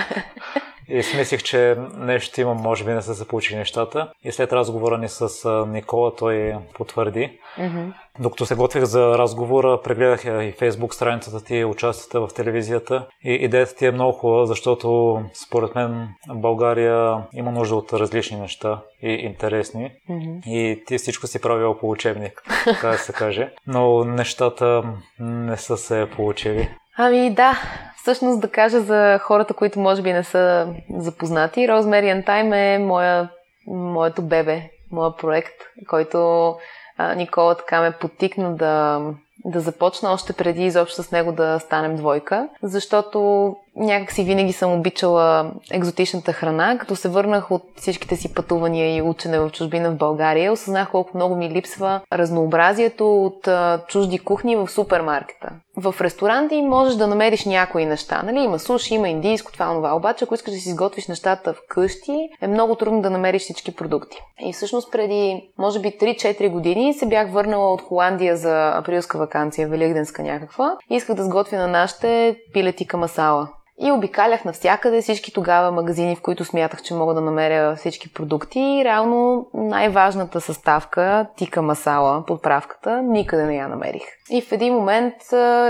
И 0.89 1.03
си 1.03 1.17
мислих, 1.17 1.43
че 1.43 1.75
нещо 1.97 2.27
ще 2.27 2.41
имам, 2.41 2.57
може 2.57 2.85
би 2.85 2.91
не 2.91 3.01
са 3.01 3.15
се 3.15 3.27
получили 3.27 3.57
нещата. 3.57 4.11
И 4.23 4.31
след 4.31 4.53
разговора 4.53 4.97
ни 4.97 5.09
с 5.09 5.49
Никола, 5.67 6.15
той 6.15 6.55
потвърди. 6.73 7.39
Mm-hmm. 7.57 7.93
Докато 8.19 8.45
се 8.45 8.55
готвих 8.55 8.83
за 8.83 9.17
разговора, 9.17 9.81
прегледах 9.83 10.25
и 10.25 10.53
фейсбук 10.59 10.93
страницата 10.93 11.43
ти, 11.43 11.65
участията 11.65 12.21
в 12.21 12.33
телевизията. 12.35 13.07
И 13.23 13.33
идеята 13.33 13.75
ти 13.75 13.85
е 13.85 13.91
много 13.91 14.11
хубава, 14.11 14.45
защото 14.45 15.19
според 15.45 15.75
мен 15.75 16.07
България 16.29 17.17
има 17.33 17.51
нужда 17.51 17.75
от 17.75 17.93
различни 17.93 18.39
неща 18.39 18.81
и 19.01 19.09
интересни. 19.09 19.91
Mm-hmm. 20.09 20.47
И 20.47 20.83
ти 20.85 20.97
всичко 20.97 21.27
си 21.27 21.41
правил 21.41 21.77
по 21.77 21.89
учебник, 21.89 22.43
така 22.63 22.87
да 22.87 22.97
се 22.97 23.13
каже. 23.13 23.49
Но 23.67 24.03
нещата 24.03 24.83
не 25.19 25.57
са 25.57 25.77
се 25.77 26.07
получили. 26.15 26.69
Ами 26.97 27.33
да, 27.33 27.61
всъщност 28.01 28.41
да 28.41 28.51
кажа 28.51 28.81
за 28.81 29.19
хората, 29.21 29.53
които 29.53 29.79
може 29.79 30.01
би 30.01 30.13
не 30.13 30.23
са 30.23 30.67
запознати, 30.97 31.59
Rosemary 31.59 32.15
and 32.15 32.25
Time 32.25 32.75
е 32.75 32.77
моя, 32.77 33.29
моето 33.67 34.21
бебе, 34.21 34.61
моя 34.91 35.15
проект, 35.15 35.55
който 35.89 36.55
а, 36.97 37.15
Никола 37.15 37.55
така 37.55 37.81
ме 37.81 37.91
потикна 37.91 38.55
да, 38.55 39.01
да 39.45 39.59
започна 39.59 40.11
още 40.11 40.33
преди 40.33 40.65
изобщо 40.65 41.03
с 41.03 41.11
него 41.11 41.31
да 41.31 41.59
станем 41.59 41.95
двойка, 41.95 42.49
защото 42.63 43.55
някак 43.75 44.11
си 44.11 44.23
винаги 44.23 44.53
съм 44.53 44.73
обичала 44.73 45.51
екзотичната 45.71 46.33
храна. 46.33 46.77
Като 46.77 46.95
се 46.95 47.09
върнах 47.09 47.51
от 47.51 47.63
всичките 47.75 48.15
си 48.15 48.33
пътувания 48.33 48.95
и 48.95 49.01
учене 49.01 49.39
в 49.39 49.49
чужбина 49.49 49.91
в 49.91 49.97
България, 49.97 50.53
осъзнах 50.53 50.91
колко 50.91 51.17
много 51.17 51.35
ми 51.35 51.49
липсва 51.49 52.01
разнообразието 52.13 53.23
от 53.25 53.47
чужди 53.87 54.19
кухни 54.19 54.55
в 54.55 54.67
супермаркета. 54.67 55.49
В 55.79 55.95
ресторанти 56.01 56.61
можеш 56.61 56.95
да 56.95 57.07
намериш 57.07 57.45
някои 57.45 57.85
неща. 57.85 58.21
Нали? 58.25 58.39
Има 58.39 58.59
суши, 58.59 58.93
има 58.93 59.09
индийско, 59.09 59.51
това, 59.51 59.73
това. 59.73 59.95
Обаче, 59.95 60.23
ако 60.23 60.33
искаш 60.33 60.53
да 60.53 60.59
си 60.59 60.69
изготвиш 60.69 61.07
нещата 61.07 61.53
вкъщи, 61.53 62.29
е 62.41 62.47
много 62.47 62.75
трудно 62.75 63.01
да 63.01 63.09
намериш 63.09 63.41
всички 63.41 63.75
продукти. 63.75 64.17
И 64.45 64.53
всъщност 64.53 64.91
преди, 64.91 65.49
може 65.57 65.79
би, 65.79 65.87
3-4 65.87 66.49
години 66.49 66.93
се 66.93 67.05
бях 67.05 67.31
върнала 67.31 67.73
от 67.73 67.81
Холандия 67.81 68.37
за 68.37 68.71
априлска 68.75 69.17
вакансия, 69.17 69.67
великденска 69.67 70.23
някаква. 70.23 70.77
И 70.89 70.95
исках 70.95 71.15
да 71.15 71.23
сготвя 71.23 71.57
на 71.57 71.67
нашите 71.67 72.37
пилетика 72.53 72.97
масала. 72.97 73.47
И 73.81 73.91
обикалях 73.91 74.45
навсякъде 74.45 75.01
всички 75.01 75.33
тогава 75.33 75.71
магазини, 75.71 76.15
в 76.15 76.21
които 76.21 76.45
смятах, 76.45 76.81
че 76.81 76.93
мога 76.93 77.13
да 77.13 77.21
намеря 77.21 77.75
всички 77.75 78.13
продукти. 78.13 78.59
И 78.59 78.85
реално 78.85 79.47
най-важната 79.53 80.41
съставка, 80.41 81.25
тика 81.37 81.61
масала, 81.61 82.25
подправката, 82.25 83.01
никъде 83.01 83.45
не 83.45 83.55
я 83.55 83.67
намерих. 83.67 84.03
И 84.31 84.41
в 84.41 84.51
един 84.51 84.73
момент 84.73 85.13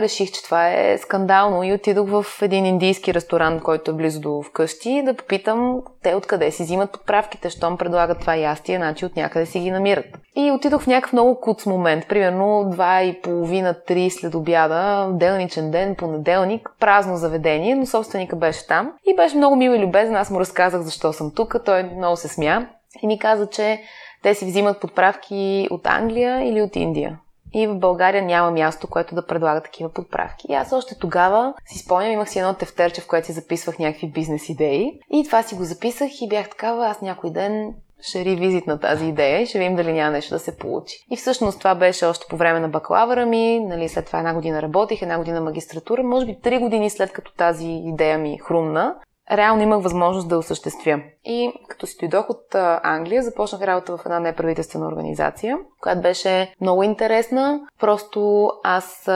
реших, 0.01 0.31
че 0.31 0.43
това 0.43 0.69
е 0.69 0.97
скандално 0.97 1.63
и 1.63 1.73
отидох 1.73 2.09
в 2.09 2.41
един 2.41 2.65
индийски 2.65 3.13
ресторант, 3.13 3.63
който 3.63 3.91
е 3.91 3.93
близо 3.93 4.21
до 4.21 4.41
вкъщи, 4.41 5.03
да 5.05 5.13
попитам 5.13 5.81
те 6.03 6.15
откъде 6.15 6.51
си 6.51 6.63
взимат 6.63 6.91
подправките, 6.91 7.49
щом 7.49 7.77
предлагат 7.77 8.19
това 8.19 8.35
ястие, 8.35 8.77
значи 8.77 9.05
от 9.05 9.15
някъде 9.15 9.45
си 9.45 9.59
ги 9.59 9.71
намират. 9.71 10.05
И 10.35 10.51
отидох 10.51 10.81
в 10.81 10.87
някакъв 10.87 11.13
много 11.13 11.39
куц 11.39 11.65
момент, 11.65 12.07
примерно 12.07 12.69
два 12.71 13.03
и 13.03 13.21
половина, 13.21 13.75
три 13.87 14.09
след 14.09 14.35
обяда, 14.35 15.09
делничен 15.11 15.71
ден, 15.71 15.95
понеделник, 15.95 16.69
празно 16.79 17.17
заведение, 17.17 17.75
но 17.75 17.85
собственика 18.03 18.35
беше 18.35 18.67
там 18.67 18.93
и 19.07 19.15
беше 19.15 19.37
много 19.37 19.55
мил 19.55 19.71
и 19.71 19.79
любезен. 19.79 20.15
Аз 20.15 20.29
му 20.29 20.39
разказах 20.39 20.81
защо 20.81 21.13
съм 21.13 21.31
тук, 21.35 21.55
той 21.65 21.83
много 21.83 22.17
се 22.17 22.27
смя 22.27 22.67
и 23.01 23.07
ми 23.07 23.19
каза, 23.19 23.47
че 23.47 23.81
те 24.23 24.35
си 24.35 24.45
взимат 24.45 24.79
подправки 24.79 25.67
от 25.71 25.87
Англия 25.87 26.47
или 26.49 26.61
от 26.61 26.75
Индия. 26.75 27.19
и 27.53 27.67
в 27.67 27.75
България 27.75 28.21
няма 28.21 28.51
място, 28.51 28.87
което 28.87 29.15
да 29.15 29.25
предлага 29.25 29.61
такива 29.63 29.89
подправки. 29.89 30.47
И 30.49 30.53
аз 30.53 30.73
още 30.73 30.99
тогава 30.99 31.53
си 31.65 31.79
спомням, 31.79 32.11
имах 32.11 32.29
си 32.29 32.39
едно 32.39 32.53
тефтерче, 32.53 33.01
в 33.01 33.07
което 33.07 33.27
си 33.27 33.33
записвах 33.33 33.79
някакви 33.79 34.11
бизнес 34.11 34.49
идеи 34.49 34.99
и 35.11 35.23
това 35.25 35.43
си 35.43 35.55
го 35.55 35.63
записах 35.63 36.21
и 36.21 36.27
бях 36.27 36.49
такава, 36.49 36.87
аз 36.87 37.01
някой 37.01 37.29
ден 37.31 37.73
ще 38.01 38.25
ревизит 38.25 38.67
на 38.67 38.79
тази 38.79 39.05
идея 39.05 39.41
и 39.41 39.45
ще 39.45 39.59
видим 39.59 39.75
дали 39.75 39.93
няма 39.93 40.11
нещо 40.11 40.33
да 40.33 40.39
се 40.39 40.57
получи. 40.57 41.05
И 41.11 41.17
всъщност 41.17 41.57
това 41.57 41.75
беше 41.75 42.05
още 42.05 42.25
по 42.29 42.37
време 42.37 42.59
на 42.59 42.69
бакалавъра 42.69 43.25
ми, 43.25 43.59
нали, 43.59 43.89
след 43.89 44.05
това 44.05 44.19
една 44.19 44.33
година 44.33 44.61
работих, 44.61 45.01
една 45.01 45.17
година 45.17 45.41
магистратура, 45.41 46.03
може 46.03 46.25
би 46.25 46.39
три 46.41 46.59
години 46.59 46.89
след 46.89 47.11
като 47.11 47.33
тази 47.33 47.67
идея 47.67 48.17
ми 48.17 48.39
хрумна, 48.43 48.95
реално 49.31 49.63
имах 49.63 49.83
възможност 49.83 50.29
да 50.29 50.37
осъществя. 50.37 51.01
И 51.25 51.51
като 51.67 51.87
си 51.87 51.97
дойдох 51.99 52.29
от 52.29 52.55
Англия, 52.83 53.23
започнах 53.23 53.61
работа 53.61 53.97
в 53.97 54.05
една 54.05 54.19
неправителствена 54.19 54.87
организация, 54.87 55.57
която 55.81 56.01
беше 56.01 56.53
много 56.61 56.83
интересна. 56.83 57.59
Просто 57.79 58.49
аз 58.63 59.09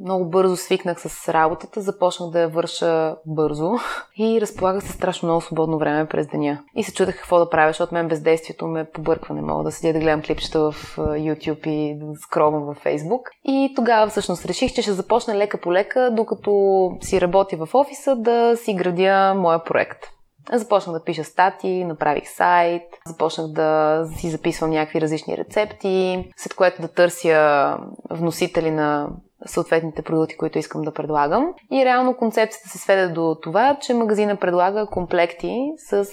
много 0.00 0.24
бързо 0.24 0.56
свикнах 0.56 1.00
с 1.00 1.28
работата, 1.28 1.80
започнах 1.80 2.30
да 2.30 2.40
я 2.40 2.48
върша 2.48 3.16
бързо 3.26 3.72
и 4.18 4.40
разполагах 4.40 4.82
се 4.82 4.92
страшно 4.92 5.26
много 5.26 5.40
свободно 5.40 5.78
време 5.78 6.06
през 6.06 6.26
деня. 6.26 6.62
И 6.74 6.84
се 6.84 6.94
чудех 6.94 7.16
какво 7.16 7.38
да 7.38 7.50
правя, 7.50 7.70
защото 7.70 7.94
мен 7.94 8.08
бездействието 8.08 8.66
ме 8.66 8.84
побърква. 8.84 9.34
Не 9.34 9.42
мога 9.42 9.64
да 9.64 9.72
седя 9.72 9.92
да 9.92 9.98
гледам 9.98 10.22
клипчета 10.22 10.70
в 10.72 10.96
YouTube 10.96 11.66
и 11.66 11.98
да 11.98 12.06
скровам 12.20 12.64
във 12.64 12.84
Facebook. 12.84 13.22
И 13.44 13.72
тогава 13.76 14.06
всъщност 14.06 14.46
реших, 14.46 14.72
че 14.72 14.82
ще 14.82 14.92
започна 14.92 15.34
лека 15.34 15.60
по 15.60 15.72
лека, 15.72 16.10
докато 16.12 16.90
си 17.00 17.20
работя 17.20 17.56
в 17.56 17.74
офиса, 17.74 18.16
да 18.16 18.56
си 18.56 18.74
градя 18.74 19.34
моя 19.46 19.64
проект. 19.64 19.98
Започнах 20.52 20.98
да 20.98 21.04
пиша 21.04 21.24
статии, 21.24 21.84
направих 21.84 22.28
сайт, 22.28 22.82
започнах 23.06 23.46
да 23.46 24.02
си 24.16 24.30
записвам 24.30 24.70
някакви 24.70 25.00
различни 25.00 25.36
рецепти, 25.36 26.28
след 26.36 26.54
което 26.54 26.82
да 26.82 26.88
търся 26.88 27.76
вносители 28.10 28.70
на 28.70 29.08
съответните 29.46 30.02
продукти, 30.02 30.36
които 30.36 30.58
искам 30.58 30.82
да 30.82 30.92
предлагам. 30.92 31.54
И 31.72 31.84
реално 31.84 32.16
концепцията 32.16 32.68
се 32.68 32.78
сведе 32.78 33.08
до 33.08 33.36
това, 33.42 33.76
че 33.80 33.94
магазина 33.94 34.36
предлага 34.36 34.86
комплекти 34.86 35.72
с 35.76 36.06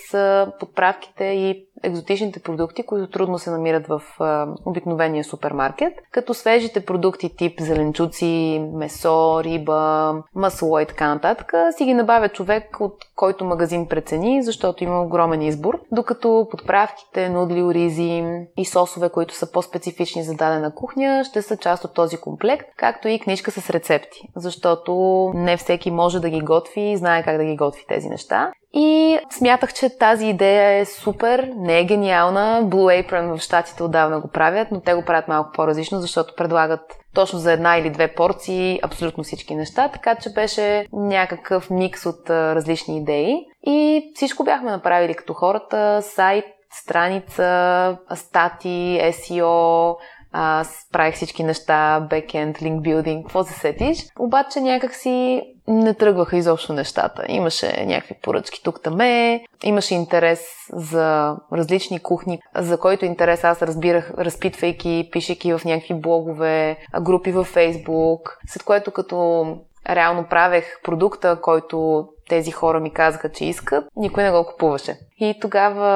подправките 0.59 1.23
и 1.23 1.67
екзотичните 1.83 2.39
продукти, 2.39 2.83
които 2.83 3.11
трудно 3.11 3.39
се 3.39 3.51
намират 3.51 3.87
в 3.87 4.01
а, 4.19 4.47
обикновения 4.65 5.23
супермаркет, 5.23 5.93
като 6.11 6.33
свежите 6.33 6.85
продукти 6.85 7.35
тип 7.37 7.59
зеленчуци, 7.59 8.61
месо, 8.73 9.43
риба, 9.43 10.13
масло 10.35 10.79
и 10.79 10.85
така 10.85 11.13
нататък, 11.13 11.53
си 11.77 11.85
ги 11.85 11.93
набавя 11.93 12.29
човек, 12.29 12.77
от 12.79 12.95
който 13.15 13.45
магазин 13.45 13.87
прецени, 13.87 14.43
защото 14.43 14.83
има 14.83 15.01
огромен 15.01 15.41
избор, 15.41 15.79
докато 15.91 16.47
подправките, 16.51 17.29
нудли, 17.29 17.63
оризи 17.63 18.23
и 18.57 18.65
сосове, 18.65 19.09
които 19.09 19.35
са 19.35 19.51
по-специфични 19.51 20.23
за 20.23 20.33
дадена 20.33 20.75
кухня, 20.75 21.23
ще 21.23 21.41
са 21.41 21.57
част 21.57 21.85
от 21.85 21.93
този 21.93 22.17
комплект, 22.17 22.67
както 22.77 23.07
и 23.07 23.19
книжка 23.19 23.51
с 23.51 23.69
рецепти, 23.69 24.19
защото 24.35 24.93
не 25.35 25.57
всеки 25.57 25.91
може 25.91 26.19
да 26.19 26.29
ги 26.29 26.41
готви 26.41 26.81
и 26.81 26.97
знае 26.97 27.23
как 27.23 27.37
да 27.37 27.45
ги 27.45 27.55
готви 27.55 27.85
тези 27.87 28.09
неща. 28.09 28.51
И 28.73 29.19
смятах, 29.31 29.73
че 29.73 29.97
тази 29.97 30.27
идея 30.27 30.79
е 30.79 30.85
супер, 30.85 31.51
не 31.55 31.72
е 31.79 31.85
гениална. 31.85 32.61
Blue 32.63 33.07
Apron 33.07 33.37
в 33.37 33.41
щатите 33.41 33.83
отдавна 33.83 34.19
го 34.19 34.27
правят, 34.27 34.67
но 34.71 34.81
те 34.81 34.93
го 34.93 35.05
правят 35.05 35.27
малко 35.27 35.51
по-различно, 35.51 35.99
защото 35.99 36.35
предлагат 36.35 36.81
точно 37.13 37.39
за 37.39 37.51
една 37.51 37.77
или 37.77 37.89
две 37.89 38.07
порции 38.07 38.79
абсолютно 38.83 39.23
всички 39.23 39.55
неща, 39.55 39.87
така 39.87 40.15
че 40.15 40.33
беше 40.33 40.85
някакъв 40.93 41.69
микс 41.69 42.05
от 42.05 42.29
различни 42.29 42.97
идеи. 42.97 43.35
И 43.65 44.11
всичко 44.15 44.43
бяхме 44.43 44.71
направили 44.71 45.13
като 45.13 45.33
хората, 45.33 46.01
сайт, 46.01 46.45
страница, 46.73 47.97
стати, 48.15 48.99
SEO, 49.03 49.95
аз 50.33 50.87
правих 50.91 51.15
всички 51.15 51.43
неща, 51.43 52.07
бекенд, 52.09 52.61
линк 52.61 52.81
билдинг, 52.81 53.25
какво 53.25 53.43
се 53.43 53.53
сетиш. 53.53 53.97
Обаче 54.19 54.61
някак 54.61 54.95
си 54.95 55.41
не 55.67 55.93
тръгваха 55.93 56.37
изобщо 56.37 56.73
нещата. 56.73 57.25
Имаше 57.27 57.85
някакви 57.85 58.15
поръчки 58.21 58.63
тук 58.63 58.81
таме, 58.83 59.43
имаше 59.63 59.95
интерес 59.95 60.45
за 60.73 61.35
различни 61.53 61.99
кухни, 61.99 62.39
за 62.55 62.77
който 62.77 63.05
интерес 63.05 63.43
аз 63.43 63.61
разбирах, 63.61 64.13
разпитвайки, 64.17 65.09
пишейки 65.11 65.53
в 65.53 65.61
някакви 65.65 65.93
блогове, 65.93 66.77
групи 67.01 67.31
във 67.31 67.47
Фейсбук, 67.47 68.37
след 68.47 68.63
което 68.63 68.91
като 68.91 69.45
реално 69.89 70.27
правех 70.29 70.81
продукта, 70.83 71.39
който 71.41 72.07
тези 72.29 72.51
хора 72.51 72.79
ми 72.79 72.93
казаха, 72.93 73.31
че 73.31 73.45
искат, 73.45 73.85
никой 73.95 74.23
не 74.23 74.31
го 74.31 74.45
купуваше. 74.45 74.97
И 75.17 75.39
тогава 75.41 75.89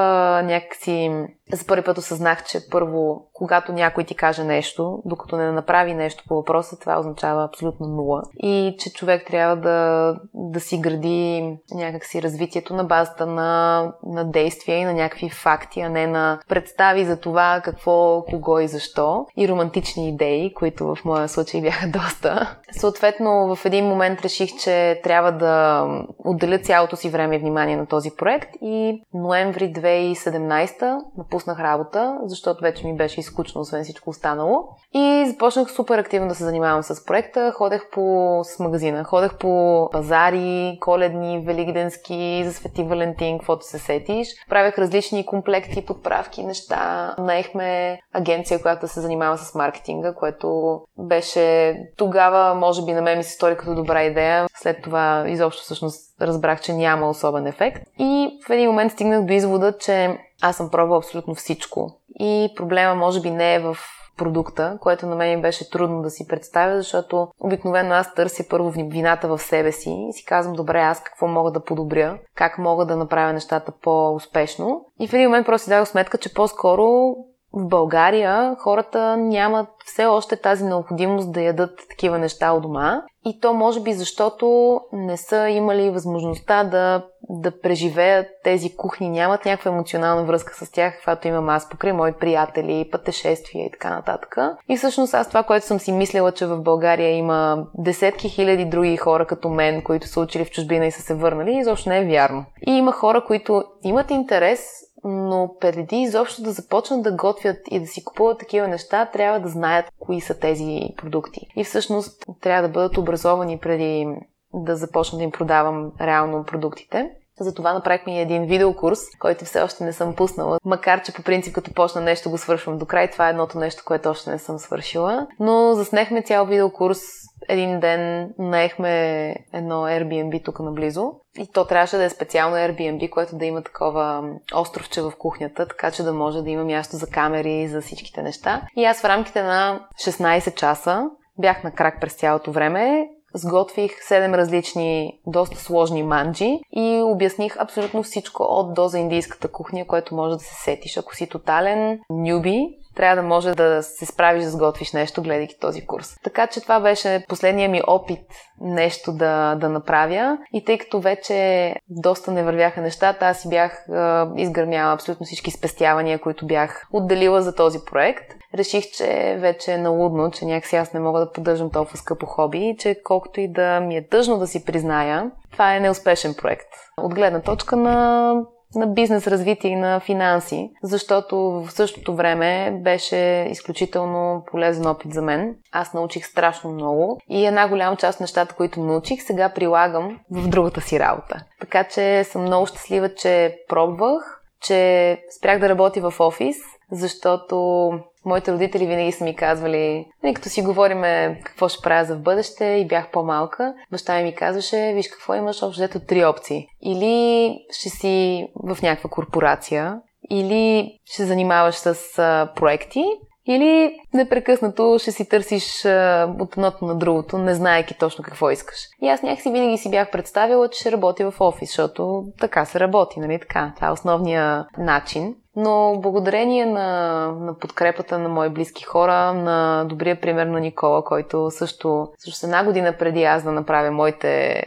някакси 0.43 1.27
за 1.53 1.65
първи 1.65 1.83
път 1.83 1.97
осъзнах, 1.97 2.45
че 2.45 2.69
първо, 2.71 3.27
когато 3.33 3.73
някой 3.73 4.03
ти 4.03 4.15
каже 4.15 4.43
нещо, 4.43 5.01
докато 5.05 5.37
не 5.37 5.51
направи 5.51 5.93
нещо 5.93 6.23
по 6.27 6.35
въпроса, 6.35 6.79
това 6.79 6.99
означава 6.99 7.43
абсолютно 7.43 7.87
нула. 7.87 8.23
И 8.43 8.75
че 8.79 8.93
човек 8.93 9.27
трябва 9.27 9.55
да, 9.55 10.15
да 10.33 10.59
си 10.59 10.77
гради 10.77 11.57
някакси 11.71 12.21
развитието 12.21 12.73
на 12.73 12.83
базата 12.83 13.25
на, 13.25 13.83
на 14.03 14.31
действия 14.31 14.77
и 14.77 14.85
на 14.85 14.93
някакви 14.93 15.29
факти, 15.29 15.81
а 15.81 15.89
не 15.89 16.07
на 16.07 16.39
представи 16.49 17.05
за 17.05 17.19
това 17.19 17.61
какво, 17.63 18.23
кого 18.29 18.59
и 18.59 18.67
защо. 18.67 19.25
И 19.37 19.47
романтични 19.47 20.09
идеи, 20.09 20.53
които 20.53 20.95
в 20.95 21.05
моя 21.05 21.29
случай 21.29 21.61
бяха 21.61 21.87
доста. 21.99 22.57
Съответно, 22.71 23.55
в 23.55 23.65
един 23.65 23.85
момент 23.85 24.21
реших, 24.21 24.49
че 24.63 25.01
трябва 25.03 25.31
да 25.31 25.85
отделя 26.25 26.59
цялото 26.59 26.95
си 26.95 27.09
време 27.09 27.35
и 27.35 27.39
внимание 27.39 27.77
на 27.77 27.85
този 27.85 28.09
проект 28.17 28.49
и 28.61 29.01
ноември 29.21 29.73
2017 29.73 30.99
напуснах 31.17 31.59
работа, 31.59 32.17
защото 32.23 32.61
вече 32.61 32.87
ми 32.87 32.95
беше 32.95 33.19
изкучно, 33.19 33.61
освен 33.61 33.83
всичко 33.83 34.09
останало. 34.09 34.67
И 34.93 35.25
започнах 35.27 35.71
супер 35.71 35.97
активно 35.97 36.27
да 36.27 36.35
се 36.35 36.43
занимавам 36.43 36.83
с 36.83 37.05
проекта. 37.05 37.51
Ходех 37.51 37.89
по 37.91 38.39
с 38.43 38.59
магазина, 38.59 39.03
ходех 39.03 39.37
по 39.37 39.89
пазари, 39.91 40.77
коледни, 40.81 41.43
великденски, 41.45 42.43
за 42.45 42.53
Свети 42.53 42.83
Валентин, 42.83 43.37
каквото 43.37 43.65
се 43.65 43.79
сетиш. 43.79 44.27
Правех 44.49 44.77
различни 44.77 45.25
комплекти, 45.25 45.85
подправки, 45.85 46.43
неща. 46.43 47.15
Наехме 47.17 47.99
агенция, 48.13 48.61
която 48.61 48.87
се 48.87 49.01
занимава 49.01 49.37
с 49.37 49.55
маркетинга, 49.55 50.13
което 50.13 50.79
беше 50.97 51.77
тогава, 51.97 52.55
може 52.55 52.85
би 52.85 52.93
на 52.93 53.01
мен 53.01 53.17
ми 53.17 53.23
се 53.23 53.33
стори 53.33 53.57
като 53.57 53.75
добра 53.75 54.03
идея. 54.03 54.47
След 54.61 54.81
това 54.81 55.25
изобщо 55.27 55.63
всъщност 55.63 56.21
разбрах, 56.21 56.61
че 56.61 56.73
няма 56.73 57.09
особен 57.09 57.47
ефект. 57.47 57.83
И 57.99 58.39
в 58.47 58.49
един 58.49 58.69
момент 58.69 58.91
стигнах 58.91 59.06
до 59.09 59.33
извода, 59.33 59.77
че 59.77 60.17
аз 60.41 60.57
съм 60.57 60.69
пробвала 60.69 60.97
абсолютно 60.97 61.35
всичко. 61.35 61.91
И 62.19 62.53
проблема 62.55 62.95
може 62.95 63.21
би 63.21 63.31
не 63.31 63.55
е 63.55 63.59
в 63.59 63.77
продукта, 64.17 64.77
което 64.81 65.05
на 65.05 65.15
мен 65.15 65.41
беше 65.41 65.69
трудно 65.69 66.01
да 66.01 66.09
си 66.09 66.27
представя, 66.27 66.77
защото 66.77 67.27
обикновено 67.39 67.95
аз 67.95 68.13
търся 68.13 68.43
първо 68.49 68.69
вината 68.69 69.27
в 69.27 69.39
себе 69.39 69.71
си 69.71 69.89
и 70.09 70.13
си 70.13 70.25
казвам, 70.25 70.55
добре, 70.55 70.79
аз 70.79 71.03
какво 71.03 71.27
мога 71.27 71.51
да 71.51 71.63
подобря, 71.63 72.17
как 72.35 72.57
мога 72.57 72.85
да 72.85 72.95
направя 72.95 73.33
нещата 73.33 73.71
по-успешно. 73.81 74.85
И 74.99 75.07
в 75.07 75.13
един 75.13 75.27
момент 75.27 75.45
просто 75.45 75.63
си 75.63 75.69
дадох 75.69 75.87
сметка, 75.87 76.17
че 76.17 76.33
по-скоро 76.33 77.15
в 77.53 77.67
България 77.67 78.55
хората 78.59 79.17
нямат 79.17 79.67
все 79.85 80.05
още 80.05 80.35
тази 80.35 80.65
необходимост 80.65 81.31
да 81.31 81.41
ядат 81.41 81.79
такива 81.89 82.17
неща 82.17 82.51
от 82.51 82.61
дома. 82.61 83.01
И 83.29 83.39
то 83.39 83.53
може 83.53 83.79
би 83.79 83.93
защото 83.93 84.79
не 84.93 85.17
са 85.17 85.49
имали 85.49 85.89
възможността 85.89 86.63
да, 86.63 87.05
да 87.29 87.59
преживеят 87.61 88.27
тези 88.43 88.75
кухни, 88.75 89.09
нямат 89.09 89.45
някаква 89.45 89.71
емоционална 89.71 90.23
връзка 90.23 90.65
с 90.65 90.71
тях, 90.71 90.93
каквато 90.93 91.27
имам 91.27 91.49
аз 91.49 91.69
покрай 91.69 91.93
мои 91.93 92.13
приятели, 92.13 92.89
пътешествия 92.91 93.65
и 93.65 93.71
така 93.71 93.89
нататък. 93.89 94.37
И 94.69 94.77
всъщност 94.77 95.13
аз 95.13 95.27
това, 95.27 95.43
което 95.43 95.65
съм 95.65 95.79
си 95.79 95.91
мислила, 95.91 96.31
че 96.31 96.45
в 96.45 96.61
България 96.61 97.09
има 97.09 97.67
десетки 97.77 98.29
хиляди 98.29 98.65
други 98.65 98.97
хора 98.97 99.25
като 99.25 99.49
мен, 99.49 99.81
които 99.81 100.07
са 100.07 100.19
учили 100.19 100.45
в 100.45 100.51
чужбина 100.51 100.85
и 100.85 100.91
са 100.91 101.01
се 101.01 101.15
върнали, 101.15 101.57
изобщо 101.57 101.89
не 101.89 101.99
е 101.99 102.05
вярно. 102.05 102.45
И 102.67 102.71
има 102.71 102.91
хора, 102.91 103.23
които 103.27 103.63
имат 103.83 104.11
интерес 104.11 104.86
но 105.09 105.55
преди 105.59 105.95
изобщо 105.95 106.41
да 106.41 106.51
започнат 106.51 107.03
да 107.03 107.11
готвят 107.11 107.57
и 107.71 107.79
да 107.79 107.87
си 107.87 108.03
купуват 108.03 108.39
такива 108.39 108.67
неща, 108.67 109.05
трябва 109.05 109.39
да 109.39 109.49
знаят 109.49 109.85
кои 109.99 110.21
са 110.21 110.39
тези 110.39 110.79
продукти. 110.97 111.41
И 111.55 111.63
всъщност 111.63 112.23
трябва 112.41 112.67
да 112.67 112.73
бъдат 112.73 112.97
образовани 112.97 113.59
преди 113.59 114.07
да 114.53 114.75
започна 114.75 115.17
да 115.17 115.23
им 115.23 115.31
продавам 115.31 115.91
реално 116.01 116.43
продуктите. 116.43 117.09
Затова 117.39 117.73
направихме 117.73 118.21
един 118.21 118.45
видеокурс, 118.45 118.99
който 119.19 119.45
все 119.45 119.61
още 119.61 119.83
не 119.83 119.93
съм 119.93 120.15
пуснала. 120.15 120.59
Макар, 120.65 121.01
че 121.03 121.13
по 121.13 121.23
принцип 121.23 121.55
като 121.55 121.73
почна 121.73 122.01
нещо 122.01 122.29
го 122.29 122.37
свършвам 122.37 122.77
до 122.77 122.85
край, 122.85 123.11
това 123.11 123.27
е 123.27 123.29
едното 123.29 123.57
нещо, 123.57 123.83
което 123.85 124.09
още 124.09 124.29
не 124.29 124.39
съм 124.39 124.59
свършила. 124.59 125.27
Но 125.39 125.73
заснехме 125.73 126.21
цял 126.21 126.45
видеокурс 126.45 126.99
един 127.47 127.79
ден 127.79 128.33
наехме 128.39 129.29
едно 129.53 129.75
Airbnb 129.75 130.45
тук 130.45 130.59
наблизо 130.59 131.11
и 131.39 131.47
то 131.53 131.65
трябваше 131.65 131.97
да 131.97 132.03
е 132.03 132.09
специално 132.09 132.55
Airbnb, 132.55 133.09
което 133.09 133.37
да 133.37 133.45
има 133.45 133.61
такова 133.61 134.23
островче 134.55 135.01
в 135.01 135.13
кухнята, 135.19 135.67
така 135.67 135.91
че 135.91 136.03
да 136.03 136.13
може 136.13 136.41
да 136.41 136.49
има 136.49 136.63
място 136.63 136.95
за 136.95 137.07
камери, 137.07 137.67
за 137.67 137.81
всичките 137.81 138.21
неща. 138.21 138.61
И 138.75 138.85
аз 138.85 139.01
в 139.01 139.05
рамките 139.05 139.43
на 139.43 139.87
16 140.07 140.55
часа 140.55 141.09
бях 141.39 141.63
на 141.63 141.71
крак 141.71 142.01
през 142.01 142.13
цялото 142.13 142.51
време. 142.51 143.07
сготвих 143.33 143.91
7 143.91 144.37
различни, 144.37 145.19
доста 145.27 145.57
сложни 145.57 146.03
манджи 146.03 146.59
и 146.71 147.01
обясних 147.03 147.57
абсолютно 147.59 148.03
всичко 148.03 148.43
от 148.43 148.73
до 148.73 148.87
за 148.87 148.99
индийската 148.99 149.51
кухня, 149.51 149.87
което 149.87 150.15
може 150.15 150.33
да 150.33 150.39
се 150.39 150.63
сетиш. 150.63 150.97
Ако 150.97 151.15
си 151.15 151.29
тотален 151.29 151.99
нюби, 152.09 152.67
трябва 152.97 153.21
да 153.21 153.27
може 153.27 153.51
да 153.51 153.83
се 153.83 154.05
справиш 154.05 154.43
да 154.43 154.49
сготвиш 154.49 154.93
нещо, 154.93 155.21
гледайки 155.21 155.59
този 155.59 155.85
курс. 155.85 156.15
Така 156.23 156.47
че 156.47 156.61
това 156.61 156.79
беше 156.79 157.25
последния 157.27 157.69
ми 157.69 157.81
опит 157.87 158.19
нещо 158.61 159.11
да, 159.11 159.55
да 159.55 159.69
направя. 159.69 160.37
И 160.53 160.65
тъй 160.65 160.77
като 160.77 160.99
вече 160.99 161.75
доста 161.89 162.31
не 162.31 162.43
вървяха 162.43 162.81
нещата, 162.81 163.25
аз 163.25 163.41
си 163.41 163.49
бях 163.49 163.85
е, 163.89 164.41
изгърмяла 164.41 164.93
абсолютно 164.93 165.25
всички 165.25 165.51
спестявания, 165.51 166.19
които 166.19 166.47
бях 166.47 166.87
отделила 166.93 167.41
за 167.41 167.55
този 167.55 167.79
проект. 167.91 168.33
Реших, 168.55 168.91
че 168.91 169.37
вече 169.39 169.73
е 169.73 169.77
налудно, 169.77 170.31
че 170.31 170.45
някакси 170.45 170.75
аз 170.75 170.93
не 170.93 170.99
мога 170.99 171.19
да 171.19 171.31
поддържам 171.31 171.71
толкова 171.71 171.97
скъпо 171.97 172.25
хоби 172.25 172.69
и 172.69 172.77
че 172.77 173.01
колкото 173.03 173.39
и 173.39 173.51
да 173.51 173.79
ми 173.79 173.97
е 173.97 174.07
тъжно 174.07 174.37
да 174.37 174.47
си 174.47 174.65
призная, 174.65 175.31
това 175.51 175.75
е 175.75 175.79
неуспешен 175.79 176.35
проект. 176.37 176.67
От 176.97 177.15
гледна 177.15 177.41
точка 177.41 177.75
на 177.75 178.33
на 178.75 178.87
бизнес 178.87 179.27
развитие 179.27 179.71
и 179.71 179.75
на 179.75 179.99
финанси, 179.99 180.71
защото 180.83 181.37
в 181.37 181.71
същото 181.71 182.15
време 182.15 182.79
беше 182.83 183.47
изключително 183.51 184.43
полезен 184.51 184.85
опит 184.85 185.13
за 185.13 185.21
мен. 185.21 185.55
Аз 185.71 185.93
научих 185.93 186.25
страшно 186.25 186.71
много 186.71 187.19
и 187.29 187.45
една 187.45 187.67
голяма 187.67 187.95
част 187.95 188.15
от 188.15 188.21
нещата, 188.21 188.55
които 188.55 188.79
научих, 188.79 189.23
сега 189.23 189.49
прилагам 189.49 190.19
в 190.31 190.47
другата 190.47 190.81
си 190.81 190.99
работа. 190.99 191.43
Така 191.59 191.83
че 191.83 192.23
съм 192.23 192.41
много 192.41 192.65
щастлива, 192.65 193.15
че 193.15 193.57
пробвах, 193.69 194.36
че 194.61 195.21
спрях 195.37 195.59
да 195.59 195.69
работя 195.69 196.11
в 196.11 196.19
офис, 196.19 196.55
защото 196.91 197.89
моите 198.25 198.51
родители 198.51 198.87
винаги 198.87 199.11
са 199.11 199.23
ми 199.23 199.35
казвали, 199.35 200.05
нали, 200.23 200.33
като 200.33 200.49
си 200.49 200.61
говориме 200.61 201.41
какво 201.45 201.69
ще 201.69 201.83
правя 201.83 202.05
за 202.05 202.15
в 202.15 202.21
бъдеще 202.21 202.65
и 202.65 202.87
бях 202.87 203.11
по-малка, 203.11 203.73
баща 203.91 204.21
ми 204.21 204.35
казваше, 204.35 204.93
виж 204.95 205.07
какво 205.07 205.33
имаш 205.35 205.63
общо 205.63 205.79
взето 205.79 205.99
три 205.99 206.25
опции. 206.25 206.67
Или 206.81 207.53
ще 207.71 207.89
си 207.89 208.47
в 208.63 208.81
някаква 208.81 209.09
корпорация, 209.09 209.99
или 210.29 210.91
ще 211.05 211.25
занимаваш 211.25 211.75
с 211.75 212.19
а, 212.19 212.51
проекти, 212.55 213.05
или 213.47 213.99
непрекъснато 214.13 214.97
ще 214.99 215.11
си 215.11 215.29
търсиш 215.29 215.85
а, 215.85 216.33
от 216.39 216.57
едното 216.57 216.85
на 216.85 216.95
другото, 216.95 217.37
не 217.37 217.53
знаеки 217.53 217.97
точно 217.97 218.23
какво 218.23 218.49
искаш. 218.49 218.77
И 219.01 219.09
аз 219.09 219.21
някакси 219.21 219.51
винаги 219.51 219.77
си 219.77 219.91
бях 219.91 220.11
представила, 220.11 220.69
че 220.69 220.79
ще 220.79 220.91
работя 220.91 221.31
в 221.31 221.41
офис, 221.41 221.69
защото 221.69 222.23
така 222.39 222.65
се 222.65 222.79
работи, 222.79 223.19
нали 223.19 223.39
така? 223.39 223.73
Това 223.75 223.87
е 223.87 223.91
основния 223.91 224.65
начин. 224.77 225.35
Но 225.55 225.99
благодарение 226.01 226.65
на, 226.65 227.31
на 227.31 227.57
подкрепата 227.57 228.19
на 228.19 228.29
мои 228.29 228.49
близки 228.49 228.83
хора, 228.83 229.33
на 229.33 229.85
добрия 229.89 230.21
пример 230.21 230.45
на 230.45 230.59
Никола, 230.59 231.03
който 231.03 231.51
също, 231.51 232.07
също 232.17 232.45
една 232.45 232.63
година 232.63 232.95
преди 232.99 233.23
аз 233.23 233.43
да 233.43 233.51
направя 233.51 233.91
моите 233.91 234.63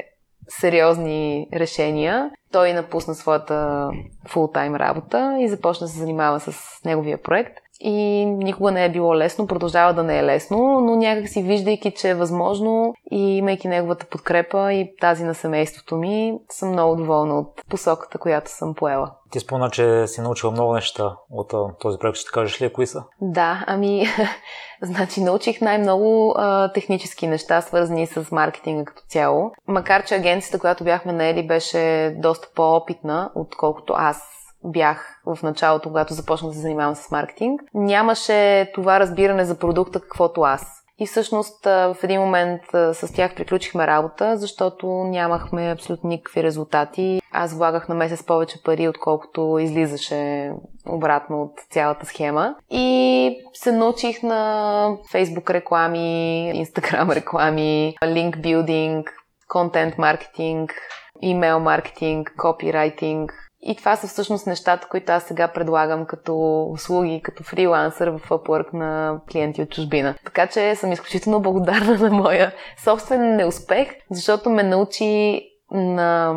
сериозни 0.49 1.47
решения, 1.53 2.31
той 2.53 2.73
напусна 2.73 3.15
своята 3.15 3.91
фултайм 4.29 4.75
работа 4.75 5.37
и 5.41 5.49
започна 5.49 5.87
да 5.87 5.93
се 5.93 5.99
занимава 5.99 6.41
с 6.41 6.55
неговия 6.85 7.23
проект 7.23 7.59
и 7.81 8.27
никога 8.27 8.71
не 8.71 8.85
е 8.85 8.93
било 8.93 9.17
лесно, 9.17 9.47
продължава 9.47 9.95
да 9.95 10.03
не 10.03 10.19
е 10.19 10.25
лесно, 10.25 10.81
но 10.81 10.97
някак 10.97 11.29
си 11.29 11.43
виждайки, 11.43 11.91
че 11.91 12.09
е 12.09 12.15
възможно 12.15 12.95
и 13.11 13.37
имайки 13.37 13.69
неговата 13.69 14.07
подкрепа 14.07 14.73
и 14.73 14.97
тази 15.01 15.25
на 15.25 15.35
семейството 15.35 15.97
ми, 15.97 16.39
съм 16.49 16.69
много 16.69 16.97
доволна 16.97 17.39
от 17.39 17.63
посоката, 17.71 18.19
която 18.19 18.51
съм 18.51 18.75
поела. 18.75 19.11
Ти 19.31 19.41
спомна, 19.41 19.71
че 19.71 20.07
си 20.07 20.21
научила 20.21 20.53
много 20.53 20.75
неща 20.75 21.17
от 21.31 21.55
този 21.81 21.99
проект. 21.99 22.19
Ще 22.19 22.31
кажеш 22.31 22.63
ли 22.63 22.73
кои 22.73 22.87
са? 22.87 23.05
Да, 23.21 23.65
ами, 23.67 24.07
значи 24.83 25.21
научих 25.21 25.61
най-много 25.61 26.35
а, 26.37 26.73
технически 26.73 27.27
неща, 27.27 27.61
свързани 27.61 28.07
с 28.07 28.31
маркетинга 28.33 28.85
като 28.85 29.03
цяло. 29.09 29.51
Макар, 29.67 30.05
че 30.05 30.15
агенцията, 30.15 30.59
която 30.59 30.85
бяхме 30.85 31.13
наели, 31.13 31.47
беше 31.47 32.15
доста 32.19 32.49
по-опитна, 32.55 33.31
отколкото 33.35 33.95
аз 33.97 34.40
бях 34.65 35.21
в 35.27 35.39
началото, 35.43 35.89
когато 35.89 36.15
започнах 36.15 36.51
да 36.51 36.55
се 36.55 36.63
занимавам 36.63 36.95
с 36.95 37.11
маркетинг, 37.11 37.63
нямаше 37.75 38.71
това 38.75 39.01
разбиране 39.01 39.45
за 39.45 39.59
продукта, 39.59 40.01
каквото 40.01 40.41
аз. 40.41 40.81
И 41.01 41.07
всъщност 41.07 41.65
в 41.65 41.97
един 42.03 42.21
момент 42.21 42.63
с 42.73 43.15
тях 43.15 43.35
приключихме 43.35 43.87
работа, 43.87 44.37
защото 44.37 44.87
нямахме 44.87 45.71
абсолютно 45.71 46.09
никакви 46.09 46.43
резултати. 46.43 47.21
Аз 47.33 47.55
влагах 47.55 47.89
на 47.89 47.95
месец 47.95 48.27
повече 48.27 48.63
пари, 48.63 48.89
отколкото 48.89 49.59
излизаше 49.61 50.53
обратно 50.89 51.43
от 51.43 51.53
цялата 51.71 52.07
схема. 52.07 52.55
И 52.71 53.37
се 53.53 53.73
научих 53.73 54.23
на 54.23 54.97
Facebook 55.13 55.51
реклами, 55.51 56.53
Instagram 56.57 57.15
реклами, 57.15 57.97
link 58.03 58.37
building, 58.37 59.05
контент 59.49 59.99
маркетинг, 59.99 60.75
имейл 61.23 61.61
маркетинг, 61.61 62.35
копирайтинг, 62.39 63.50
и 63.63 63.77
това 63.77 63.97
са 63.97 64.07
всъщност 64.07 64.47
нещата, 64.47 64.89
които 64.89 65.13
аз 65.13 65.23
сега 65.23 65.49
предлагам 65.49 66.07
като 66.07 66.63
услуги, 66.63 67.21
като 67.25 67.43
фрилансър 67.43 68.09
в 68.09 68.29
Upwork 68.29 68.75
на 68.75 69.21
клиенти 69.33 69.63
от 69.63 69.71
чужбина. 69.71 70.15
Така 70.25 70.47
че 70.47 70.75
съм 70.75 70.93
изключително 70.93 71.41
благодарна 71.41 71.99
на 72.09 72.11
моя 72.11 72.53
собствен 72.85 73.37
неуспех, 73.37 73.89
защото 74.11 74.51
ме 74.51 74.63
научи 74.63 75.43
на 75.71 76.35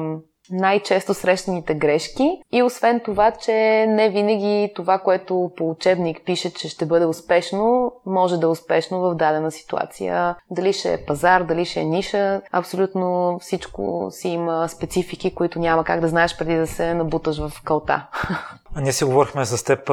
най-често 0.51 1.13
срещаните 1.13 1.73
грешки 1.73 2.41
и 2.51 2.63
освен 2.63 2.99
това, 2.99 3.31
че 3.31 3.85
не 3.87 4.09
винаги 4.09 4.71
това, 4.75 4.99
което 4.99 5.51
по 5.57 5.69
учебник 5.69 6.21
пише, 6.25 6.53
че 6.53 6.69
ще 6.69 6.85
бъде 6.85 7.05
успешно, 7.05 7.91
може 8.05 8.37
да 8.37 8.45
е 8.45 8.49
успешно 8.49 8.99
в 9.01 9.15
дадена 9.15 9.51
ситуация. 9.51 10.35
Дали 10.51 10.73
ще 10.73 10.93
е 10.93 11.05
пазар, 11.05 11.43
дали 11.43 11.65
ще 11.65 11.79
е 11.79 11.85
ниша, 11.85 12.41
абсолютно 12.51 13.37
всичко 13.41 14.07
си 14.11 14.29
има 14.29 14.69
специфики, 14.69 15.35
които 15.35 15.59
няма 15.59 15.83
как 15.83 15.99
да 15.99 16.07
знаеш 16.07 16.37
преди 16.37 16.55
да 16.55 16.67
се 16.67 16.93
набуташ 16.93 17.37
в 17.37 17.51
кълта. 17.63 18.07
Ние 18.81 18.91
си 18.91 19.03
говорихме 19.03 19.45
с 19.45 19.63
теб 19.63 19.85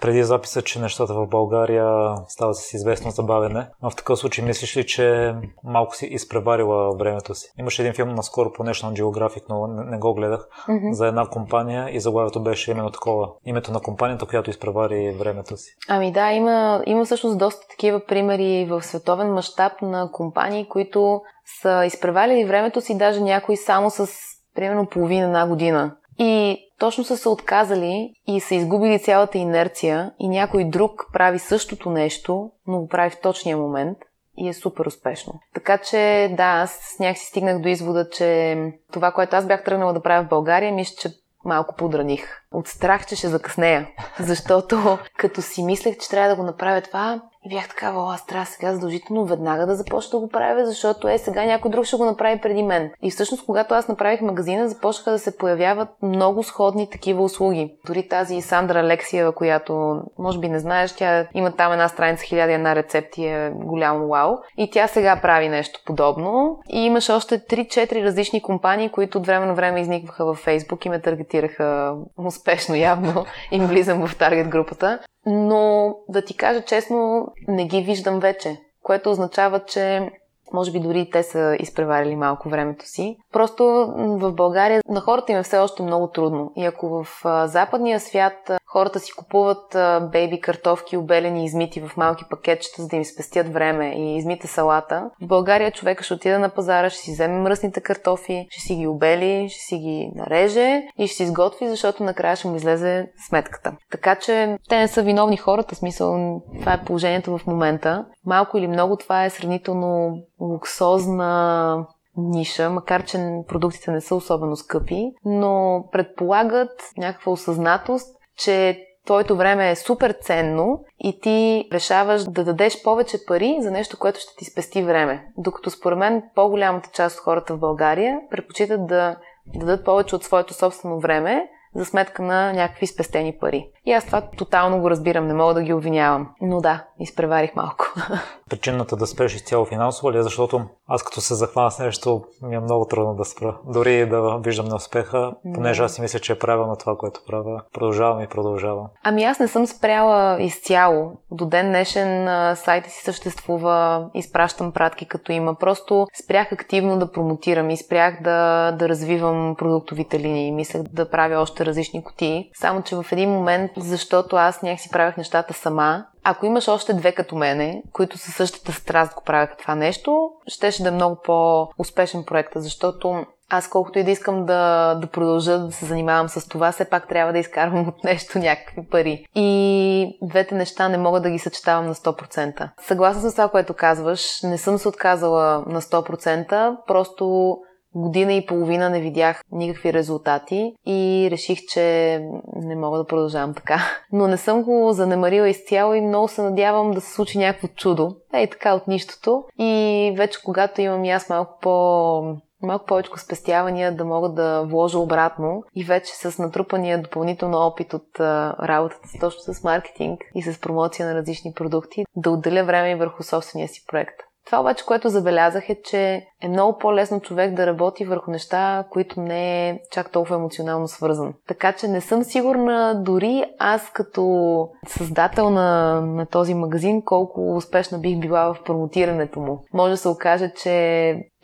преди 0.00 0.22
записа, 0.22 0.62
че 0.62 0.80
нещата 0.80 1.14
в 1.14 1.26
България 1.26 2.14
стават 2.28 2.56
с 2.56 2.74
известно 2.74 3.10
забавене. 3.10 3.66
Но 3.82 3.90
в 3.90 3.96
такъв 3.96 4.18
случай 4.18 4.44
мислиш 4.44 4.76
ли, 4.76 4.86
че 4.86 5.34
малко 5.64 5.96
си 5.96 6.06
изпреварила 6.06 6.96
времето 6.96 7.34
си? 7.34 7.52
Имаше 7.58 7.82
един 7.82 7.94
филм 7.94 8.14
наскоро 8.14 8.52
по 8.52 8.62
National 8.62 9.02
Geographic, 9.02 9.42
но 9.48 9.66
не, 9.66 9.90
не 9.90 9.98
го 9.98 10.14
гледах, 10.14 10.48
mm-hmm. 10.68 10.92
за 10.92 11.06
една 11.06 11.26
компания 11.26 11.96
и 11.96 12.00
заглавието 12.00 12.42
беше 12.42 12.70
именно 12.70 12.90
такова. 12.90 13.28
Името 13.46 13.72
на 13.72 13.80
компанията, 13.80 14.26
която 14.26 14.50
изпревари 14.50 15.16
времето 15.18 15.56
си. 15.56 15.70
Ами 15.88 16.12
да, 16.12 16.32
има, 16.32 16.82
има 16.86 17.04
всъщност 17.04 17.38
доста 17.38 17.68
такива 17.68 18.00
примери 18.06 18.66
в 18.70 18.82
световен 18.82 19.32
мащаб 19.32 19.72
на 19.82 20.10
компании, 20.12 20.68
които 20.68 21.20
са 21.62 21.84
изпреварили 21.86 22.44
времето 22.44 22.80
си, 22.80 22.98
даже 22.98 23.20
някои 23.20 23.56
само 23.56 23.90
с 23.90 24.08
примерно 24.54 24.86
половина 24.86 25.26
една 25.26 25.48
година. 25.48 25.96
И 26.22 26.58
точно 26.78 27.04
са 27.04 27.16
се 27.16 27.28
отказали 27.28 28.12
и 28.26 28.40
са 28.40 28.54
изгубили 28.54 28.98
цялата 28.98 29.38
инерция 29.38 30.12
и 30.18 30.28
някой 30.28 30.64
друг 30.64 31.06
прави 31.12 31.38
същото 31.38 31.90
нещо, 31.90 32.50
но 32.66 32.80
го 32.80 32.88
прави 32.88 33.10
в 33.10 33.20
точния 33.20 33.56
момент 33.56 33.98
и 34.38 34.48
е 34.48 34.52
супер 34.52 34.86
успешно. 34.86 35.40
Така 35.54 35.78
че 35.78 36.34
да, 36.36 36.44
аз 36.44 36.96
някакси 37.00 37.26
стигнах 37.26 37.60
до 37.60 37.68
извода, 37.68 38.08
че 38.10 38.56
това, 38.92 39.12
което 39.12 39.36
аз 39.36 39.46
бях 39.46 39.64
тръгнала 39.64 39.92
да 39.92 40.02
правя 40.02 40.24
в 40.24 40.28
България, 40.28 40.72
мисля, 40.72 40.94
че 41.00 41.14
малко 41.44 41.74
подраних. 41.74 42.42
От 42.52 42.68
страх, 42.68 43.06
че 43.06 43.16
ще 43.16 43.28
закъснея. 43.28 43.88
Защото 44.20 44.98
като 45.16 45.42
си 45.42 45.62
мислех, 45.62 45.98
че 45.98 46.08
трябва 46.08 46.28
да 46.28 46.36
го 46.36 46.42
направя 46.42 46.80
това, 46.80 47.22
и 47.44 47.48
бях 47.48 47.68
такава, 47.68 48.14
аз 48.14 48.26
трябва 48.26 48.46
сега 48.46 48.72
задължително 48.72 49.24
веднага 49.24 49.66
да 49.66 49.74
започна 49.74 50.18
да 50.18 50.26
го 50.26 50.28
правя, 50.28 50.66
защото 50.66 51.08
е 51.08 51.18
сега 51.18 51.44
някой 51.44 51.70
друг 51.70 51.84
ще 51.84 51.96
го 51.96 52.04
направи 52.04 52.40
преди 52.40 52.62
мен. 52.62 52.90
И 53.02 53.10
всъщност, 53.10 53.46
когато 53.46 53.74
аз 53.74 53.88
направих 53.88 54.20
магазина, 54.20 54.68
започнаха 54.68 55.10
да 55.10 55.18
се 55.18 55.36
появяват 55.36 55.88
много 56.02 56.42
сходни 56.42 56.90
такива 56.90 57.22
услуги. 57.22 57.74
Дори 57.86 58.08
тази 58.08 58.40
Сандра 58.40 58.80
Алексиева, 58.80 59.32
която 59.32 60.00
може 60.18 60.38
би 60.38 60.48
не 60.48 60.58
знаеш, 60.58 60.92
тя 60.92 61.26
има 61.34 61.52
там 61.52 61.72
една 61.72 61.88
страница 61.88 62.24
хиляди 62.24 62.52
една 62.52 62.76
рецепти, 62.76 63.24
е 63.24 63.52
голямо 63.54 64.08
вау. 64.08 64.36
И 64.56 64.70
тя 64.70 64.86
сега 64.86 65.20
прави 65.22 65.48
нещо 65.48 65.80
подобно. 65.86 66.58
И 66.68 66.80
имаше 66.80 67.12
още 67.12 67.38
3-4 67.38 68.04
различни 68.04 68.42
компании, 68.42 68.88
които 68.88 69.18
от 69.18 69.26
време 69.26 69.46
на 69.46 69.54
време 69.54 69.80
изникваха 69.80 70.24
във 70.24 70.38
Фейсбук 70.38 70.84
и 70.84 70.88
ме 70.88 71.00
таргетираха 71.00 71.94
успешно 72.18 72.74
явно. 72.74 73.24
Им 73.50 73.66
влизам 73.66 74.06
в 74.06 74.18
таргет 74.18 74.48
групата 74.48 74.98
но 75.26 75.94
да 76.08 76.22
ти 76.22 76.36
кажа 76.36 76.62
честно, 76.62 77.26
не 77.48 77.66
ги 77.66 77.82
виждам 77.82 78.20
вече, 78.20 78.60
което 78.82 79.10
означава, 79.10 79.64
че 79.64 80.10
може 80.52 80.72
би 80.72 80.80
дори 80.80 81.10
те 81.12 81.22
са 81.22 81.56
изпреварили 81.60 82.16
малко 82.16 82.48
времето 82.48 82.84
си. 82.88 83.16
Просто 83.32 83.64
в 83.96 84.32
България 84.32 84.82
на 84.88 85.00
хората 85.00 85.32
им 85.32 85.38
е 85.38 85.42
все 85.42 85.58
още 85.58 85.82
много 85.82 86.08
трудно. 86.08 86.52
И 86.56 86.64
ако 86.64 86.88
в 86.88 87.06
западния 87.46 88.00
свят 88.00 88.50
хората 88.66 89.00
си 89.00 89.12
купуват 89.12 89.76
бейби 90.12 90.40
картофки, 90.40 90.96
обелени 90.96 91.42
и 91.42 91.44
измити 91.44 91.80
в 91.80 91.96
малки 91.96 92.24
пакетчета, 92.30 92.82
за 92.82 92.88
да 92.88 92.96
им 92.96 93.04
спестят 93.04 93.52
време 93.52 93.94
и 93.96 94.16
измита 94.16 94.48
салата, 94.48 95.10
в 95.22 95.26
България 95.26 95.70
човека 95.70 96.04
ще 96.04 96.14
отиде 96.14 96.38
на 96.38 96.48
пазара, 96.48 96.90
ще 96.90 97.00
си 97.02 97.12
вземе 97.12 97.38
мръсните 97.38 97.80
картофи, 97.80 98.46
ще 98.50 98.60
си 98.60 98.74
ги 98.74 98.86
обели, 98.86 99.48
ще 99.48 99.60
си 99.60 99.76
ги 99.78 100.10
нареже 100.14 100.82
и 100.98 101.06
ще 101.06 101.16
си 101.16 101.22
изготви, 101.22 101.68
защото 101.68 102.04
накрая 102.04 102.36
ще 102.36 102.48
му 102.48 102.56
излезе 102.56 103.10
сметката. 103.28 103.72
Така 103.90 104.14
че 104.16 104.58
те 104.68 104.78
не 104.78 104.88
са 104.88 105.02
виновни 105.02 105.36
хората, 105.36 105.74
смисъл 105.74 106.40
това 106.60 106.72
е 106.72 106.84
положението 106.84 107.38
в 107.38 107.46
момента. 107.46 108.04
малко 108.26 108.58
или 108.58 108.68
много 108.68 108.96
това 108.96 109.24
е 109.24 109.30
сравнително 109.30 110.18
луксозна 110.40 111.86
ниша, 112.16 112.70
макар 112.70 113.04
че 113.04 113.18
продуктите 113.48 113.90
не 113.90 114.00
са 114.00 114.14
особено 114.14 114.56
скъпи, 114.56 115.12
но 115.24 115.84
предполагат 115.92 116.70
някаква 116.96 117.32
осъзнатост, 117.32 118.16
че 118.36 118.86
твоето 119.06 119.36
време 119.36 119.70
е 119.70 119.76
супер 119.76 120.16
ценно 120.20 120.84
и 120.98 121.20
ти 121.20 121.68
решаваш 121.72 122.24
да 122.24 122.44
дадеш 122.44 122.82
повече 122.82 123.26
пари 123.26 123.58
за 123.60 123.70
нещо, 123.70 123.98
което 123.98 124.20
ще 124.20 124.36
ти 124.38 124.44
спести 124.44 124.82
време. 124.82 125.26
Докато 125.38 125.70
според 125.70 125.98
мен 125.98 126.22
по-голямата 126.34 126.90
част 126.92 127.18
от 127.18 127.24
хората 127.24 127.54
в 127.54 127.58
България 127.58 128.20
предпочитат 128.30 128.86
да 128.86 129.16
дадат 129.54 129.84
повече 129.84 130.16
от 130.16 130.24
своето 130.24 130.54
собствено 130.54 131.00
време, 131.00 131.48
за 131.74 131.84
сметка 131.84 132.22
на 132.22 132.52
някакви 132.52 132.86
спестени 132.86 133.36
пари. 133.40 133.70
И 133.86 133.92
аз 133.92 134.06
това 134.06 134.20
тотално 134.20 134.80
го 134.80 134.90
разбирам, 134.90 135.26
не 135.26 135.34
мога 135.34 135.54
да 135.54 135.62
ги 135.62 135.72
обвинявам. 135.72 136.28
Но 136.40 136.60
да, 136.60 136.84
изпреварих 137.00 137.54
малко. 137.56 137.86
Причината 138.50 138.96
да 138.96 139.06
спреш 139.06 139.34
изцяло 139.34 139.64
финансово 139.64 140.12
ли 140.12 140.18
е, 140.18 140.22
защото 140.22 140.62
аз 140.88 141.02
като 141.02 141.20
се 141.20 141.34
захвана 141.34 141.70
с 141.70 141.78
нещо, 141.78 142.22
ми 142.42 142.56
е 142.56 142.60
много 142.60 142.84
трудно 142.84 143.14
да 143.14 143.24
спра. 143.24 143.56
Дори 143.66 144.08
да 144.08 144.38
виждам 144.38 144.66
неуспеха, 144.66 145.32
понеже 145.54 145.82
аз 145.82 145.94
си 145.94 146.00
мисля, 146.00 146.18
че 146.18 146.32
е 146.32 146.38
правилно 146.38 146.76
това, 146.76 146.96
което 146.96 147.20
правя. 147.26 147.62
Продължавам 147.72 148.20
и 148.20 148.26
продължавам. 148.26 148.86
Ами 149.04 149.24
аз 149.24 149.38
не 149.38 149.48
съм 149.48 149.66
спряла 149.66 150.42
изцяло. 150.42 151.12
До 151.30 151.46
ден 151.46 151.68
днешен 151.68 152.26
сайта 152.56 152.90
си 152.90 153.04
съществува, 153.04 154.08
изпращам 154.14 154.72
пратки 154.72 155.06
като 155.06 155.32
има. 155.32 155.54
Просто 155.54 156.06
спрях 156.24 156.52
активно 156.52 156.98
да 156.98 157.12
промотирам 157.12 157.70
и 157.70 157.76
спрях 157.76 158.22
да, 158.22 158.72
да 158.72 158.88
развивам 158.88 159.54
продуктовите 159.58 160.20
линии. 160.20 160.52
Мислех 160.52 160.82
да 160.82 161.10
правя 161.10 161.40
още 161.40 161.66
различни 161.66 162.04
кутии. 162.04 162.50
Само, 162.54 162.82
че 162.82 162.96
в 162.96 163.06
един 163.12 163.30
момент, 163.30 163.69
защото 163.76 164.36
аз 164.36 164.62
някакси 164.62 164.90
правях 164.90 165.16
нещата 165.16 165.54
сама, 165.54 166.04
ако 166.24 166.46
имаш 166.46 166.68
още 166.68 166.94
две 166.94 167.12
като 167.12 167.36
мене, 167.36 167.82
които 167.92 168.18
със 168.18 168.34
същата 168.34 168.72
страст 168.72 169.14
го 169.14 169.22
правяха 169.24 169.56
това 169.56 169.74
нещо, 169.74 170.30
щеше 170.46 170.82
да 170.82 170.88
е 170.88 170.92
много 170.92 171.16
по-успешен 171.24 172.24
проект, 172.24 172.52
защото 172.56 173.26
аз 173.50 173.68
колкото 173.68 173.98
и 173.98 174.04
да 174.04 174.10
искам 174.10 174.46
да, 174.46 174.94
да 174.94 175.06
продължа 175.06 175.58
да 175.58 175.72
се 175.72 175.86
занимавам 175.86 176.28
с 176.28 176.48
това, 176.48 176.72
все 176.72 176.84
пак 176.84 177.08
трябва 177.08 177.32
да 177.32 177.38
изкарвам 177.38 177.88
от 177.88 178.04
нещо 178.04 178.38
някакви 178.38 178.86
пари. 178.90 179.26
И 179.34 180.18
двете 180.22 180.54
неща 180.54 180.88
не 180.88 180.98
мога 180.98 181.20
да 181.20 181.30
ги 181.30 181.38
съчетавам 181.38 181.86
на 181.86 181.94
100%. 181.94 182.68
Съгласна 182.82 183.30
с 183.30 183.34
това, 183.34 183.48
което 183.48 183.74
казваш. 183.74 184.42
Не 184.42 184.58
съм 184.58 184.78
се 184.78 184.88
отказала 184.88 185.64
на 185.66 185.80
100%, 185.80 186.76
просто 186.86 187.56
година 187.94 188.32
и 188.32 188.46
половина 188.46 188.90
не 188.90 189.00
видях 189.00 189.42
никакви 189.52 189.92
резултати 189.92 190.74
и 190.86 191.28
реших, 191.30 191.58
че 191.72 192.18
не 192.56 192.76
мога 192.76 192.98
да 192.98 193.06
продължавам 193.06 193.54
така. 193.54 193.80
Но 194.12 194.26
не 194.26 194.36
съм 194.36 194.62
го 194.62 194.92
занемарила 194.92 195.48
изцяло 195.48 195.94
и 195.94 196.00
много 196.00 196.28
се 196.28 196.42
надявам 196.42 196.90
да 196.90 197.00
се 197.00 197.12
случи 197.12 197.38
някакво 197.38 197.68
чудо. 197.68 198.16
Ей 198.34 198.50
така 198.50 198.74
от 198.74 198.86
нищото. 198.86 199.44
И 199.58 200.14
вече 200.16 200.42
когато 200.44 200.80
имам 200.80 201.04
и 201.04 201.10
аз 201.10 201.28
малко 201.28 201.58
по 201.62 202.22
малко 202.62 202.86
повече 202.86 203.10
спестявания 203.16 203.96
да 203.96 204.04
мога 204.04 204.28
да 204.28 204.62
вложа 204.62 204.98
обратно 204.98 205.62
и 205.74 205.84
вече 205.84 206.12
с 206.14 206.38
натрупания 206.38 207.02
допълнително 207.02 207.58
опит 207.58 207.94
от 207.94 208.20
а, 208.20 208.56
работата 208.62 209.08
си 209.08 209.18
точно 209.20 209.54
с 209.54 209.64
маркетинг 209.64 210.20
и 210.34 210.42
с 210.42 210.60
промоция 210.60 211.08
на 211.08 211.14
различни 211.14 211.52
продукти, 211.52 212.04
да 212.16 212.30
отделя 212.30 212.64
време 212.64 212.90
и 212.90 212.94
върху 212.94 213.22
собствения 213.22 213.68
си 213.68 213.84
проект. 213.88 214.16
Това 214.46 214.60
обаче, 214.60 214.86
което 214.86 215.08
забелязах 215.08 215.68
е, 215.68 215.82
че 215.82 216.26
е 216.42 216.48
много 216.48 216.78
по-лесно 216.78 217.20
човек 217.20 217.54
да 217.54 217.66
работи 217.66 218.04
върху 218.04 218.30
неща, 218.30 218.84
които 218.90 219.20
не 219.20 219.68
е 219.68 219.78
чак 219.90 220.10
толкова 220.10 220.36
емоционално 220.36 220.88
свързан. 220.88 221.34
Така 221.48 221.72
че 221.72 221.88
не 221.88 222.00
съм 222.00 222.24
сигурна 222.24 223.02
дори 223.04 223.44
аз 223.58 223.90
като 223.92 224.68
създател 224.86 225.50
на, 225.50 226.00
на 226.00 226.26
този 226.26 226.54
магазин 226.54 227.02
колко 227.04 227.56
успешна 227.56 227.98
бих 227.98 228.18
била 228.18 228.54
в 228.54 228.62
промотирането 228.64 229.40
му. 229.40 229.64
Може 229.72 229.90
да 229.90 229.96
се 229.96 230.08
окаже, 230.08 230.52
че 230.62 230.70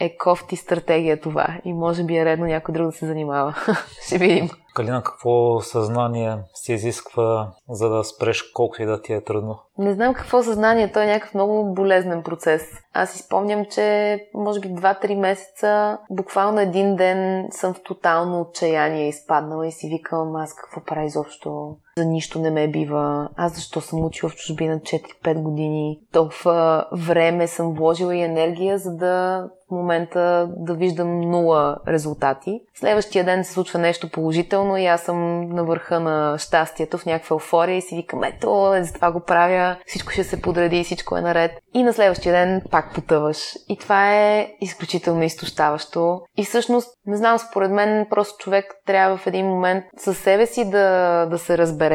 е 0.00 0.16
кофти 0.16 0.56
стратегия 0.56 1.20
това 1.20 1.46
и 1.64 1.72
може 1.72 2.04
би 2.04 2.16
е 2.16 2.24
редно 2.24 2.46
някой 2.46 2.74
друг 2.74 2.86
да 2.86 2.92
се 2.92 3.06
занимава. 3.06 3.54
Ще 4.06 4.18
видим. 4.18 4.50
Калина, 4.74 5.02
какво 5.02 5.60
съзнание 5.60 6.38
се 6.54 6.72
изисква, 6.72 7.52
за 7.68 7.88
да 7.88 8.04
спреш 8.04 8.42
колко 8.42 8.82
и 8.82 8.86
да 8.86 9.02
ти 9.02 9.12
е 9.12 9.24
трудно? 9.24 9.58
Не 9.78 9.92
знам 9.92 10.14
какво 10.14 10.42
съзнание, 10.42 10.92
той 10.92 11.04
е 11.04 11.06
някакъв 11.06 11.34
много 11.34 11.74
болезнен 11.74 12.22
процес. 12.22 12.62
Аз 12.92 13.14
изпомням, 13.14 13.64
че 13.70 14.18
може 14.34 14.60
би 14.60 14.68
2-3 14.94 15.14
месеца, 15.14 15.98
буквално 16.10 16.60
един 16.60 16.96
ден 16.96 17.48
съм 17.50 17.74
в 17.74 17.82
тотално 17.82 18.40
отчаяние 18.40 19.08
изпаднала 19.08 19.66
и 19.66 19.72
си 19.72 19.88
викам 19.88 20.36
аз 20.36 20.54
какво 20.54 20.84
правя 20.84 21.06
изобщо 21.06 21.76
за 21.98 22.04
нищо 22.04 22.38
не 22.38 22.50
ме 22.50 22.68
бива. 22.68 23.28
Аз 23.36 23.54
защо 23.54 23.80
съм 23.80 24.04
учила 24.04 24.30
в 24.30 24.36
чужбина 24.36 24.80
4-5 24.80 25.42
години. 25.42 26.00
Толкова 26.12 26.88
време 26.92 27.46
съм 27.46 27.74
вложила 27.74 28.16
и 28.16 28.22
енергия, 28.22 28.78
за 28.78 28.96
да 28.96 29.44
в 29.68 29.70
момента 29.70 30.48
да 30.56 30.74
виждам 30.74 31.20
нула 31.20 31.76
резултати. 31.88 32.60
Следващия 32.74 33.24
ден 33.24 33.44
се 33.44 33.52
случва 33.52 33.78
нещо 33.78 34.10
положително 34.10 34.76
и 34.76 34.86
аз 34.86 35.02
съм 35.02 35.48
на 35.48 35.64
върха 35.64 36.00
на 36.00 36.38
щастието 36.38 36.98
в 36.98 37.06
някаква 37.06 37.34
еуфория 37.34 37.76
и 37.76 37.82
си 37.82 37.96
викам, 37.96 38.24
ето, 38.24 38.72
за 38.80 38.92
това 38.92 39.12
го 39.12 39.20
правя, 39.20 39.76
всичко 39.86 40.12
ще 40.12 40.24
се 40.24 40.42
подреди, 40.42 40.84
всичко 40.84 41.16
е 41.16 41.20
наред. 41.20 41.52
И 41.74 41.82
на 41.82 41.92
следващия 41.92 42.32
ден 42.32 42.62
пак 42.70 42.94
потъваш. 42.94 43.38
И 43.68 43.76
това 43.76 44.14
е 44.14 44.50
изключително 44.60 45.22
изтощаващо. 45.22 46.20
И 46.36 46.44
всъщност, 46.44 46.88
не 47.06 47.16
знам, 47.16 47.38
според 47.38 47.70
мен 47.70 48.06
просто 48.10 48.38
човек 48.38 48.64
трябва 48.86 49.16
в 49.16 49.26
един 49.26 49.46
момент 49.46 49.84
със 49.96 50.18
себе 50.18 50.46
си 50.46 50.70
да, 50.70 51.26
да 51.30 51.38
се 51.38 51.58
разбере, 51.58 51.85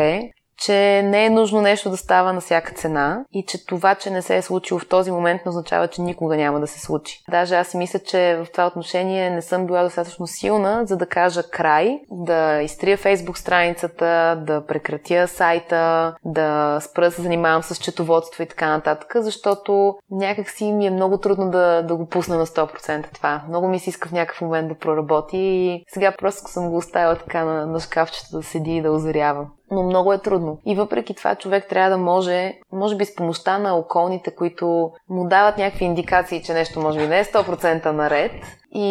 че 0.61 1.01
не 1.01 1.25
е 1.25 1.29
нужно 1.29 1.61
нещо 1.61 1.89
да 1.89 1.97
става 1.97 2.33
на 2.33 2.41
всяка 2.41 2.73
цена 2.73 3.25
и 3.33 3.45
че 3.45 3.65
това, 3.65 3.95
че 3.95 4.09
не 4.09 4.21
се 4.21 4.37
е 4.37 4.41
случило 4.41 4.79
в 4.79 4.87
този 4.87 5.11
момент, 5.11 5.41
не 5.45 5.49
означава, 5.49 5.87
че 5.87 6.01
никога 6.01 6.37
няма 6.37 6.59
да 6.59 6.67
се 6.67 6.79
случи. 6.79 7.23
Даже 7.29 7.55
аз 7.55 7.73
мисля, 7.73 7.99
че 7.99 8.41
в 8.45 8.51
това 8.51 8.67
отношение 8.67 9.29
не 9.29 9.41
съм 9.41 9.65
била 9.65 9.83
достатъчно 9.83 10.27
силна, 10.27 10.81
за 10.85 10.97
да 10.97 11.05
кажа 11.05 11.43
край, 11.43 11.99
да 12.11 12.61
изтрия 12.61 12.97
фейсбук 12.97 13.37
страницата, 13.37 14.43
да 14.47 14.65
прекратя 14.65 15.27
сайта, 15.27 16.15
да 16.25 16.79
спра 16.81 17.05
да 17.05 17.11
се 17.11 17.21
занимавам 17.21 17.63
с 17.63 17.75
четоводство 17.75 18.43
и 18.43 18.47
така 18.47 18.69
нататък, 18.69 19.13
защото 19.15 19.95
някак 20.11 20.49
си 20.49 20.71
ми 20.71 20.87
е 20.87 20.91
много 20.91 21.17
трудно 21.17 21.49
да, 21.49 21.81
да 21.81 21.95
го 21.95 22.05
пусна 22.05 22.37
на 22.37 22.45
100% 22.45 23.13
това. 23.13 23.43
Много 23.47 23.67
ми 23.67 23.79
се 23.79 23.89
иска 23.89 24.09
в 24.09 24.11
някакъв 24.11 24.41
момент 24.41 24.69
да 24.69 24.75
проработи 24.75 25.37
и 25.37 25.83
сега 25.87 26.11
просто 26.11 26.51
съм 26.51 26.69
го 26.69 26.77
оставила 26.77 27.15
така 27.15 27.45
на, 27.45 27.67
на 27.67 27.79
шкафчето 27.79 28.37
да 28.37 28.43
седи 28.43 28.75
и 28.75 28.81
да 28.81 28.91
озарява 28.91 29.47
но 29.71 29.83
много 29.83 30.13
е 30.13 30.21
трудно. 30.21 30.57
И 30.65 30.75
въпреки 30.75 31.13
това 31.13 31.35
човек 31.35 31.65
трябва 31.69 31.89
да 31.89 31.97
може, 31.97 32.53
може 32.71 32.95
би 32.95 33.05
с 33.05 33.15
помощта 33.15 33.57
на 33.57 33.75
околните, 33.75 34.35
които 34.35 34.91
му 35.09 35.27
дават 35.27 35.57
някакви 35.57 35.85
индикации, 35.85 36.43
че 36.43 36.53
нещо 36.53 36.79
може 36.79 36.99
би 36.99 37.07
не 37.07 37.19
е 37.19 37.23
100% 37.25 37.85
наред. 37.85 38.31
И 38.73 38.87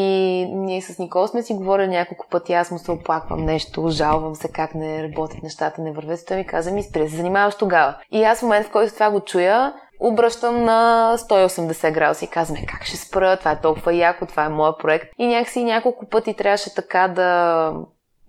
ние 0.51 0.83
с 0.83 0.99
Никол 0.99 1.27
сме 1.27 1.43
си 1.43 1.55
говорили 1.55 1.89
няколко 1.89 2.27
пъти, 2.31 2.53
аз 2.53 2.71
му 2.71 2.79
се 2.79 2.91
оплаквам 2.91 3.45
нещо, 3.45 3.89
жалвам 3.89 4.35
се 4.35 4.49
как 4.49 4.75
не 4.75 5.03
работят 5.03 5.43
нещата, 5.43 5.83
не 5.83 5.93
вървят. 5.93 6.21
Той 6.29 6.37
ми 6.37 6.47
каза, 6.47 6.71
ми 6.71 6.83
спри 6.83 7.09
се 7.09 7.17
занимаваш 7.17 7.55
тогава. 7.55 7.97
И 8.13 8.25
аз 8.25 8.39
в 8.39 8.43
момент, 8.43 8.67
в 8.67 8.71
който 8.71 8.95
това 8.95 9.11
го 9.11 9.21
чуя, 9.21 9.75
обръщам 10.01 10.65
на 10.65 11.13
180 11.19 11.93
градуса 11.93 12.25
и 12.25 12.29
казвам, 12.29 12.63
«Е, 12.63 12.67
как 12.67 12.85
ще 12.85 12.97
спра, 12.97 13.37
това 13.37 13.51
е 13.51 13.61
толкова 13.61 13.95
яко, 13.95 14.27
това 14.27 14.45
е 14.45 14.49
моят 14.49 14.79
проект. 14.79 15.09
И 15.19 15.27
някакси 15.27 15.65
няколко 15.65 16.07
пъти 16.07 16.35
трябваше 16.35 16.75
така 16.75 17.09
да 17.09 17.73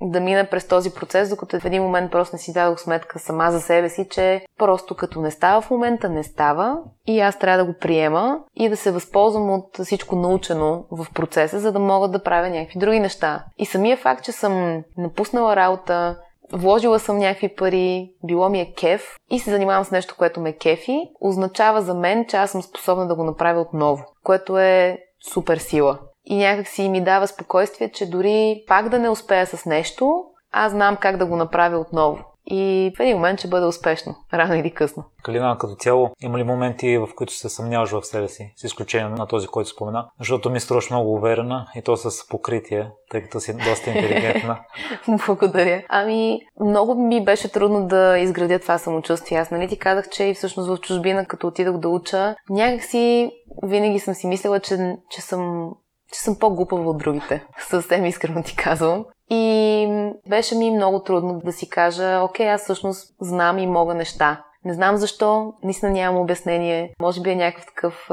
да 0.01 0.19
мина 0.19 0.47
през 0.51 0.67
този 0.67 0.93
процес, 0.93 1.29
докато 1.29 1.59
в 1.59 1.65
един 1.65 1.83
момент 1.83 2.11
просто 2.11 2.35
не 2.35 2.39
си 2.39 2.53
дадох 2.53 2.79
сметка 2.79 3.19
сама 3.19 3.51
за 3.51 3.61
себе 3.61 3.89
си, 3.89 4.07
че 4.11 4.45
просто 4.57 4.95
като 4.95 5.21
не 5.21 5.31
става 5.31 5.61
в 5.61 5.71
момента, 5.71 6.09
не 6.09 6.23
става 6.23 6.77
и 7.07 7.19
аз 7.19 7.39
трябва 7.39 7.65
да 7.65 7.71
го 7.71 7.79
приема 7.79 8.39
и 8.55 8.69
да 8.69 8.77
се 8.77 8.91
възползвам 8.91 9.49
от 9.49 9.77
всичко 9.83 10.15
научено 10.15 10.85
в 10.91 11.07
процеса, 11.13 11.59
за 11.59 11.71
да 11.71 11.79
мога 11.79 12.07
да 12.07 12.23
правя 12.23 12.49
някакви 12.49 12.79
други 12.79 12.99
неща. 12.99 13.43
И 13.57 13.65
самия 13.65 13.97
факт, 13.97 14.23
че 14.23 14.31
съм 14.31 14.83
напуснала 14.97 15.55
работа, 15.55 16.17
вложила 16.53 16.99
съм 16.99 17.17
някакви 17.17 17.55
пари, 17.55 18.11
било 18.23 18.49
ми 18.49 18.61
е 18.61 18.73
кеф 18.73 19.15
и 19.29 19.39
се 19.39 19.51
занимавам 19.51 19.85
с 19.85 19.91
нещо, 19.91 20.15
което 20.17 20.39
ме 20.39 20.53
кефи, 20.53 21.09
означава 21.21 21.81
за 21.81 21.93
мен, 21.93 22.25
че 22.29 22.37
аз 22.37 22.51
съм 22.51 22.61
способна 22.61 23.07
да 23.07 23.15
го 23.15 23.23
направя 23.23 23.61
отново, 23.61 24.05
което 24.23 24.57
е 24.57 24.97
супер 25.33 25.57
сила 25.57 25.99
и 26.25 26.37
някак 26.37 26.67
си 26.67 26.89
ми 26.89 27.03
дава 27.03 27.27
спокойствие, 27.27 27.91
че 27.91 28.09
дори 28.09 28.63
пак 28.67 28.89
да 28.89 28.99
не 28.99 29.09
успея 29.09 29.47
с 29.47 29.65
нещо, 29.65 30.23
аз 30.51 30.71
знам 30.71 30.95
как 30.95 31.17
да 31.17 31.25
го 31.25 31.35
направя 31.35 31.77
отново. 31.77 32.19
И 32.45 32.91
в 32.97 32.99
един 32.99 33.15
момент 33.15 33.39
ще 33.39 33.47
бъде 33.47 33.65
успешно, 33.65 34.15
рано 34.33 34.55
или 34.55 34.71
късно. 34.71 35.03
Калина, 35.23 35.57
като 35.59 35.75
цяло, 35.75 36.09
има 36.21 36.39
ли 36.39 36.43
моменти, 36.43 36.97
в 36.97 37.09
които 37.15 37.33
се 37.33 37.49
съмняваш 37.49 37.91
в 37.91 38.03
себе 38.03 38.27
си, 38.27 38.53
с 38.55 38.63
изключение 38.63 39.09
на 39.09 39.27
този, 39.27 39.47
който 39.47 39.69
спомена? 39.69 40.09
Защото 40.19 40.49
ми 40.49 40.59
струваш 40.59 40.89
много 40.89 41.13
уверена 41.13 41.67
и 41.75 41.81
то 41.81 41.97
с 41.97 42.27
покритие, 42.27 42.91
тъй 43.09 43.21
като 43.23 43.39
си 43.39 43.53
доста 43.53 43.89
интелигентна. 43.89 44.59
Благодаря. 45.27 45.83
Ами, 45.89 46.39
много 46.61 46.95
ми 46.95 47.23
беше 47.23 47.51
трудно 47.51 47.87
да 47.87 48.17
изградя 48.17 48.59
това 48.59 48.77
самочувствие. 48.77 49.37
Аз 49.37 49.51
нали 49.51 49.67
ти 49.67 49.79
казах, 49.79 50.09
че 50.09 50.23
и 50.23 50.33
всъщност 50.33 50.69
в 50.69 50.81
чужбина, 50.81 51.25
като 51.25 51.47
отидох 51.47 51.77
да 51.77 51.89
уча, 51.89 52.35
някакси 52.49 53.31
винаги 53.63 53.99
съм 53.99 54.13
си 54.13 54.27
мислила, 54.27 54.59
че, 54.59 54.95
че 55.09 55.21
съм 55.21 55.71
че 56.11 56.19
съм 56.19 56.39
по-глупава 56.39 56.89
от 56.89 56.97
другите. 56.97 57.45
Съвсем 57.69 58.05
искрено 58.05 58.43
ти 58.43 58.55
казвам. 58.55 59.05
И 59.29 60.11
беше 60.29 60.55
ми 60.55 60.71
много 60.71 61.03
трудно 61.03 61.41
да 61.45 61.51
си 61.51 61.69
кажа, 61.69 62.21
окей, 62.23 62.49
аз 62.51 62.61
всъщност 62.61 63.15
знам 63.21 63.57
и 63.57 63.67
мога 63.67 63.93
неща. 63.93 64.43
Не 64.65 64.73
знам 64.73 64.97
защо, 64.97 65.53
наистина 65.63 65.91
нямам 65.91 66.21
обяснение. 66.21 66.93
Може 67.01 67.21
би 67.21 67.29
е 67.29 67.35
някакъв 67.35 67.65
такъв 67.65 68.09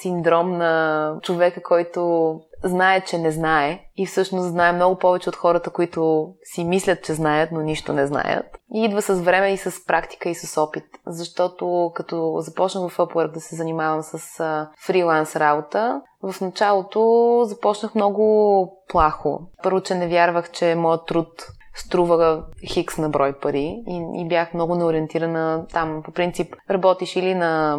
синдром 0.00 0.58
на 0.58 1.14
човека, 1.22 1.62
който 1.62 2.32
знае, 2.64 3.00
че 3.00 3.18
не 3.18 3.30
знае 3.30 3.80
и 3.96 4.06
всъщност 4.06 4.48
знае 4.48 4.72
много 4.72 4.98
повече 4.98 5.28
от 5.28 5.36
хората, 5.36 5.70
които 5.70 6.32
си 6.42 6.64
мислят, 6.64 7.04
че 7.04 7.14
знаят, 7.14 7.52
но 7.52 7.60
нищо 7.60 7.92
не 7.92 8.06
знаят. 8.06 8.46
И 8.74 8.84
идва 8.84 9.02
с 9.02 9.20
време 9.20 9.52
и 9.52 9.56
с 9.56 9.86
практика 9.86 10.28
и 10.28 10.34
с 10.34 10.60
опит. 10.60 10.84
Защото 11.06 11.92
като 11.94 12.34
започнах 12.38 12.90
в 12.90 12.98
Upwork 12.98 13.32
да 13.32 13.40
се 13.40 13.56
занимавам 13.56 14.02
с 14.02 14.42
фриланс 14.86 15.36
работа, 15.36 16.00
в 16.22 16.40
началото 16.40 17.40
започнах 17.44 17.94
много 17.94 18.76
плахо. 18.88 19.40
Първо, 19.62 19.80
че 19.80 19.94
не 19.94 20.08
вярвах, 20.08 20.50
че 20.50 20.74
моят 20.74 21.06
труд 21.06 21.28
струва 21.74 22.44
хикс 22.66 22.98
на 22.98 23.08
брой 23.08 23.32
пари 23.32 23.82
и, 23.88 24.20
и 24.20 24.28
бях 24.28 24.54
много 24.54 24.74
неориентирана 24.74 25.66
там. 25.72 26.02
По 26.04 26.12
принцип 26.12 26.56
работиш 26.70 27.16
или 27.16 27.34
на 27.34 27.78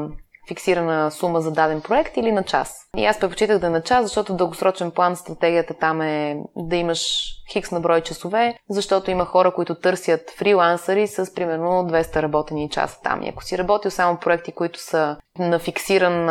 фиксирана 0.52 1.12
сума 1.12 1.42
за 1.42 1.52
даден 1.52 1.82
проект 1.82 2.18
или 2.18 2.32
на 2.32 2.44
час. 2.44 2.76
И 2.98 3.06
аз 3.06 3.20
предпочитах 3.20 3.60
да 3.60 3.68
е 3.68 3.70
на 3.70 3.82
час, 3.82 4.04
защото 4.04 4.34
в 4.34 4.36
дългосрочен 4.36 4.92
план 4.92 5.16
стратегията 5.16 5.74
там 5.74 6.02
е 6.02 6.38
да 6.56 6.76
имаш 6.76 7.08
хикс 7.52 7.72
на 7.72 7.80
брой 7.80 8.02
часове, 8.02 8.58
защото 8.70 9.12
има 9.12 9.26
хора, 9.26 9.54
които 9.54 9.76
търсят 9.76 10.30
фрилансъри 10.38 11.08
с 11.08 11.34
примерно 11.34 11.66
200 11.66 12.22
работени 12.22 12.70
часа 12.70 13.02
там. 13.04 13.24
И 13.24 13.30
ако 13.30 13.44
си 13.44 13.58
работил 13.58 13.92
само 13.92 14.18
проекти, 14.18 14.52
които 14.52 14.80
са 14.80 15.18
на 15.40 15.60
фиксиран, 15.60 16.28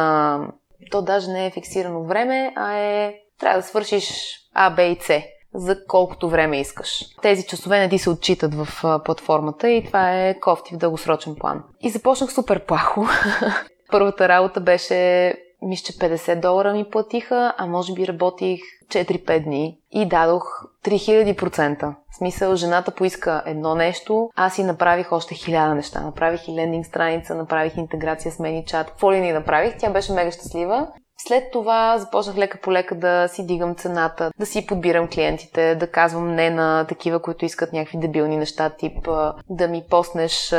то 0.90 1.02
даже 1.02 1.30
не 1.30 1.46
е 1.46 1.50
фиксирано 1.50 2.04
време, 2.04 2.52
а 2.56 2.74
е 2.74 3.14
трябва 3.38 3.60
да 3.60 3.66
свършиш 3.66 4.34
А, 4.54 4.70
Б 4.70 4.82
и 4.82 4.98
С 5.00 5.22
за 5.54 5.86
колкото 5.86 6.28
време 6.28 6.60
искаш. 6.60 7.04
Тези 7.22 7.46
часове 7.46 7.78
не 7.78 7.88
ти 7.88 7.98
се 7.98 8.10
отчитат 8.10 8.54
в 8.54 9.00
платформата 9.04 9.70
и 9.70 9.84
това 9.86 10.12
е 10.12 10.40
кофти 10.40 10.74
в 10.74 10.78
дългосрочен 10.78 11.36
план. 11.40 11.62
И 11.80 11.90
започнах 11.90 12.32
супер 12.32 12.66
плахо. 12.66 13.06
Първата 13.90 14.28
работа 14.28 14.60
беше, 14.60 15.34
мисля, 15.62 15.84
че 15.84 15.92
50 15.92 16.40
долара 16.40 16.72
ми 16.72 16.84
платиха, 16.90 17.54
а 17.58 17.66
може 17.66 17.92
би 17.92 18.06
работих 18.06 18.60
4-5 18.88 19.44
дни 19.44 19.78
и 19.92 20.08
дадох 20.08 20.44
3000%. 20.84 21.94
В 22.10 22.16
смисъл, 22.16 22.56
жената 22.56 22.90
поиска 22.90 23.42
едно 23.46 23.74
нещо, 23.74 24.30
аз 24.36 24.54
си 24.54 24.62
направих 24.62 25.12
още 25.12 25.34
хиляда 25.34 25.74
неща. 25.74 26.00
Направих 26.00 26.48
и 26.48 26.54
лендинг 26.54 26.86
страница, 26.86 27.34
направих 27.34 27.76
интеграция 27.76 28.32
с 28.32 28.36
ManyChat. 28.36 28.84
Какво 28.84 29.12
ли 29.12 29.20
ни 29.20 29.32
направих? 29.32 29.78
Тя 29.78 29.90
беше 29.90 30.12
мега 30.12 30.30
щастлива 30.30 30.88
след 31.26 31.50
това 31.52 31.98
започнах 31.98 32.36
лека 32.36 32.58
по 32.62 32.72
лека 32.72 32.94
да 32.94 33.28
си 33.28 33.46
дигам 33.46 33.74
цената, 33.74 34.30
да 34.38 34.46
си 34.46 34.66
подбирам 34.66 35.08
клиентите, 35.08 35.74
да 35.74 35.90
казвам 35.90 36.34
не 36.34 36.50
на 36.50 36.86
такива, 36.88 37.22
които 37.22 37.44
искат 37.44 37.72
някакви 37.72 37.98
дебилни 37.98 38.36
неща, 38.36 38.70
тип 38.70 39.08
да 39.50 39.68
ми 39.68 39.84
поснеш 39.90 40.52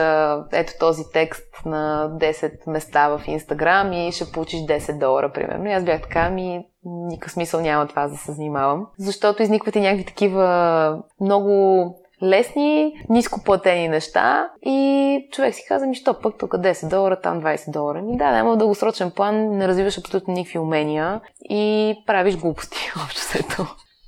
ето 0.52 0.74
този 0.80 1.04
текст 1.14 1.66
на 1.66 2.12
10 2.14 2.70
места 2.70 3.08
в 3.08 3.22
Инстаграм 3.28 3.94
и 3.94 4.12
ще 4.12 4.32
получиш 4.32 4.60
10 4.60 5.00
долара, 5.00 5.32
примерно. 5.32 5.70
И 5.70 5.74
аз 5.74 5.84
бях 5.84 6.02
така, 6.02 6.30
ми 6.30 6.66
никакъв 6.86 7.32
смисъл 7.32 7.62
няма 7.62 7.88
това 7.88 8.08
да 8.08 8.18
се 8.18 8.32
занимавам. 8.32 8.88
Защото 9.00 9.44
изникват 9.44 9.76
и 9.76 9.82
някакви 9.82 10.06
такива 10.06 11.00
много 11.22 11.96
лесни, 12.24 13.04
нископлатени 13.10 13.88
неща 13.88 14.50
и 14.62 15.28
човек 15.32 15.56
си 15.56 15.66
каза, 15.68 15.88
ми 15.88 15.96
що 15.96 16.20
пък 16.20 16.38
тук 16.38 16.52
10 16.52 16.90
долара, 16.90 17.22
там 17.22 17.42
20 17.42 17.72
долара. 17.72 18.02
Ми 18.02 18.18
да, 18.18 18.32
няма 18.32 18.54
в 18.54 18.58
дългосрочен 18.58 19.12
план, 19.12 19.58
не 19.58 19.68
развиваш 19.68 19.98
абсолютно 19.98 20.34
никакви 20.34 20.60
умения 20.60 21.22
и 21.50 21.96
правиш 22.08 22.38
глупости, 22.38 22.92
общо 23.06 23.22
сето. 23.22 23.66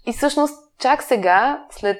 И 0.07 0.13
всъщност, 0.13 0.55
чак 0.79 1.03
сега, 1.03 1.65
след 1.71 1.99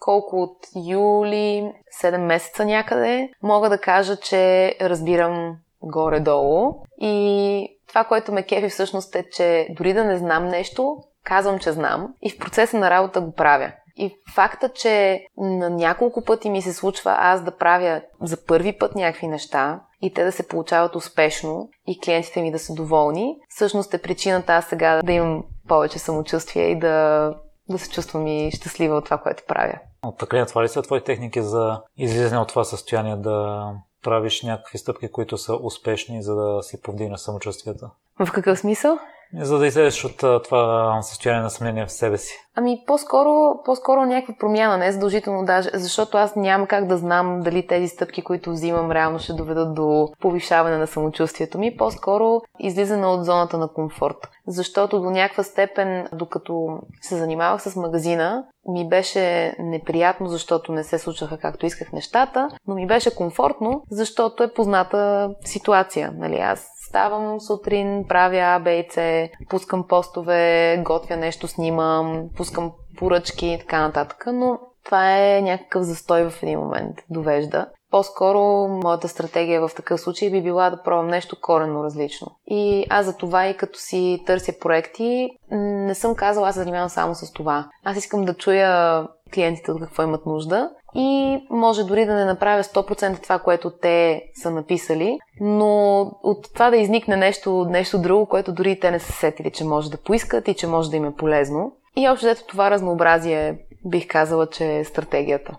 колко 0.00 0.36
от 0.36 0.58
юли, 0.88 1.72
7 2.02 2.16
месеца 2.16 2.64
някъде, 2.64 3.28
мога 3.42 3.68
да 3.68 3.78
кажа, 3.78 4.16
че 4.16 4.74
разбирам 4.80 5.56
горе-долу. 5.82 6.74
И 7.00 7.68
това, 7.88 8.04
което 8.04 8.32
ме 8.32 8.42
кефи 8.42 8.68
всъщност 8.68 9.14
е, 9.14 9.24
че 9.32 9.66
дори 9.70 9.92
да 9.92 10.04
не 10.04 10.16
знам 10.18 10.48
нещо, 10.48 10.96
казвам, 11.24 11.58
че 11.58 11.72
знам 11.72 12.14
и 12.22 12.30
в 12.30 12.38
процеса 12.38 12.78
на 12.78 12.90
работа 12.90 13.20
го 13.20 13.32
правя. 13.32 13.72
И 13.96 14.16
факта, 14.34 14.68
че 14.68 15.26
на 15.36 15.70
няколко 15.70 16.24
пъти 16.24 16.50
ми 16.50 16.62
се 16.62 16.72
случва 16.72 17.16
аз 17.18 17.44
да 17.44 17.56
правя 17.56 18.02
за 18.20 18.44
първи 18.46 18.78
път 18.78 18.94
някакви 18.94 19.26
неща 19.26 19.80
и 20.02 20.14
те 20.14 20.24
да 20.24 20.32
се 20.32 20.48
получават 20.48 20.96
успешно 20.96 21.68
и 21.86 22.00
клиентите 22.00 22.42
ми 22.42 22.52
да 22.52 22.58
са 22.58 22.74
доволни, 22.74 23.36
всъщност 23.48 23.94
е 23.94 24.02
причината 24.02 24.52
аз 24.52 24.64
сега 24.64 25.00
да 25.04 25.12
имам 25.12 25.44
повече 25.68 25.98
самочувствие 25.98 26.64
и 26.64 26.78
да, 26.78 27.28
да 27.68 27.78
се 27.78 27.90
чувствам 27.90 28.26
и 28.26 28.50
щастлива 28.50 28.96
от 28.96 29.04
това, 29.04 29.18
което 29.18 29.42
правя. 29.48 29.78
Така 30.18 30.46
това 30.46 30.62
ли 30.62 30.68
са 30.68 30.82
твои 30.82 31.04
техники 31.04 31.42
за 31.42 31.82
излизане 31.96 32.40
от 32.40 32.48
това 32.48 32.64
състояние 32.64 33.16
да 33.16 33.66
правиш 34.02 34.42
някакви 34.42 34.78
стъпки, 34.78 35.10
които 35.10 35.38
са 35.38 35.56
успешни, 35.62 36.22
за 36.22 36.34
да 36.34 36.62
си 36.62 36.82
повдигнеш 36.82 37.20
самочувствието? 37.20 37.86
В 38.26 38.32
какъв 38.32 38.58
смисъл? 38.58 38.98
За 39.40 39.58
да 39.58 39.66
излезеш 39.66 40.04
от 40.04 40.44
това 40.44 40.98
състояние 41.02 41.42
на 41.42 41.50
съмнение 41.50 41.86
в 41.86 41.92
себе 41.92 42.18
си. 42.18 42.34
Ами 42.56 42.82
по-скоро, 42.86 43.62
по-скоро 43.64 44.06
някаква 44.06 44.34
промяна, 44.38 44.78
не 44.78 44.92
задължително 44.92 45.44
даже, 45.44 45.70
защото 45.74 46.18
аз 46.18 46.36
няма 46.36 46.66
как 46.66 46.86
да 46.86 46.96
знам 46.96 47.40
дали 47.40 47.66
тези 47.66 47.88
стъпки, 47.88 48.24
които 48.24 48.50
взимам, 48.50 48.92
реално 48.92 49.18
ще 49.18 49.32
доведат 49.32 49.74
до 49.74 50.08
повишаване 50.20 50.76
на 50.76 50.86
самочувствието 50.86 51.58
ми. 51.58 51.76
По-скоро 51.76 52.40
излизане 52.58 53.06
от 53.06 53.24
зоната 53.24 53.58
на 53.58 53.68
комфорт. 53.68 54.16
Защото 54.46 55.00
до 55.00 55.10
някаква 55.10 55.42
степен, 55.42 56.08
докато 56.12 56.78
се 57.00 57.16
занимавах 57.16 57.62
с 57.62 57.76
магазина, 57.76 58.44
ми 58.68 58.88
беше 58.88 59.56
неприятно, 59.58 60.26
защото 60.28 60.72
не 60.72 60.84
се 60.84 60.98
случваха 60.98 61.38
както 61.38 61.66
исках 61.66 61.92
нещата, 61.92 62.48
но 62.66 62.74
ми 62.74 62.86
беше 62.86 63.16
комфортно, 63.16 63.82
защото 63.90 64.42
е 64.42 64.52
позната 64.52 65.30
ситуация. 65.44 66.12
Нали? 66.16 66.36
Аз 66.36 66.68
ставам 66.92 67.40
сутрин, 67.40 68.04
правя 68.08 68.38
А, 68.38 69.28
пускам 69.50 69.86
постове, 69.88 70.76
готвя 70.84 71.16
нещо, 71.16 71.48
снимам, 71.48 72.28
пускам 72.36 72.72
поръчки 72.98 73.46
и 73.46 73.58
така 73.58 73.80
нататък, 73.80 74.24
но 74.32 74.58
това 74.84 75.18
е 75.18 75.42
някакъв 75.42 75.82
застой 75.82 76.30
в 76.30 76.42
един 76.42 76.58
момент, 76.58 76.96
довежда. 77.10 77.66
По-скоро 77.90 78.68
моята 78.68 79.08
стратегия 79.08 79.68
в 79.68 79.74
такъв 79.76 80.00
случай 80.00 80.30
би 80.30 80.42
била 80.42 80.70
да 80.70 80.82
пробвам 80.82 81.08
нещо 81.08 81.36
коренно 81.40 81.84
различно. 81.84 82.26
И 82.46 82.86
аз 82.90 83.06
за 83.06 83.16
това 83.16 83.46
и 83.48 83.56
като 83.56 83.78
си 83.78 84.22
търся 84.26 84.52
проекти, 84.60 85.28
не 85.50 85.94
съм 85.94 86.14
казала 86.14 86.48
аз 86.48 86.54
се 86.54 86.60
занимавам 86.60 86.88
само 86.88 87.14
с 87.14 87.32
това. 87.32 87.68
Аз 87.84 87.96
искам 87.96 88.24
да 88.24 88.34
чуя 88.34 89.06
клиентите 89.34 89.72
от 89.72 89.80
какво 89.80 90.02
имат 90.02 90.26
нужда 90.26 90.70
и 90.94 91.40
може 91.50 91.84
дори 91.84 92.06
да 92.06 92.14
не 92.14 92.24
направя 92.24 92.62
100% 92.62 93.22
това, 93.22 93.38
което 93.38 93.70
те 93.70 94.24
са 94.34 94.50
написали, 94.50 95.18
но 95.40 96.00
от 96.22 96.52
това 96.54 96.70
да 96.70 96.76
изникне 96.76 97.16
нещо, 97.16 97.66
нещо 97.68 98.02
друго, 98.02 98.26
което 98.26 98.52
дори 98.52 98.80
те 98.80 98.90
не 98.90 98.98
са 98.98 99.12
сетили, 99.12 99.50
че 99.50 99.64
може 99.64 99.90
да 99.90 99.96
поискат 99.96 100.48
и 100.48 100.54
че 100.54 100.66
може 100.66 100.90
да 100.90 100.96
им 100.96 101.04
е 101.04 101.16
полезно. 101.16 101.76
И 101.96 102.08
общо 102.08 102.26
взето 102.26 102.46
това 102.46 102.70
разнообразие 102.70 103.58
бих 103.84 104.08
казала, 104.08 104.46
че 104.46 104.78
е 104.78 104.84
стратегията. 104.84 105.56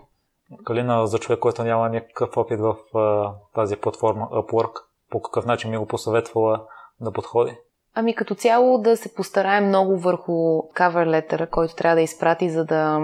Калина, 0.64 1.06
за 1.06 1.18
човек, 1.18 1.38
който 1.38 1.64
няма 1.64 1.88
никакъв 1.88 2.36
опит 2.36 2.60
в 2.60 2.76
а, 2.94 3.32
тази 3.54 3.76
платформа 3.76 4.28
Upwork, 4.32 4.72
по 5.10 5.22
какъв 5.22 5.46
начин 5.46 5.70
ми 5.70 5.76
го 5.76 5.86
посъветвала 5.86 6.62
да 7.00 7.12
подходи? 7.12 7.56
Ами 7.96 8.14
като 8.14 8.34
цяло 8.34 8.78
да 8.78 8.96
се 8.96 9.14
постарае 9.14 9.60
много 9.60 9.98
върху 9.98 10.32
cover 10.76 11.20
letter, 11.20 11.50
който 11.50 11.74
трябва 11.74 11.96
да 11.96 12.02
изпрати, 12.02 12.50
за 12.50 12.64
да 12.64 12.98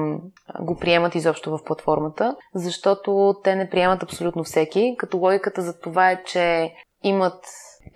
го 0.61 0.76
приемат 0.76 1.14
изобщо 1.14 1.51
в 1.51 1.64
платформата, 1.64 2.36
защото 2.55 3.34
те 3.45 3.55
не 3.57 3.70
приемат 3.70 4.03
абсолютно 4.03 4.45
всеки, 4.45 4.95
като 4.99 5.18
логиката 5.18 5.62
за 5.62 5.80
това 5.80 6.11
е, 6.11 6.22
че 6.24 6.74
имат 7.03 7.45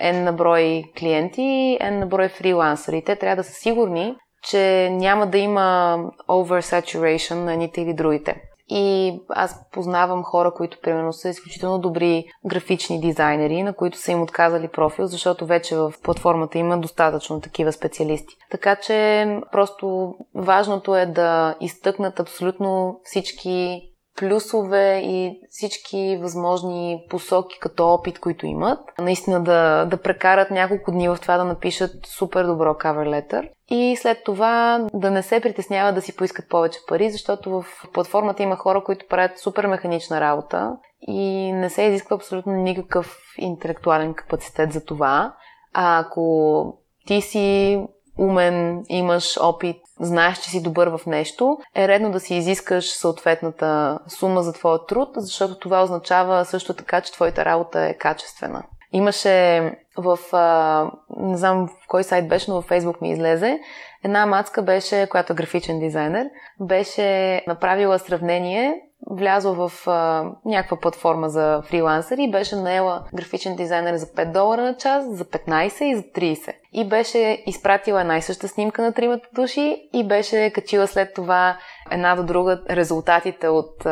N 0.03 0.23
на 0.23 0.33
брой 0.33 0.85
клиенти 0.99 1.79
N 1.81 1.99
на 1.99 2.07
брой 2.07 2.29
фрилансъри. 2.29 3.03
Те 3.05 3.17
трябва 3.17 3.37
да 3.37 3.45
са 3.45 3.53
сигурни, 3.53 4.17
че 4.49 4.91
няма 4.93 5.27
да 5.27 5.39
има 5.39 5.99
oversaturation 6.29 7.35
на 7.35 7.53
едните 7.53 7.81
или 7.81 7.95
другите. 7.95 8.43
И 8.69 9.15
аз 9.29 9.71
познавам 9.73 10.23
хора, 10.23 10.55
които 10.55 10.79
примерно 10.83 11.13
са 11.13 11.29
изключително 11.29 11.79
добри 11.79 12.25
графични 12.47 13.01
дизайнери, 13.01 13.63
на 13.63 13.75
които 13.75 13.99
са 13.99 14.13
им 14.13 14.23
отказали 14.23 14.69
профил, 14.69 15.07
защото 15.07 15.47
вече 15.47 15.77
в 15.77 15.93
платформата 16.03 16.59
има 16.59 16.79
достатъчно 16.79 17.41
такива 17.41 17.73
специалисти. 17.73 18.35
Така 18.51 18.77
че 18.77 19.27
просто 19.53 20.15
важното 20.35 20.97
е 20.97 21.07
да 21.07 21.57
изтъкнат 21.61 22.21
абсолютно 22.21 23.01
всички 23.05 23.83
плюсове 24.17 25.01
и 25.05 25.41
всички 25.51 26.19
възможни 26.23 27.05
посоки 27.11 27.59
като 27.61 27.89
опит, 27.89 28.21
които 28.21 28.47
имат. 28.47 28.79
Наистина 28.99 29.45
да, 29.45 29.85
да 29.85 29.97
прекарат 29.97 30.51
няколко 30.51 30.91
дни 30.91 31.09
в 31.09 31.19
това 31.23 31.37
да 31.37 31.45
напишат 31.45 32.07
супер 32.07 32.45
добро 32.45 32.75
cover 32.75 33.09
letter 33.09 33.49
и 33.69 33.97
след 33.97 34.25
това 34.25 34.87
да 34.95 35.11
не 35.11 35.23
се 35.23 35.41
притесняват 35.41 35.95
да 35.95 36.03
си 36.03 36.17
поискат 36.17 36.49
повече 36.49 36.79
пари, 36.89 37.11
защото 37.11 37.51
в 37.51 37.65
платформата 37.93 38.43
има 38.43 38.57
хора, 38.57 38.85
които 38.85 39.07
правят 39.09 39.39
супер 39.39 39.67
механична 39.67 40.21
работа 40.21 40.77
и 41.09 41.53
не 41.53 41.71
се 41.71 41.83
изисква 41.83 42.17
абсолютно 42.17 42.53
никакъв 42.53 43.19
интелектуален 43.39 44.15
капацитет 44.15 44.73
за 44.73 44.85
това. 44.85 45.35
А 45.75 45.99
ако 45.99 46.79
ти 47.07 47.21
си 47.21 47.79
умен, 48.19 48.85
имаш 48.89 49.39
опит, 49.41 49.77
знаеш, 50.01 50.39
че 50.39 50.51
си 50.51 50.63
добър 50.63 50.89
в 50.89 51.01
нещо, 51.07 51.59
е 51.75 51.89
редно 51.89 52.11
да 52.11 52.21
си 52.21 52.35
изискаш 52.35 52.91
съответната 52.91 53.99
сума 54.09 54.43
за 54.43 54.53
твоя 54.53 54.87
труд, 54.87 55.09
защото 55.17 55.59
това 55.59 55.83
означава 55.83 56.45
също 56.45 56.75
така, 56.75 57.01
че 57.01 57.13
твоята 57.13 57.45
работа 57.45 57.81
е 57.81 57.95
качествена. 57.95 58.63
Имаше 58.93 59.61
в, 59.97 60.19
а, 60.33 60.91
не 61.17 61.37
знам 61.37 61.69
в 61.69 61.89
кой 61.89 62.05
сайт 62.05 62.29
беше, 62.29 62.51
но 62.51 62.55
във 62.55 62.65
Фейсбук 62.65 63.01
ми 63.01 63.11
излезе, 63.11 63.61
една 64.05 64.27
мацка 64.27 64.63
беше, 64.63 65.07
която 65.11 65.33
е 65.33 65.37
графичен 65.37 65.79
дизайнер, 65.79 66.27
беше 66.61 67.43
направила 67.47 67.99
сравнение 67.99 68.81
влязла 69.11 69.69
в 69.69 69.89
а, 69.89 70.25
някаква 70.45 70.77
платформа 70.77 71.29
за 71.29 71.63
фрилансъри 71.65 72.23
и 72.23 72.31
беше 72.31 72.57
наела 72.57 73.05
графичен 73.15 73.57
дизайнер 73.57 73.97
за 73.97 74.07
5 74.07 74.33
долара 74.33 74.63
на 74.63 74.77
час, 74.77 75.05
за 75.09 75.25
15 75.25 75.83
и 75.83 75.97
за 75.97 76.03
30. 76.03 76.53
И 76.77 76.89
беше 76.89 77.43
изпратила 77.47 78.01
една 78.01 78.17
и 78.17 78.23
съща 78.23 78.49
снимка 78.49 78.83
на 78.83 78.93
тримата 78.93 79.29
души 79.33 79.89
и 79.93 80.05
беше 80.07 80.51
качила 80.51 80.87
след 80.87 81.15
това 81.15 81.59
една 81.91 82.17
до 82.17 82.23
друга 82.23 82.63
резултатите 82.71 83.49
от, 83.49 83.87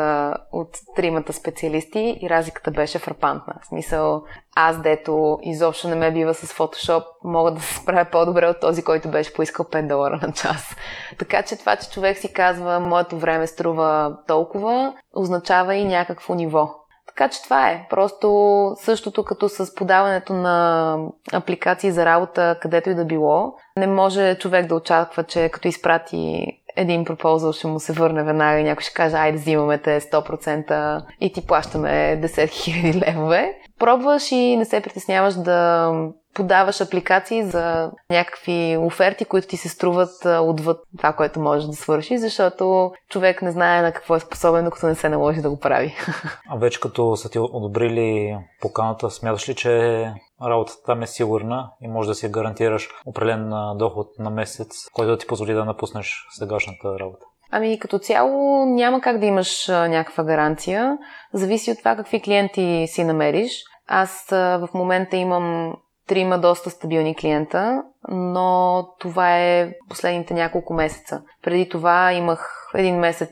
от 0.51 0.69
тримата 0.95 1.33
специалисти 1.33 2.19
и 2.21 2.29
разликата 2.29 2.71
беше 2.71 2.99
фрапантна. 2.99 3.53
В 3.63 3.67
смисъл, 3.67 4.23
аз 4.55 4.81
дето 4.81 5.39
изобщо 5.43 5.87
не 5.87 5.95
ме 5.95 6.11
бива 6.11 6.33
с 6.33 6.53
фотошоп, 6.53 7.03
мога 7.23 7.51
да 7.51 7.61
се 7.61 7.75
справя 7.75 8.05
по-добре 8.11 8.47
от 8.47 8.59
този, 8.59 8.83
който 8.83 9.11
беше 9.11 9.33
поискал 9.33 9.65
5 9.65 9.87
долара 9.87 10.19
на 10.21 10.33
час. 10.33 10.75
Така 11.19 11.43
че 11.43 11.55
това, 11.55 11.75
че 11.75 11.89
човек 11.89 12.17
си 12.17 12.33
казва, 12.33 12.79
моето 12.79 13.17
време 13.17 13.47
струва 13.47 14.17
толкова, 14.27 14.93
означава 15.15 15.75
и 15.75 15.85
някакво 15.85 16.35
ниво. 16.35 16.82
Така 17.15 17.29
че 17.29 17.43
това 17.43 17.69
е. 17.69 17.87
Просто 17.89 18.71
същото 18.75 19.23
като 19.23 19.49
с 19.49 19.75
подаването 19.75 20.33
на 20.33 20.97
апликации 21.33 21.91
за 21.91 22.05
работа, 22.05 22.57
където 22.61 22.89
и 22.89 22.95
да 22.95 23.05
било. 23.05 23.53
Не 23.77 23.87
може 23.87 24.35
човек 24.35 24.67
да 24.67 24.75
очаква, 24.75 25.23
че 25.23 25.49
като 25.49 25.67
изпрати 25.67 26.45
един 26.75 27.05
пропозал 27.05 27.51
ще 27.53 27.67
му 27.67 27.79
се 27.79 27.93
върне 27.93 28.23
веднага 28.23 28.59
и 28.59 28.63
някой 28.63 28.83
ще 28.83 28.93
каже, 28.93 29.15
айде 29.15 29.37
взимаме 29.37 29.77
те 29.77 29.99
100% 30.01 31.03
и 31.21 31.33
ти 31.33 31.45
плащаме 31.45 32.19
10 32.23 32.25
000 32.25 33.07
левове. 33.07 33.57
Пробваш 33.79 34.31
и 34.31 34.55
не 34.57 34.65
се 34.65 34.81
притесняваш 34.81 35.33
да 35.33 35.89
подаваш 36.33 36.81
апликации 36.81 37.43
за 37.43 37.91
някакви 38.09 38.77
оферти, 38.79 39.25
които 39.25 39.47
ти 39.47 39.57
се 39.57 39.69
струват 39.69 40.25
отвъд 40.25 40.79
това, 40.97 41.13
което 41.13 41.39
можеш 41.39 41.67
да 41.67 41.75
свърши, 41.75 42.17
защото 42.17 42.91
човек 43.09 43.41
не 43.41 43.51
знае 43.51 43.81
на 43.81 43.91
какво 43.91 44.15
е 44.15 44.19
способен, 44.19 44.65
докато 44.65 44.87
не 44.87 44.95
се 44.95 45.09
наложи 45.09 45.41
да 45.41 45.49
го 45.49 45.59
прави. 45.59 45.95
А 46.49 46.55
вече 46.55 46.79
като 46.79 47.15
са 47.15 47.29
ти 47.29 47.39
одобрили 47.39 48.37
поканата, 48.61 49.09
смяташ 49.09 49.49
ли, 49.49 49.55
че 49.55 50.05
работата 50.41 50.83
там 50.85 51.01
е 51.01 51.07
сигурна 51.07 51.71
и 51.81 51.87
може 51.87 52.09
да 52.09 52.15
си 52.15 52.29
гарантираш 52.29 52.89
определен 53.05 53.49
доход 53.75 54.07
на 54.19 54.29
месец, 54.29 54.89
който 54.93 55.11
да 55.11 55.17
ти 55.17 55.27
позволи 55.27 55.53
да 55.53 55.65
напуснеш 55.65 56.25
сегашната 56.31 56.99
работа? 56.99 57.25
Ами 57.51 57.79
като 57.79 57.99
цяло 57.99 58.65
няма 58.65 59.01
как 59.01 59.19
да 59.19 59.25
имаш 59.25 59.67
някаква 59.67 60.23
гаранция. 60.23 60.97
Зависи 61.33 61.71
от 61.71 61.77
това 61.77 61.95
какви 61.95 62.21
клиенти 62.21 62.85
си 62.87 63.03
намериш. 63.03 63.63
Аз 63.87 64.27
в 64.29 64.69
момента 64.73 65.17
имам 65.17 65.73
трима 66.07 66.39
доста 66.39 66.69
стабилни 66.69 67.15
клиента, 67.15 67.83
но 68.09 68.87
това 68.99 69.39
е 69.39 69.73
последните 69.89 70.33
няколко 70.33 70.73
месеца. 70.73 71.21
Преди 71.43 71.69
това 71.69 72.13
имах 72.13 72.71
един 72.75 72.95
месец 72.95 73.29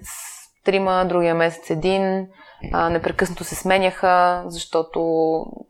трима, 0.66 1.06
другия 1.10 1.36
месец 1.36 1.70
един. 1.70 2.28
А, 2.74 2.90
непрекъснато 2.90 3.44
се 3.44 3.56
сменяха, 3.56 4.44
защото 4.48 5.02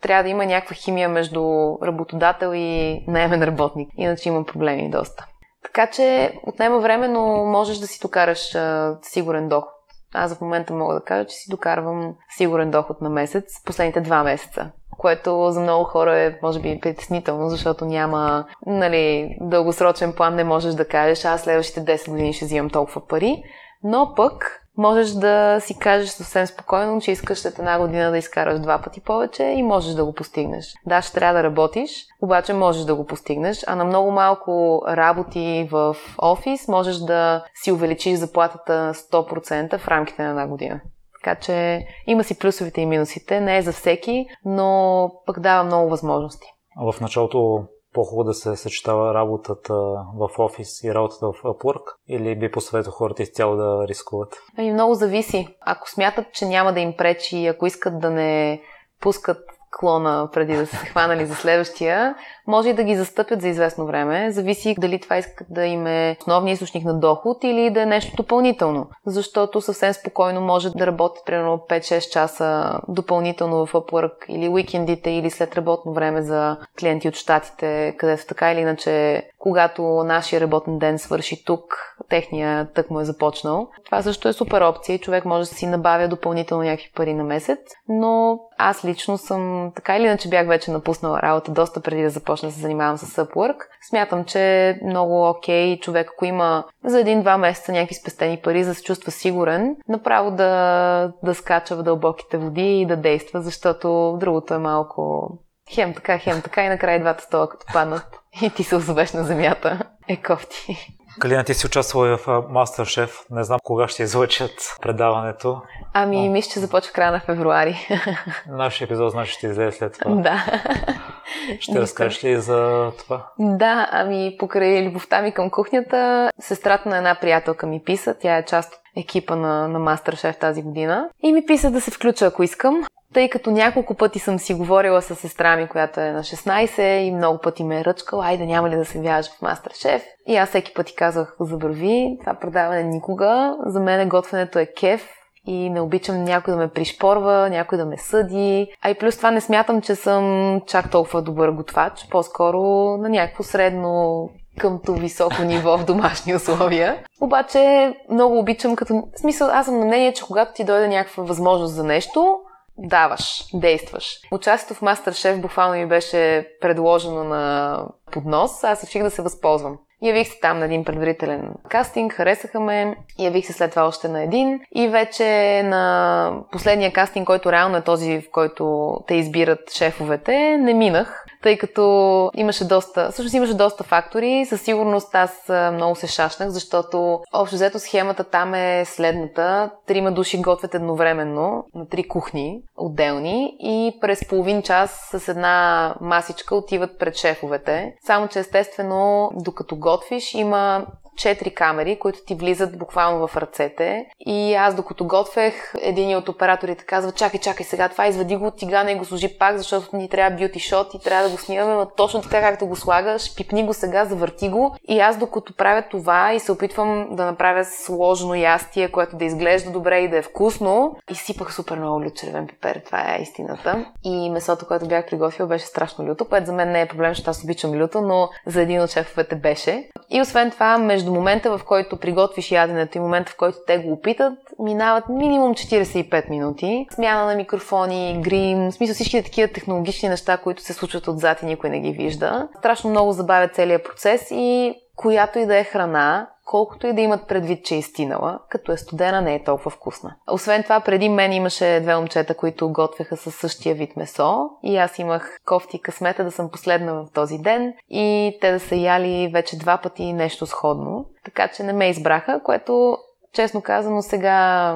трябва 0.01 0.23
да 0.23 0.29
има 0.29 0.45
някаква 0.45 0.75
химия 0.75 1.09
между 1.09 1.41
работодател 1.83 2.51
и 2.55 3.03
наемен 3.07 3.43
работник. 3.43 3.89
Иначе 3.97 4.29
има 4.29 4.45
проблеми 4.45 4.89
доста. 4.89 5.25
Така 5.63 5.87
че 5.87 6.33
отнема 6.47 6.79
време, 6.79 7.07
но 7.07 7.45
можеш 7.45 7.77
да 7.77 7.87
си 7.87 7.99
докараш 8.01 8.55
а, 8.55 8.97
сигурен 9.01 9.49
доход. 9.49 9.69
Аз 10.13 10.35
в 10.35 10.41
момента 10.41 10.73
мога 10.73 10.93
да 10.93 11.01
кажа, 11.01 11.25
че 11.25 11.35
си 11.35 11.49
докарвам 11.49 12.15
сигурен 12.37 12.71
доход 12.71 13.01
на 13.01 13.09
месец 13.09 13.45
последните 13.65 14.01
два 14.01 14.23
месеца 14.23 14.71
което 15.01 15.51
за 15.51 15.59
много 15.59 15.83
хора 15.83 16.19
е, 16.19 16.35
може 16.43 16.59
би, 16.59 16.79
притеснително, 16.79 17.49
защото 17.49 17.85
няма, 17.85 18.45
нали, 18.65 19.37
дългосрочен 19.41 20.13
план, 20.13 20.35
не 20.35 20.43
можеш 20.43 20.73
да 20.73 20.87
кажеш, 20.87 21.25
аз 21.25 21.41
следващите 21.41 21.97
10 21.97 22.09
години 22.09 22.33
ще 22.33 22.45
взимам 22.45 22.69
толкова 22.69 23.07
пари, 23.07 23.43
но 23.83 24.13
пък 24.15 24.61
можеш 24.77 25.11
да 25.11 25.57
си 25.59 25.79
кажеш 25.79 26.09
съвсем 26.09 26.47
спокойно, 26.47 27.01
че 27.01 27.11
искаш 27.11 27.39
след 27.39 27.59
една 27.59 27.79
година 27.79 28.11
да 28.11 28.17
изкараш 28.17 28.59
два 28.59 28.81
пъти 28.81 29.01
повече 29.01 29.43
и 29.43 29.63
можеш 29.63 29.93
да 29.93 30.05
го 30.05 30.13
постигнеш. 30.13 30.65
Да, 30.85 31.01
ще 31.01 31.13
трябва 31.13 31.33
да 31.33 31.43
работиш, 31.43 32.05
обаче 32.21 32.53
можеш 32.53 32.83
да 32.83 32.95
го 32.95 33.05
постигнеш, 33.05 33.63
а 33.67 33.75
на 33.75 33.83
много 33.85 34.11
малко 34.11 34.83
работи 34.87 35.67
в 35.71 35.95
офис 36.21 36.67
можеш 36.67 36.97
да 36.97 37.43
си 37.63 37.71
увеличиш 37.71 38.19
заплатата 38.19 38.91
100% 38.95 39.77
в 39.77 39.87
рамките 39.87 40.23
на 40.23 40.29
една 40.29 40.47
година. 40.47 40.81
Така 41.23 41.39
че 41.39 41.85
има 42.07 42.23
си 42.23 42.39
плюсовите 42.39 42.81
и 42.81 42.85
минусите. 42.85 43.41
Не 43.41 43.57
е 43.57 43.61
за 43.61 43.71
всеки, 43.71 44.25
но 44.45 45.11
пък 45.25 45.39
дава 45.39 45.63
много 45.63 45.89
възможности. 45.89 46.47
В 46.77 47.01
началото 47.01 47.63
по-хубаво 47.93 48.23
да 48.23 48.33
се 48.33 48.55
съчетава 48.55 49.13
работата 49.13 49.73
в 50.15 50.29
офис 50.39 50.83
и 50.83 50.93
работата 50.93 51.25
в 51.25 51.43
Upwork 51.43 51.83
или 52.09 52.39
би 52.39 52.51
посъветвал 52.51 52.93
хората 52.93 53.23
изцяло 53.23 53.55
да 53.55 53.87
рискуват? 53.87 54.37
Ами 54.57 54.73
много 54.73 54.93
зависи. 54.93 55.47
Ако 55.61 55.89
смятат, 55.89 56.25
че 56.33 56.45
няма 56.45 56.73
да 56.73 56.79
им 56.79 56.93
пречи, 56.97 57.47
ако 57.47 57.65
искат 57.65 57.99
да 57.99 58.09
не 58.09 58.61
пускат 59.01 59.37
клона 59.79 60.29
преди 60.33 60.55
да 60.55 60.65
се 60.65 60.75
хванали 60.75 61.25
за 61.25 61.35
следващия, 61.35 62.15
може 62.47 62.69
и 62.69 62.73
да 62.73 62.83
ги 62.83 62.95
застъпят 62.95 63.41
за 63.41 63.47
известно 63.47 63.85
време. 63.85 64.31
Зависи 64.31 64.75
дали 64.79 64.99
това 64.99 65.17
искат 65.17 65.47
да 65.49 65.65
им 65.65 65.87
е 65.87 66.17
основния 66.21 66.53
източник 66.53 66.85
на 66.85 66.99
доход 66.99 67.43
или 67.43 67.69
да 67.69 67.81
е 67.81 67.85
нещо 67.85 68.15
допълнително. 68.15 68.87
Защото 69.05 69.61
съвсем 69.61 69.93
спокойно 69.93 70.41
може 70.41 70.69
да 70.69 70.87
работят 70.87 71.25
примерно 71.25 71.65
5-6 71.69 72.11
часа 72.11 72.79
допълнително 72.87 73.65
в 73.65 73.73
Upwork 73.73 74.25
или 74.29 74.49
уикендите 74.49 75.09
или 75.09 75.29
след 75.29 75.55
работно 75.55 75.93
време 75.93 76.21
за 76.21 76.57
клиенти 76.79 77.07
от 77.07 77.15
щатите, 77.15 77.95
където 77.97 78.25
така 78.25 78.51
или 78.51 78.59
иначе, 78.59 79.23
когато 79.37 79.81
нашия 79.83 80.41
работен 80.41 80.79
ден 80.79 80.99
свърши 80.99 81.45
тук, 81.45 81.63
техния 82.09 82.67
тък 82.73 82.89
му 82.89 82.99
е 82.99 83.05
започнал. 83.05 83.67
Това 83.85 84.01
също 84.01 84.27
е 84.27 84.33
супер 84.33 84.61
опция 84.61 84.95
и 84.95 84.99
човек 84.99 85.25
може 85.25 85.49
да 85.49 85.55
си 85.55 85.65
набавя 85.65 86.07
допълнително 86.07 86.63
някакви 86.63 86.91
пари 86.95 87.13
на 87.13 87.23
месец, 87.23 87.59
но 87.89 88.39
аз 88.61 88.85
лично 88.85 89.17
съм 89.17 89.71
така 89.75 89.97
или 89.97 90.05
иначе 90.05 90.29
бях 90.29 90.47
вече 90.47 90.71
напуснала 90.71 91.21
работа 91.21 91.51
доста 91.51 91.81
преди 91.81 92.03
да 92.03 92.09
започна 92.09 92.49
да 92.49 92.55
се 92.55 92.61
занимавам 92.61 92.97
с 92.97 93.25
Upwork. 93.25 93.55
Смятам, 93.89 94.25
че 94.25 94.69
е 94.69 94.79
много 94.85 95.29
окей 95.29 95.75
okay, 95.75 95.79
човек, 95.81 96.09
ако 96.13 96.25
има 96.25 96.63
за 96.83 96.99
един-два 96.99 97.37
месеца 97.37 97.71
някакви 97.71 97.95
спестени 97.95 98.37
пари, 98.37 98.63
за 98.63 98.71
да 98.71 98.75
се 98.75 98.83
чувства 98.83 99.11
сигурен, 99.11 99.75
направо 99.89 100.31
да, 100.31 101.11
да 101.23 101.35
скача 101.35 101.75
в 101.75 101.83
дълбоките 101.83 102.37
води 102.37 102.79
и 102.79 102.85
да 102.85 102.95
действа, 102.95 103.41
защото 103.41 104.17
другото 104.19 104.53
е 104.53 104.57
малко 104.57 105.29
хем 105.71 105.93
така, 105.93 106.17
хем 106.17 106.41
така 106.41 106.65
и 106.65 106.69
накрая 106.69 106.99
двата 106.99 107.23
стола 107.23 107.49
като 107.49 107.65
паднат 107.73 108.05
и 108.41 108.49
ти 108.49 108.63
се 108.63 108.75
озовеш 108.75 109.13
на 109.13 109.23
земята. 109.23 109.79
Е 110.07 110.17
кофти. 110.17 110.97
Калина, 111.19 111.43
ти 111.43 111.53
си 111.53 111.65
участвала 111.65 112.17
в 112.17 112.25
Masterchef. 112.25 113.09
Не 113.31 113.43
знам 113.43 113.59
кога 113.63 113.87
ще 113.87 114.03
излъчат 114.03 114.51
предаването. 114.81 115.61
Ами, 115.93 116.29
мисля, 116.29 116.51
че 116.53 116.59
започва 116.59 116.93
края 116.93 117.11
на 117.11 117.19
февруари. 117.19 117.87
Нашия 118.47 118.85
епизод, 118.85 119.11
значи, 119.11 119.31
ще 119.31 119.47
излезе 119.47 119.77
след 119.77 119.93
това. 119.99 120.15
Да. 120.15 120.45
Ще 121.59 121.79
разкажеш 121.79 122.23
ли 122.23 122.41
за 122.41 122.91
това? 122.97 123.27
Да, 123.39 123.89
ами, 123.91 124.35
покрай 124.39 124.87
любовта 124.87 125.21
ми 125.21 125.31
към 125.31 125.49
кухнята, 125.49 126.29
сестрата 126.39 126.89
на 126.89 126.97
една 126.97 127.17
приятелка 127.21 127.67
ми 127.67 127.81
писа. 127.85 128.15
Тя 128.19 128.37
е 128.37 128.45
част 128.45 128.73
от 128.73 128.79
екипа 128.97 129.35
на, 129.35 129.67
на 129.67 129.79
Masterchef 129.79 130.39
тази 130.39 130.61
година. 130.61 131.09
И 131.23 131.33
ми 131.33 131.45
писа 131.45 131.71
да 131.71 131.81
се 131.81 131.91
включа, 131.91 132.25
ако 132.25 132.43
искам. 132.43 132.83
Тъй 133.13 133.29
като 133.29 133.51
няколко 133.51 133.93
пъти 133.93 134.19
съм 134.19 134.39
си 134.39 134.53
говорила 134.53 135.01
с 135.01 135.15
сестра 135.15 135.55
ми, 135.55 135.67
която 135.67 135.99
е 135.99 136.11
на 136.11 136.23
16 136.23 136.97
и 136.97 137.11
много 137.11 137.39
пъти 137.39 137.63
ме 137.63 137.79
е 137.79 137.85
ръчкала, 137.85 138.25
айде 138.25 138.45
няма 138.45 138.69
ли 138.69 138.75
да 138.75 138.85
се 138.85 138.99
вяжа 138.99 139.29
в 139.31 139.41
Мастер-шеф. 139.41 140.03
И 140.27 140.37
аз 140.37 140.49
всеки 140.49 140.73
път 140.73 140.95
казах, 140.95 141.35
забрави, 141.39 142.17
това 142.19 142.33
предаване 142.33 142.83
никога. 142.83 143.55
За 143.65 143.79
мен 143.79 144.09
готвенето 144.09 144.59
е 144.59 144.65
кеф 144.65 145.09
и 145.47 145.69
не 145.69 145.81
обичам 145.81 146.23
някой 146.23 146.53
да 146.53 146.59
ме 146.59 146.67
пришпорва, 146.67 147.49
някой 147.49 147.77
да 147.77 147.85
ме 147.85 147.97
съди. 147.97 148.67
А 148.81 148.89
и 148.89 148.97
плюс 148.97 149.17
това 149.17 149.31
не 149.31 149.41
смятам, 149.41 149.81
че 149.81 149.95
съм 149.95 150.61
чак 150.67 150.91
толкова 150.91 151.21
добър 151.21 151.51
готвач, 151.51 152.07
по-скоро 152.11 152.59
на 152.97 153.09
някакво 153.09 153.43
средно 153.43 154.29
къмто 154.59 154.93
високо 154.93 155.41
ниво 155.41 155.77
в 155.77 155.85
домашни 155.85 156.35
условия. 156.35 156.97
Обаче 157.21 157.93
много 158.09 158.39
обичам 158.39 158.75
като... 158.75 158.93
В 158.93 159.19
смисъл, 159.19 159.49
аз 159.51 159.65
съм 159.65 159.79
на 159.79 159.85
мнение, 159.85 160.13
че 160.13 160.23
когато 160.23 160.53
ти 160.53 160.63
дойде 160.63 160.87
някаква 160.87 161.23
възможност 161.23 161.73
за 161.73 161.83
нещо, 161.83 162.39
даваш, 162.77 163.45
действаш. 163.53 164.19
Участието 164.31 164.73
в 164.73 164.81
Masterchef 164.81 165.41
буквално 165.41 165.75
ми 165.75 165.85
беше 165.85 166.47
предложено 166.61 167.23
на 167.23 167.85
поднос, 168.11 168.63
аз 168.63 168.83
реших 168.83 169.03
да 169.03 169.11
се 169.11 169.21
възползвам. 169.21 169.77
Явих 170.03 170.27
се 170.27 170.39
там 170.39 170.59
на 170.59 170.65
един 170.65 170.85
предварителен 170.85 171.53
кастинг, 171.69 172.13
харесаха 172.13 172.59
ме, 172.59 172.95
явих 173.19 173.45
се 173.45 173.53
след 173.53 173.69
това 173.69 173.87
още 173.87 174.07
на 174.07 174.23
един 174.23 174.59
и 174.75 174.87
вече 174.87 175.61
на 175.63 176.33
последния 176.51 176.93
кастинг, 176.93 177.27
който 177.27 177.51
реално 177.51 177.77
е 177.77 177.81
този, 177.81 178.21
в 178.21 178.31
който 178.31 178.95
те 179.07 179.15
избират 179.15 179.71
шефовете, 179.73 180.57
не 180.57 180.73
минах 180.73 181.25
тъй 181.41 181.57
като 181.57 182.31
имаше 182.35 182.67
доста, 182.67 183.11
всъщност 183.11 183.33
имаше 183.33 183.53
доста 183.53 183.83
фактори. 183.83 184.45
Със 184.49 184.61
сигурност 184.61 185.15
аз 185.15 185.49
много 185.73 185.95
се 185.95 186.07
шашнах, 186.07 186.49
защото 186.49 187.19
общо 187.33 187.55
взето 187.55 187.79
схемата 187.79 188.23
там 188.23 188.53
е 188.53 188.85
следната. 188.85 189.71
Трима 189.87 190.11
души 190.11 190.41
готвят 190.41 190.75
едновременно 190.75 191.63
на 191.75 191.87
три 191.87 192.07
кухни, 192.07 192.61
отделни, 192.77 193.55
и 193.59 193.97
през 194.01 194.27
половин 194.27 194.61
час 194.61 195.09
с 195.11 195.27
една 195.27 195.95
масичка 196.01 196.55
отиват 196.55 196.99
пред 196.99 197.15
шефовете. 197.15 197.93
Само, 198.05 198.27
че 198.27 198.39
естествено, 198.39 199.31
докато 199.35 199.75
готвиш, 199.75 200.33
има 200.33 200.85
четири 201.17 201.53
камери, 201.53 201.99
които 201.99 202.19
ти 202.25 202.35
влизат 202.35 202.77
буквално 202.77 203.27
в 203.27 203.37
ръцете. 203.37 204.05
И 204.19 204.53
аз 204.53 204.75
докато 204.75 205.07
готвех, 205.07 205.73
един 205.81 206.17
от 206.17 206.29
операторите 206.29 206.85
казва, 206.85 207.11
чакай, 207.11 207.39
чакай 207.39 207.65
сега 207.65 207.89
това, 207.89 208.07
извади 208.07 208.35
го 208.35 208.45
от 208.45 208.57
тигана 208.57 208.91
и 208.91 208.95
го 208.95 209.05
сложи 209.05 209.37
пак, 209.37 209.57
защото 209.57 209.95
ни 209.95 210.09
трябва 210.09 210.37
бюти 210.37 210.59
шот 210.59 210.93
и 210.93 210.99
трябва 210.99 211.23
да 211.23 211.29
го 211.29 211.37
снимаме, 211.37 211.73
но 211.73 211.85
точно 211.85 212.21
така 212.21 212.41
както 212.41 212.67
го 212.67 212.75
слагаш, 212.75 213.35
пипни 213.35 213.65
го 213.65 213.73
сега, 213.73 214.05
завърти 214.05 214.49
го. 214.49 214.75
И 214.87 214.99
аз 214.99 215.17
докато 215.17 215.55
правя 215.55 215.83
това 215.91 216.33
и 216.33 216.39
се 216.39 216.51
опитвам 216.51 217.07
да 217.11 217.25
направя 217.25 217.65
сложно 217.65 218.35
ястие, 218.35 218.91
което 218.91 219.17
да 219.17 219.25
изглежда 219.25 219.71
добре 219.71 219.99
и 219.99 220.09
да 220.09 220.17
е 220.17 220.21
вкусно, 220.21 220.95
изсипах 221.11 221.53
супер 221.53 221.77
много 221.77 222.03
лют 222.03 222.15
червен 222.15 222.47
пипер, 222.47 222.81
това 222.85 223.15
е 223.15 223.21
истината. 223.21 223.85
И 224.03 224.29
месото, 224.29 224.67
което 224.67 224.87
бях 224.87 225.05
приготвил, 225.05 225.47
беше 225.47 225.65
страшно 225.65 226.05
люто, 226.05 226.25
което 226.25 226.45
за 226.45 226.53
мен 226.53 226.71
не 226.71 226.81
е 226.81 226.87
проблем, 226.87 227.11
защото 227.11 227.29
аз 227.29 227.43
обичам 227.43 227.73
люто, 227.73 228.01
но 228.01 228.29
за 228.45 228.61
един 228.61 228.81
от 228.81 228.89
шефовете 228.89 229.35
беше. 229.35 229.89
И 230.09 230.21
освен 230.21 230.51
това, 230.51 230.77
между 230.77 231.00
между 231.01 231.13
момента, 231.13 231.57
в 231.57 231.63
който 231.63 231.97
приготвиш 231.97 232.51
яденето 232.51 232.97
и 232.97 233.01
момента, 233.01 233.31
в 233.31 233.37
който 233.37 233.57
те 233.67 233.77
го 233.77 233.91
опитат, 233.91 234.33
минават 234.59 235.09
минимум 235.09 235.53
45 235.53 236.29
минути. 236.29 236.87
Смяна 236.91 237.25
на 237.25 237.35
микрофони, 237.35 238.21
грим, 238.21 238.71
в 238.71 238.71
смисъл 238.71 238.93
всички 238.93 239.23
такива 239.23 239.47
технологични 239.47 240.09
неща, 240.09 240.37
които 240.37 240.61
се 240.61 240.73
случват 240.73 241.07
отзад 241.07 241.41
и 241.41 241.45
никой 241.45 241.69
не 241.69 241.79
ги 241.79 241.91
вижда. 241.91 242.47
Страшно 242.57 242.89
много 242.89 243.11
забавя 243.11 243.47
целият 243.47 243.83
процес 243.83 244.27
и 244.31 244.75
която 244.95 245.39
и 245.39 245.45
да 245.45 245.57
е 245.57 245.63
храна, 245.63 246.27
колкото 246.51 246.87
и 246.87 246.93
да 246.93 247.01
имат 247.01 247.27
предвид, 247.27 247.65
че 247.65 247.75
е 247.75 247.77
изтинала, 247.77 248.39
като 248.49 248.71
е 248.71 248.77
студена, 248.77 249.21
не 249.21 249.35
е 249.35 249.43
толкова 249.43 249.71
вкусна. 249.71 250.15
Освен 250.31 250.63
това, 250.63 250.79
преди 250.79 251.09
мен 251.09 251.33
имаше 251.33 251.79
две 251.81 251.95
момчета, 251.95 252.35
които 252.35 252.71
готвеха 252.71 253.17
със 253.17 253.35
същия 253.35 253.75
вид 253.75 253.97
месо 253.97 254.49
и 254.63 254.77
аз 254.77 254.99
имах 254.99 255.39
кофти 255.45 255.81
късмета 255.81 256.23
да 256.23 256.31
съм 256.31 256.49
последна 256.51 256.93
в 256.93 257.05
този 257.13 257.37
ден 257.37 257.73
и 257.89 258.37
те 258.41 258.51
да 258.51 258.59
са 258.59 258.75
яли 258.75 259.29
вече 259.33 259.57
два 259.57 259.77
пъти 259.77 260.13
нещо 260.13 260.45
сходно. 260.45 261.05
Така 261.25 261.47
че 261.47 261.63
не 261.63 261.73
ме 261.73 261.89
избраха, 261.89 262.41
което, 262.43 262.97
честно 263.33 263.61
казано, 263.61 264.01
сега 264.01 264.75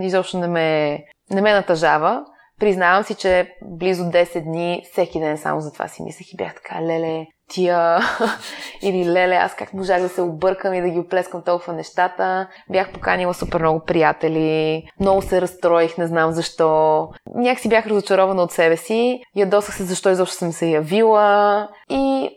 изобщо 0.00 0.38
не 0.38 0.46
ме, 0.46 0.98
не 1.30 1.40
ме 1.40 1.52
натъжава. 1.52 2.24
Признавам 2.60 3.04
си, 3.04 3.14
че 3.14 3.54
близо 3.62 4.04
10 4.04 4.40
дни, 4.40 4.84
всеки 4.92 5.20
ден 5.20 5.38
само 5.38 5.60
за 5.60 5.72
това 5.72 5.88
си 5.88 6.02
мислех 6.02 6.32
и 6.32 6.36
бях 6.36 6.54
така, 6.54 6.82
леле, 6.82 7.26
тия 7.48 7.98
или 8.82 9.04
леле, 9.04 9.34
аз 9.34 9.54
как 9.54 9.74
можах 9.74 10.02
да 10.02 10.08
се 10.08 10.22
объркам 10.22 10.74
и 10.74 10.80
да 10.80 10.88
ги 10.88 10.98
оплескам 10.98 11.42
толкова 11.42 11.72
нещата. 11.72 12.48
Бях 12.70 12.92
поканила 12.92 13.34
супер 13.34 13.60
много 13.60 13.80
приятели, 13.84 14.82
много 15.00 15.22
се 15.22 15.40
разстроих, 15.40 15.98
не 15.98 16.06
знам 16.06 16.32
защо. 16.32 17.08
Някак 17.34 17.60
си 17.60 17.68
бях 17.68 17.86
разочарована 17.86 18.42
от 18.42 18.52
себе 18.52 18.76
си, 18.76 19.20
ядосах 19.36 19.76
се 19.76 19.84
защо 19.84 20.10
изобщо 20.10 20.36
съм 20.36 20.52
се 20.52 20.66
явила 20.66 21.68
и 21.90 22.30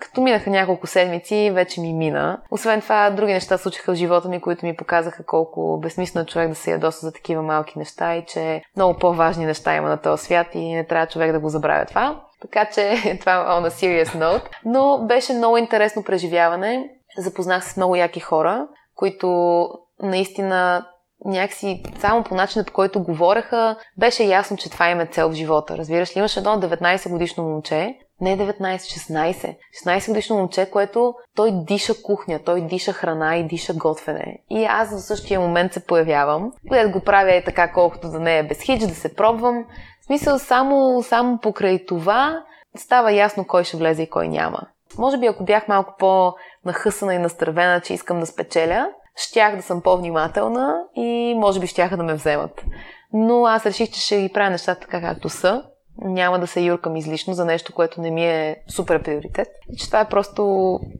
като 0.00 0.20
минаха 0.20 0.50
няколко 0.50 0.86
седмици, 0.86 1.50
вече 1.54 1.80
ми 1.80 1.92
мина. 1.92 2.42
Освен 2.50 2.80
това, 2.80 3.10
други 3.10 3.32
неща 3.32 3.58
случиха 3.58 3.92
в 3.92 3.94
живота 3.94 4.28
ми, 4.28 4.40
които 4.40 4.66
ми 4.66 4.76
показаха 4.76 5.24
колко 5.24 5.80
безсмислено 5.82 6.22
е 6.22 6.26
човек 6.26 6.48
да 6.48 6.54
се 6.54 6.70
ядоса 6.70 7.06
за 7.06 7.12
такива 7.12 7.42
малки 7.42 7.78
неща 7.78 8.16
и 8.16 8.24
че 8.26 8.62
много 8.76 8.98
по-важни 8.98 9.46
неща 9.46 9.76
има 9.76 9.88
на 9.88 9.96
този 9.96 10.24
свят 10.24 10.46
и 10.54 10.74
не 10.74 10.86
трябва 10.86 11.06
човек 11.06 11.32
да 11.32 11.40
го 11.40 11.48
забравя 11.48 11.84
това. 11.86 12.20
Така 12.42 12.70
че 12.74 13.16
това 13.20 13.32
е 13.32 13.36
on 13.36 13.68
a 13.68 13.70
serious 13.70 14.18
note. 14.18 14.44
Но 14.64 15.06
беше 15.06 15.32
много 15.32 15.56
интересно 15.56 16.04
преживяване. 16.04 16.90
Запознах 17.18 17.64
се 17.64 17.70
с 17.70 17.76
много 17.76 17.96
яки 17.96 18.20
хора, 18.20 18.66
които 18.96 19.68
наистина 20.02 20.86
някакси 21.24 21.82
само 21.98 22.24
по 22.24 22.34
начина, 22.34 22.64
по 22.64 22.72
който 22.72 23.02
говореха, 23.02 23.76
беше 23.98 24.24
ясно, 24.24 24.56
че 24.56 24.70
това 24.70 24.90
им 24.90 25.00
е 25.00 25.06
цел 25.06 25.30
в 25.30 25.34
живота. 25.34 25.78
Разбираш 25.78 26.16
ли, 26.16 26.18
имаше 26.18 26.38
едно 26.38 26.60
19 26.60 27.10
годишно 27.10 27.44
момче, 27.44 27.98
не 28.20 28.38
19, 28.38 28.76
16. 28.76 29.56
16 29.86 30.08
годишно 30.08 30.36
момче, 30.36 30.70
което 30.70 31.14
той 31.36 31.52
диша 31.52 32.02
кухня, 32.02 32.40
той 32.44 32.60
диша 32.60 32.92
храна 32.92 33.36
и 33.36 33.46
диша 33.46 33.74
готвене. 33.74 34.38
И 34.50 34.64
аз 34.64 34.90
в 34.90 35.00
същия 35.00 35.40
момент 35.40 35.72
се 35.72 35.86
появявам, 35.86 36.52
където 36.68 36.90
го 36.90 37.00
правя 37.00 37.34
е 37.34 37.44
така, 37.44 37.72
колкото 37.72 38.10
да 38.10 38.20
не 38.20 38.38
е 38.38 38.42
без 38.42 38.60
хич, 38.60 38.80
да 38.80 38.94
се 38.94 39.14
пробвам. 39.14 39.64
В 40.00 40.04
смисъл, 40.06 40.38
само, 40.38 41.02
само 41.02 41.38
покрай 41.38 41.86
това 41.86 42.42
става 42.76 43.12
ясно 43.12 43.46
кой 43.46 43.64
ще 43.64 43.76
влезе 43.76 44.02
и 44.02 44.10
кой 44.10 44.28
няма. 44.28 44.60
Може 44.98 45.18
би 45.18 45.26
ако 45.26 45.44
бях 45.44 45.68
малко 45.68 45.94
по-нахъсана 45.98 47.14
и 47.14 47.18
настървена, 47.18 47.80
че 47.80 47.94
искам 47.94 48.20
да 48.20 48.26
спечеля, 48.26 48.88
щях 49.16 49.56
да 49.56 49.62
съм 49.62 49.82
по-внимателна 49.82 50.82
и 50.96 51.34
може 51.36 51.60
би 51.60 51.66
щяха 51.66 51.96
да 51.96 52.02
ме 52.02 52.14
вземат. 52.14 52.64
Но 53.12 53.46
аз 53.46 53.66
реших, 53.66 53.90
че 53.90 54.00
ще 54.00 54.20
ги 54.20 54.32
правя 54.32 54.50
нещата 54.50 54.80
така 54.80 55.00
както 55.00 55.28
са 55.28 55.62
няма 55.98 56.38
да 56.38 56.46
се 56.46 56.60
юркам 56.60 56.96
излишно 56.96 57.34
за 57.34 57.44
нещо, 57.44 57.72
което 57.72 58.00
не 58.00 58.10
ми 58.10 58.26
е 58.26 58.56
супер 58.68 59.02
приоритет. 59.02 59.48
И 59.72 59.76
че 59.76 59.86
това 59.86 60.00
е 60.00 60.08
просто 60.08 60.44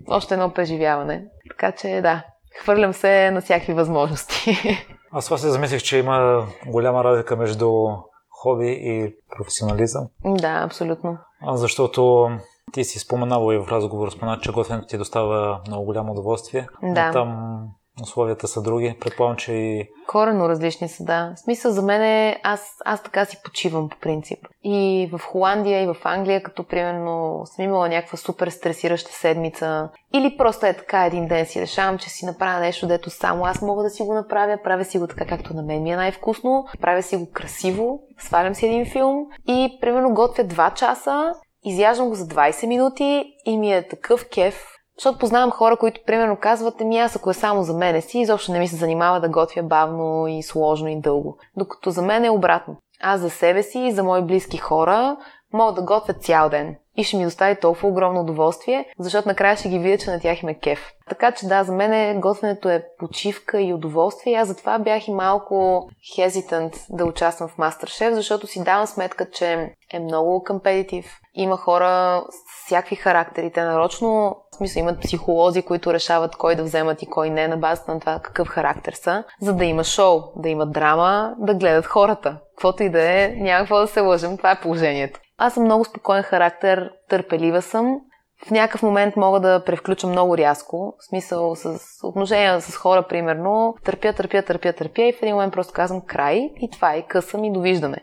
още 0.08 0.34
едно 0.34 0.52
преживяване. 0.52 1.24
Така 1.50 1.72
че 1.72 2.00
да, 2.02 2.22
хвърлям 2.62 2.92
се 2.92 3.30
на 3.30 3.40
всякакви 3.40 3.72
възможности. 3.72 4.58
Аз 5.12 5.24
това 5.24 5.38
се 5.38 5.50
замислих, 5.50 5.82
че 5.82 5.98
има 5.98 6.46
голяма 6.66 7.04
разлика 7.04 7.36
между 7.36 7.86
хоби 8.30 8.78
и 8.80 9.14
професионализъм. 9.36 10.08
Да, 10.24 10.62
абсолютно. 10.64 11.18
Защото 11.52 12.30
ти 12.72 12.84
си 12.84 12.98
споменала 12.98 13.54
и 13.54 13.58
в 13.58 13.68
разговор 13.68 14.10
спомена, 14.10 14.38
че 14.40 14.52
готвенето 14.52 14.86
ти 14.86 14.98
доставя 14.98 15.60
много 15.66 15.84
голямо 15.84 16.12
удоволствие. 16.12 16.66
Да. 16.82 17.06
Но 17.06 17.12
там 17.12 17.58
условията 18.02 18.48
са 18.48 18.62
други. 18.62 18.96
Предполагам, 19.00 19.36
че 19.36 19.52
и... 19.52 19.88
Корено 20.06 20.48
различни 20.48 20.88
са, 20.88 21.04
да. 21.04 21.32
В 21.36 21.40
смисъл 21.40 21.72
за 21.72 21.82
мен 21.82 22.02
е, 22.02 22.40
аз, 22.42 22.76
аз 22.84 23.02
така 23.02 23.24
си 23.24 23.40
почивам 23.44 23.88
по 23.88 23.96
принцип. 23.98 24.38
И 24.64 25.08
в 25.12 25.20
Холандия, 25.24 25.82
и 25.82 25.86
в 25.86 25.96
Англия, 26.04 26.42
като 26.42 26.64
примерно 26.64 27.42
съм 27.44 27.64
имала 27.64 27.88
някаква 27.88 28.18
супер 28.18 28.48
стресираща 28.48 29.12
седмица. 29.12 29.88
Или 30.14 30.36
просто 30.36 30.66
е 30.66 30.76
така 30.76 31.06
един 31.06 31.28
ден 31.28 31.46
си 31.46 31.60
решавам, 31.60 31.98
че 31.98 32.10
си 32.10 32.26
направя 32.26 32.60
нещо, 32.60 32.86
дето 32.86 33.10
само 33.10 33.44
аз 33.44 33.62
мога 33.62 33.82
да 33.82 33.90
си 33.90 34.02
го 34.02 34.14
направя. 34.14 34.58
Правя 34.64 34.84
си 34.84 34.98
го 34.98 35.06
така, 35.06 35.26
както 35.26 35.54
на 35.54 35.62
мен 35.62 35.82
ми 35.82 35.90
е 35.90 35.96
най-вкусно. 35.96 36.66
Правя 36.80 37.02
си 37.02 37.16
го 37.16 37.30
красиво. 37.32 38.00
Свалям 38.18 38.54
си 38.54 38.66
един 38.66 38.86
филм. 38.86 39.26
И 39.48 39.78
примерно 39.80 40.14
готвя 40.14 40.44
2 40.44 40.74
часа. 40.74 41.34
Изяждам 41.64 42.08
го 42.08 42.14
за 42.14 42.24
20 42.24 42.66
минути 42.66 43.24
и 43.44 43.58
ми 43.58 43.72
е 43.74 43.88
такъв 43.88 44.28
кеф, 44.28 44.73
защото 44.98 45.18
познавам 45.18 45.50
хора, 45.50 45.76
които 45.76 46.00
примерно 46.06 46.36
казват, 46.36 46.74
ами 46.80 46.98
аз 46.98 47.16
ако 47.16 47.30
е 47.30 47.34
само 47.34 47.62
за 47.62 47.74
мене 47.74 48.00
си, 48.00 48.18
изобщо 48.18 48.52
не 48.52 48.58
ми 48.58 48.68
се 48.68 48.76
занимава 48.76 49.20
да 49.20 49.28
готвя 49.28 49.62
бавно 49.62 50.28
и 50.28 50.42
сложно 50.42 50.88
и 50.88 51.00
дълго. 51.00 51.38
Докато 51.56 51.90
за 51.90 52.02
мен 52.02 52.24
е 52.24 52.30
обратно. 52.30 52.76
Аз 53.02 53.20
за 53.20 53.30
себе 53.30 53.62
си 53.62 53.78
и 53.78 53.92
за 53.92 54.04
мои 54.04 54.22
близки 54.22 54.56
хора 54.56 55.16
мога 55.52 55.72
да 55.72 55.82
готвя 55.82 56.14
цял 56.14 56.48
ден. 56.48 56.76
И 56.96 57.04
ще 57.04 57.16
ми 57.16 57.24
достави 57.24 57.60
толкова 57.60 57.88
огромно 57.88 58.20
удоволствие, 58.20 58.86
защото 58.98 59.28
накрая 59.28 59.56
ще 59.56 59.68
ги 59.68 59.78
видя, 59.78 59.98
че 59.98 60.10
на 60.10 60.20
тях 60.20 60.42
им 60.42 60.48
е 60.48 60.54
кеф. 60.54 60.90
Така 61.08 61.32
че 61.32 61.46
да, 61.46 61.64
за 61.64 61.72
мен 61.72 61.92
е, 61.92 62.20
готвенето 62.20 62.68
е 62.68 62.86
почивка 62.98 63.60
и 63.60 63.74
удоволствие. 63.74 64.34
Аз 64.34 64.48
затова 64.48 64.78
бях 64.78 65.08
и 65.08 65.12
малко 65.12 65.88
хезитант 66.14 66.72
да 66.90 67.04
участвам 67.04 67.48
в 67.48 67.56
Masterchef, 67.56 68.12
защото 68.12 68.46
си 68.46 68.64
давам 68.64 68.86
сметка, 68.86 69.30
че 69.30 69.74
е 69.92 70.00
много 70.00 70.44
компетитив. 70.46 71.20
Има 71.34 71.56
хора 71.56 72.24
всякакви 72.66 72.96
характери. 72.96 73.52
Те 73.52 73.64
нарочно, 73.64 74.36
в 74.52 74.56
смисъл, 74.56 74.80
имат 74.80 75.00
психолози, 75.00 75.62
които 75.62 75.92
решават 75.92 76.36
кой 76.36 76.56
да 76.56 76.62
вземат 76.62 77.02
и 77.02 77.06
кой 77.06 77.30
не 77.30 77.48
на 77.48 77.56
базата 77.56 77.94
на 77.94 78.00
това 78.00 78.20
какъв 78.22 78.48
характер 78.48 78.92
са, 78.92 79.24
за 79.40 79.54
да 79.54 79.64
има 79.64 79.84
шоу, 79.84 80.20
да 80.36 80.48
има 80.48 80.66
драма, 80.66 81.34
да 81.38 81.54
гледат 81.54 81.86
хората. 81.86 82.38
Каквото 82.56 82.82
и 82.82 82.90
да 82.90 83.02
е, 83.02 83.28
няма 83.28 83.60
какво 83.60 83.78
да 83.78 83.86
се 83.86 84.00
лъжим, 84.00 84.36
това 84.36 84.50
е 84.50 84.60
положението. 84.60 85.20
Аз 85.38 85.54
съм 85.54 85.64
много 85.64 85.84
спокоен 85.84 86.22
характер, 86.22 86.90
търпелива 87.08 87.62
съм. 87.62 88.00
В 88.46 88.50
някакъв 88.50 88.82
момент 88.82 89.16
мога 89.16 89.40
да 89.40 89.64
превключам 89.64 90.10
много 90.10 90.38
рязко, 90.38 90.94
в 90.98 91.08
смисъл 91.08 91.54
с 91.56 91.78
отношения 92.02 92.60
с 92.60 92.76
хора, 92.76 93.02
примерно, 93.08 93.74
търпя, 93.84 94.12
търпя, 94.12 94.42
търпя, 94.42 94.72
търпя 94.72 95.02
и 95.02 95.12
в 95.12 95.22
един 95.22 95.34
момент 95.34 95.52
просто 95.52 95.72
казвам 95.72 96.00
край 96.06 96.50
и 96.60 96.70
това 96.70 96.94
е, 96.94 97.02
късам 97.02 97.44
и 97.44 97.52
довиждане. 97.52 97.96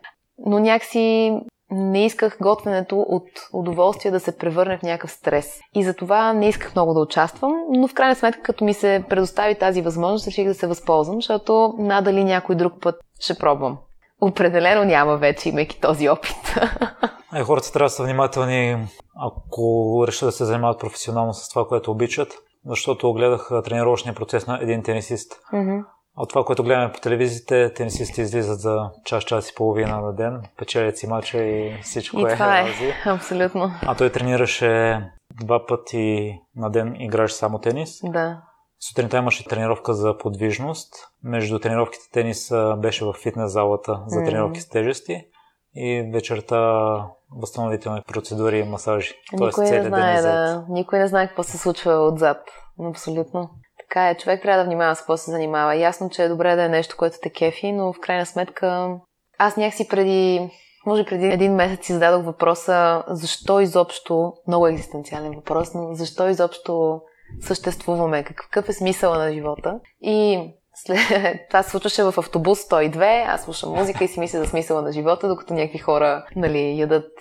Но 0.46 0.60
някакси 0.60 1.34
не 1.72 2.06
исках 2.06 2.38
готвенето 2.42 3.00
от 3.00 3.28
удоволствие 3.54 4.12
да 4.12 4.20
се 4.20 4.38
превърне 4.38 4.78
в 4.78 4.84
някакъв 4.84 5.12
стрес. 5.12 5.60
И 5.76 5.84
затова 5.84 6.34
не 6.34 6.48
исках 6.48 6.76
много 6.76 6.94
да 6.94 7.00
участвам, 7.00 7.54
но 7.70 7.88
в 7.88 7.94
крайна 7.94 8.16
сметка, 8.16 8.42
като 8.42 8.64
ми 8.64 8.74
се 8.74 9.04
предостави 9.10 9.56
тази 9.56 9.82
възможност, 9.82 10.28
реших 10.28 10.48
да 10.48 10.54
се 10.54 10.68
възползвам, 10.68 11.16
защото 11.16 11.76
надали 11.78 12.24
някой 12.24 12.56
друг 12.56 12.74
път 12.82 12.96
ще 13.20 13.38
пробвам. 13.38 13.78
Определено 14.22 14.84
няма 14.84 15.18
вече, 15.18 15.50
имайки 15.50 15.82
този 15.82 16.10
опит. 16.10 16.36
Е, 17.36 17.44
хората 17.44 17.72
трябва 17.72 17.86
да 17.86 17.90
са 17.90 18.04
внимателни, 18.04 18.88
ако 19.16 20.06
решат 20.08 20.28
да 20.28 20.32
се 20.32 20.46
занимават 20.46 20.80
професионално 20.80 21.34
с 21.34 21.50
това, 21.50 21.68
което 21.68 21.92
обичат, 21.92 22.34
защото 22.66 23.14
гледах 23.14 23.50
тренировъчния 23.64 24.16
процес 24.16 24.48
на 24.48 24.60
един 24.62 24.84
тенисист. 24.84 25.34
Mm-hmm. 25.54 25.84
От 26.18 26.30
това, 26.30 26.44
което 26.44 26.64
гледаме 26.64 26.92
по 26.92 27.00
телевизиите, 27.00 27.74
тенисисти 27.74 28.22
излизат 28.22 28.60
за 28.60 28.90
час, 29.06 29.24
час 29.24 29.50
и 29.50 29.56
половина 29.56 30.02
на 30.02 30.14
ден, 30.14 30.42
печелят 30.58 30.98
си 30.98 31.08
мача 31.08 31.44
и 31.44 31.82
всичко 31.82 32.20
и 32.20 32.24
е. 32.24 32.34
Това 32.34 32.60
е, 32.60 32.66
абсолютно. 33.06 33.72
А 33.82 33.96
той 33.96 34.10
тренираше 34.10 35.02
два 35.42 35.66
пъти 35.66 36.36
на 36.56 36.70
ден, 36.70 36.96
играш 37.00 37.34
само 37.34 37.60
тенис. 37.60 38.00
Да. 38.04 38.42
Сутринта 38.80 39.18
имаше 39.18 39.48
тренировка 39.48 39.94
за 39.94 40.18
подвижност. 40.18 40.94
Между 41.24 41.60
тренировките 41.60 42.06
тенис 42.12 42.52
беше 42.78 43.06
в 43.06 43.14
фитнес 43.14 43.52
залата 43.52 44.04
за 44.08 44.24
тренировки 44.24 44.62
с 44.62 44.70
тежести 44.70 45.26
и 45.76 46.10
вечерта 46.14 46.60
възстановителни 47.36 48.02
процедури 48.08 48.60
и 48.60 48.64
масажи. 48.64 49.14
Тоест, 49.38 49.58
никой 49.58 49.78
не 49.78 49.88
знае, 49.88 50.22
да. 50.22 50.66
Никой 50.70 51.00
не 51.00 51.08
знае 51.08 51.28
какво 51.28 51.44
се 51.44 51.58
случва 51.58 51.94
отзад. 51.94 52.38
Абсолютно. 52.90 53.50
Така 53.92 54.10
е, 54.10 54.18
човек 54.18 54.42
трябва 54.42 54.64
да 54.64 54.66
внимава 54.66 54.96
с 54.96 55.00
какво 55.00 55.18
се 55.18 55.32
занимава. 55.32 55.76
Ясно, 55.76 56.10
че 56.10 56.24
е 56.24 56.30
добре 56.30 56.56
да 56.56 56.64
е 56.64 56.70
нещо, 56.70 56.96
което 56.98 57.18
те 57.22 57.30
кефи, 57.30 57.72
но 57.72 57.94
в 57.94 58.00
крайна 58.00 58.26
сметка 58.26 58.98
аз 59.38 59.58
някакси 59.58 59.88
преди, 59.88 60.50
може 60.86 61.06
преди 61.06 61.26
един 61.28 61.56
месец 61.56 61.86
си 61.86 61.94
зададох 61.94 62.26
въпроса 62.26 63.04
защо 63.08 63.60
изобщо, 63.60 64.34
много 64.48 64.68
екзистенциален 64.68 65.32
въпрос, 65.36 65.74
но 65.74 65.94
защо 65.94 66.30
изобщо 66.30 67.02
съществуваме, 67.42 68.24
какъв 68.24 68.70
е 68.70 68.74
смисъла 68.74 69.18
на 69.18 69.34
живота. 69.34 69.80
И 70.02 70.50
след 70.74 70.98
се 71.52 71.64
случваше 71.70 72.04
в 72.04 72.14
автобус 72.18 72.60
102, 72.60 73.26
аз 73.28 73.44
слушам 73.44 73.74
музика 73.74 74.04
и 74.04 74.08
си 74.08 74.20
мисля 74.20 74.40
за 74.40 74.46
смисъла 74.46 74.82
на 74.82 74.92
живота, 74.92 75.28
докато 75.28 75.54
някакви 75.54 75.78
хора 75.78 76.26
нали, 76.36 76.80
ядат 76.80 77.12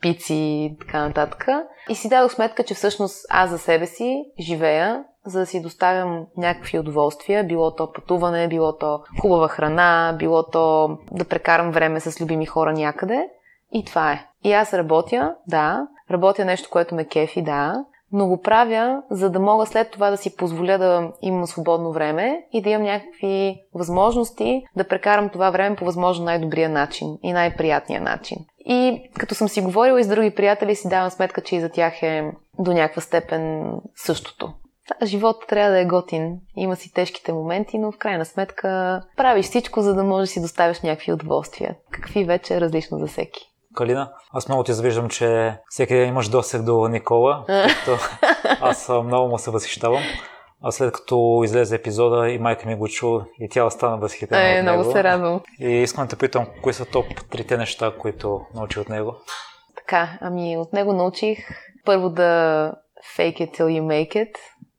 пици 0.00 0.34
и 0.34 0.76
така 0.80 1.06
нататък. 1.06 1.46
И 1.88 1.94
си 1.94 2.08
дадох 2.08 2.32
сметка, 2.32 2.64
че 2.64 2.74
всъщност 2.74 3.26
аз 3.30 3.50
за 3.50 3.58
себе 3.58 3.86
си 3.86 4.24
живея, 4.40 5.04
за 5.26 5.38
да 5.38 5.46
си 5.46 5.62
доставям 5.62 6.26
някакви 6.36 6.78
удоволствия, 6.78 7.44
било 7.44 7.74
то 7.74 7.92
пътуване, 7.92 8.48
било 8.48 8.76
то 8.76 9.00
хубава 9.20 9.48
храна, 9.48 10.16
било 10.18 10.50
то 10.50 10.98
да 11.12 11.24
прекарам 11.24 11.70
време 11.70 12.00
с 12.00 12.20
любими 12.20 12.46
хора 12.46 12.72
някъде. 12.72 13.28
И 13.72 13.84
това 13.84 14.12
е. 14.12 14.26
И 14.44 14.52
аз 14.52 14.74
работя, 14.74 15.34
да, 15.46 15.86
работя 16.10 16.44
нещо, 16.44 16.70
което 16.70 16.94
ме 16.94 17.04
кефи, 17.04 17.42
да, 17.42 17.84
но 18.12 18.26
го 18.26 18.40
правя, 18.40 19.02
за 19.10 19.30
да 19.30 19.40
мога 19.40 19.66
след 19.66 19.90
това 19.90 20.10
да 20.10 20.16
си 20.16 20.36
позволя 20.36 20.78
да 20.78 21.12
имам 21.22 21.46
свободно 21.46 21.92
време 21.92 22.44
и 22.52 22.62
да 22.62 22.70
имам 22.70 22.82
някакви 22.82 23.60
възможности 23.74 24.62
да 24.76 24.88
прекарам 24.88 25.28
това 25.28 25.50
време 25.50 25.76
по 25.76 25.84
възможно 25.84 26.24
най-добрия 26.24 26.68
начин 26.68 27.18
и 27.22 27.32
най-приятния 27.32 28.00
начин. 28.00 28.38
И 28.66 29.10
като 29.18 29.34
съм 29.34 29.48
си 29.48 29.60
говорила 29.60 30.00
и 30.00 30.04
с 30.04 30.08
други 30.08 30.34
приятели, 30.34 30.76
си 30.76 30.88
давам 30.88 31.10
сметка, 31.10 31.40
че 31.40 31.56
и 31.56 31.60
за 31.60 31.68
тях 31.68 32.02
е 32.02 32.32
до 32.58 32.72
някаква 32.72 33.02
степен 33.02 33.72
същото. 33.96 34.52
Животът 35.02 35.48
трябва 35.48 35.70
да 35.70 35.80
е 35.80 35.84
готин. 35.84 36.38
Има 36.56 36.76
си 36.76 36.92
тежките 36.92 37.32
моменти, 37.32 37.78
но 37.78 37.92
в 37.92 37.98
крайна 37.98 38.24
сметка 38.24 39.02
правиш 39.16 39.46
всичко, 39.46 39.80
за 39.80 39.94
да 39.94 40.04
можеш 40.04 40.28
да 40.28 40.32
си 40.32 40.40
доставяш 40.40 40.80
някакви 40.80 41.12
удоволствия. 41.12 41.76
Какви 41.90 42.24
вече 42.24 42.54
е 42.54 42.60
различно 42.60 42.98
за 42.98 43.06
всеки. 43.06 43.49
Калина. 43.74 44.12
Аз 44.32 44.48
много 44.48 44.64
ти 44.64 44.72
завиждам, 44.72 45.08
че 45.08 45.58
всеки 45.68 45.94
ден 45.94 46.08
имаш 46.08 46.28
досег 46.28 46.62
до 46.62 46.88
Никола, 46.88 47.44
като 47.46 47.98
аз 48.60 48.88
много 48.88 49.28
му 49.28 49.38
се 49.38 49.50
възхищавам. 49.50 50.02
А 50.62 50.70
след 50.70 50.92
като 50.92 51.40
излезе 51.44 51.76
епизода 51.76 52.28
и 52.28 52.38
майка 52.38 52.68
ми 52.68 52.76
го 52.76 52.88
чу 52.88 53.20
и 53.38 53.48
тя 53.48 53.70
стана 53.70 53.98
възхитена 53.98 54.40
е, 54.40 54.58
от 54.58 54.64
него. 54.64 54.76
много 54.78 54.92
се 54.92 55.04
радвам. 55.04 55.40
И 55.60 55.68
искам 55.68 56.04
да 56.04 56.10
те 56.10 56.16
питам, 56.16 56.46
кои 56.62 56.72
са 56.72 56.84
топ 56.84 57.06
трите 57.30 57.56
неща, 57.56 57.92
които 57.98 58.40
научи 58.54 58.80
от 58.80 58.88
него? 58.88 59.14
Така, 59.76 60.18
ами 60.20 60.56
от 60.56 60.72
него 60.72 60.92
научих 60.92 61.38
първо 61.84 62.10
да 62.10 62.72
fake 63.16 63.38
it 63.38 63.58
till 63.58 63.66
you 63.66 63.82
make 63.82 64.14
it. 64.14 64.34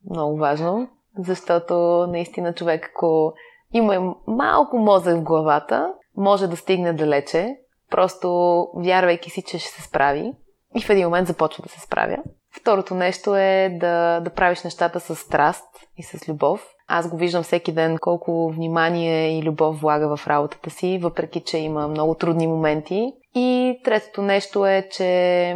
Много 0.10 0.38
важно, 0.38 0.88
защото 1.18 1.74
наистина 2.10 2.54
човек, 2.54 2.92
ако 2.96 3.34
има 3.74 4.16
малко 4.28 4.78
мозък 4.78 5.18
в 5.18 5.24
главата, 5.24 5.94
може 6.18 6.48
да 6.48 6.58
стигне 6.58 6.94
далече, 6.94 7.56
просто 7.92 8.68
вярвайки 8.76 9.30
си, 9.30 9.42
че 9.42 9.60
ще 9.60 9.70
се 9.70 9.82
справи 9.82 10.34
и 10.76 10.82
в 10.82 10.90
един 10.90 11.06
момент 11.06 11.28
започва 11.28 11.64
да 11.64 11.70
се 11.70 11.80
справя. 11.80 12.18
Второто 12.62 12.96
нещо 12.96 13.36
е 13.36 13.78
да, 13.80 14.20
да 14.20 14.30
правиш 14.30 14.64
нещата 14.64 15.00
с 15.00 15.16
страст 15.16 15.66
и 15.98 16.04
с 16.04 16.30
любов. 16.30 16.68
Аз 16.88 17.10
го 17.10 17.18
виждам 17.18 17.44
всеки 17.44 17.72
ден 17.72 17.98
колко 18.02 18.52
внимание 18.56 19.38
и 19.38 19.44
любов 19.44 19.82
влага 19.82 20.18
в 20.18 20.28
работата 20.28 20.70
си, 20.70 21.00
въпреки 21.02 21.40
че 21.42 21.58
има 21.58 21.88
много 21.88 22.16
трудни 22.16 22.48
моменти. 22.48 23.14
И 23.36 23.80
третото 23.84 24.22
нещо 24.22 24.66
е, 24.66 24.90
че 24.92 25.56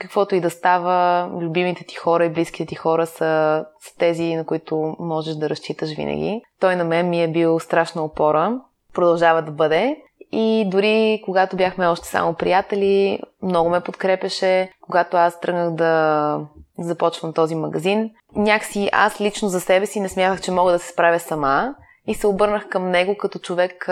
каквото 0.00 0.34
и 0.34 0.40
да 0.40 0.50
става, 0.50 1.28
любимите 1.40 1.84
ти 1.84 1.94
хора 1.94 2.24
и 2.24 2.32
близките 2.32 2.66
ти 2.66 2.74
хора 2.74 3.06
са, 3.06 3.64
са 3.80 3.96
тези, 3.98 4.34
на 4.34 4.46
които 4.46 4.96
можеш 4.98 5.34
да 5.34 5.50
разчиташ 5.50 5.94
винаги. 5.94 6.42
Той 6.60 6.76
на 6.76 6.84
мен 6.84 7.08
ми 7.08 7.22
е 7.22 7.28
бил 7.28 7.60
страшна 7.60 8.04
опора, 8.04 8.60
продължава 8.94 9.42
да 9.42 9.50
бъде. 9.50 9.96
И 10.32 10.64
дори 10.70 11.22
когато 11.24 11.56
бяхме 11.56 11.86
още 11.86 12.08
само 12.08 12.34
приятели, 12.34 13.20
много 13.42 13.70
ме 13.70 13.80
подкрепеше. 13.80 14.70
Когато 14.80 15.16
аз 15.16 15.40
тръгнах 15.40 15.74
да 15.74 16.40
започвам 16.78 17.32
този 17.32 17.54
магазин, 17.54 18.10
някакси 18.36 18.88
аз 18.92 19.20
лично 19.20 19.48
за 19.48 19.60
себе 19.60 19.86
си 19.86 20.00
не 20.00 20.08
смятах, 20.08 20.40
че 20.40 20.50
мога 20.50 20.72
да 20.72 20.78
се 20.78 20.92
справя 20.92 21.20
сама 21.20 21.74
и 22.06 22.14
се 22.14 22.26
обърнах 22.26 22.68
към 22.68 22.90
него 22.90 23.16
като 23.16 23.38
човек, 23.38 23.88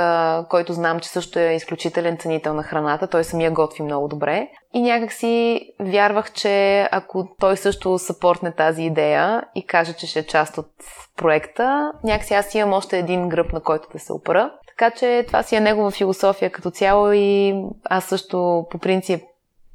който 0.51 0.73
знам, 0.73 1.01
че 1.01 1.09
също 1.09 1.39
е 1.39 1.55
изключителен 1.55 2.17
ценител 2.19 2.55
на 2.55 2.63
храната. 2.63 3.07
Той 3.07 3.25
самия 3.25 3.51
готви 3.51 3.83
много 3.83 4.09
добре. 4.09 4.49
И 4.75 4.83
някак 4.83 5.13
си 5.13 5.61
вярвах, 5.81 6.33
че 6.33 6.89
ако 6.93 7.29
той 7.41 7.57
също 7.57 7.99
съпортне 7.99 8.53
тази 8.53 8.83
идея 8.83 9.43
и 9.55 9.67
каже, 9.67 9.93
че 9.93 10.07
ще 10.07 10.19
е 10.19 10.27
част 10.27 10.59
от 10.59 10.71
проекта, 11.17 11.93
някакси 12.05 12.35
аз 12.35 12.55
имам 12.55 12.73
още 12.73 12.99
един 12.99 13.29
гръб, 13.29 13.53
на 13.53 13.61
който 13.61 13.89
да 13.93 13.99
се 13.99 14.13
опра. 14.13 14.51
Така 14.79 14.97
че 14.97 15.25
това 15.27 15.43
си 15.43 15.57
е 15.57 15.61
негова 15.61 15.91
философия 15.91 16.51
като 16.51 16.71
цяло 16.71 17.13
и 17.13 17.55
аз 17.85 18.05
също 18.05 18.67
по 18.71 18.79
принцип 18.79 19.23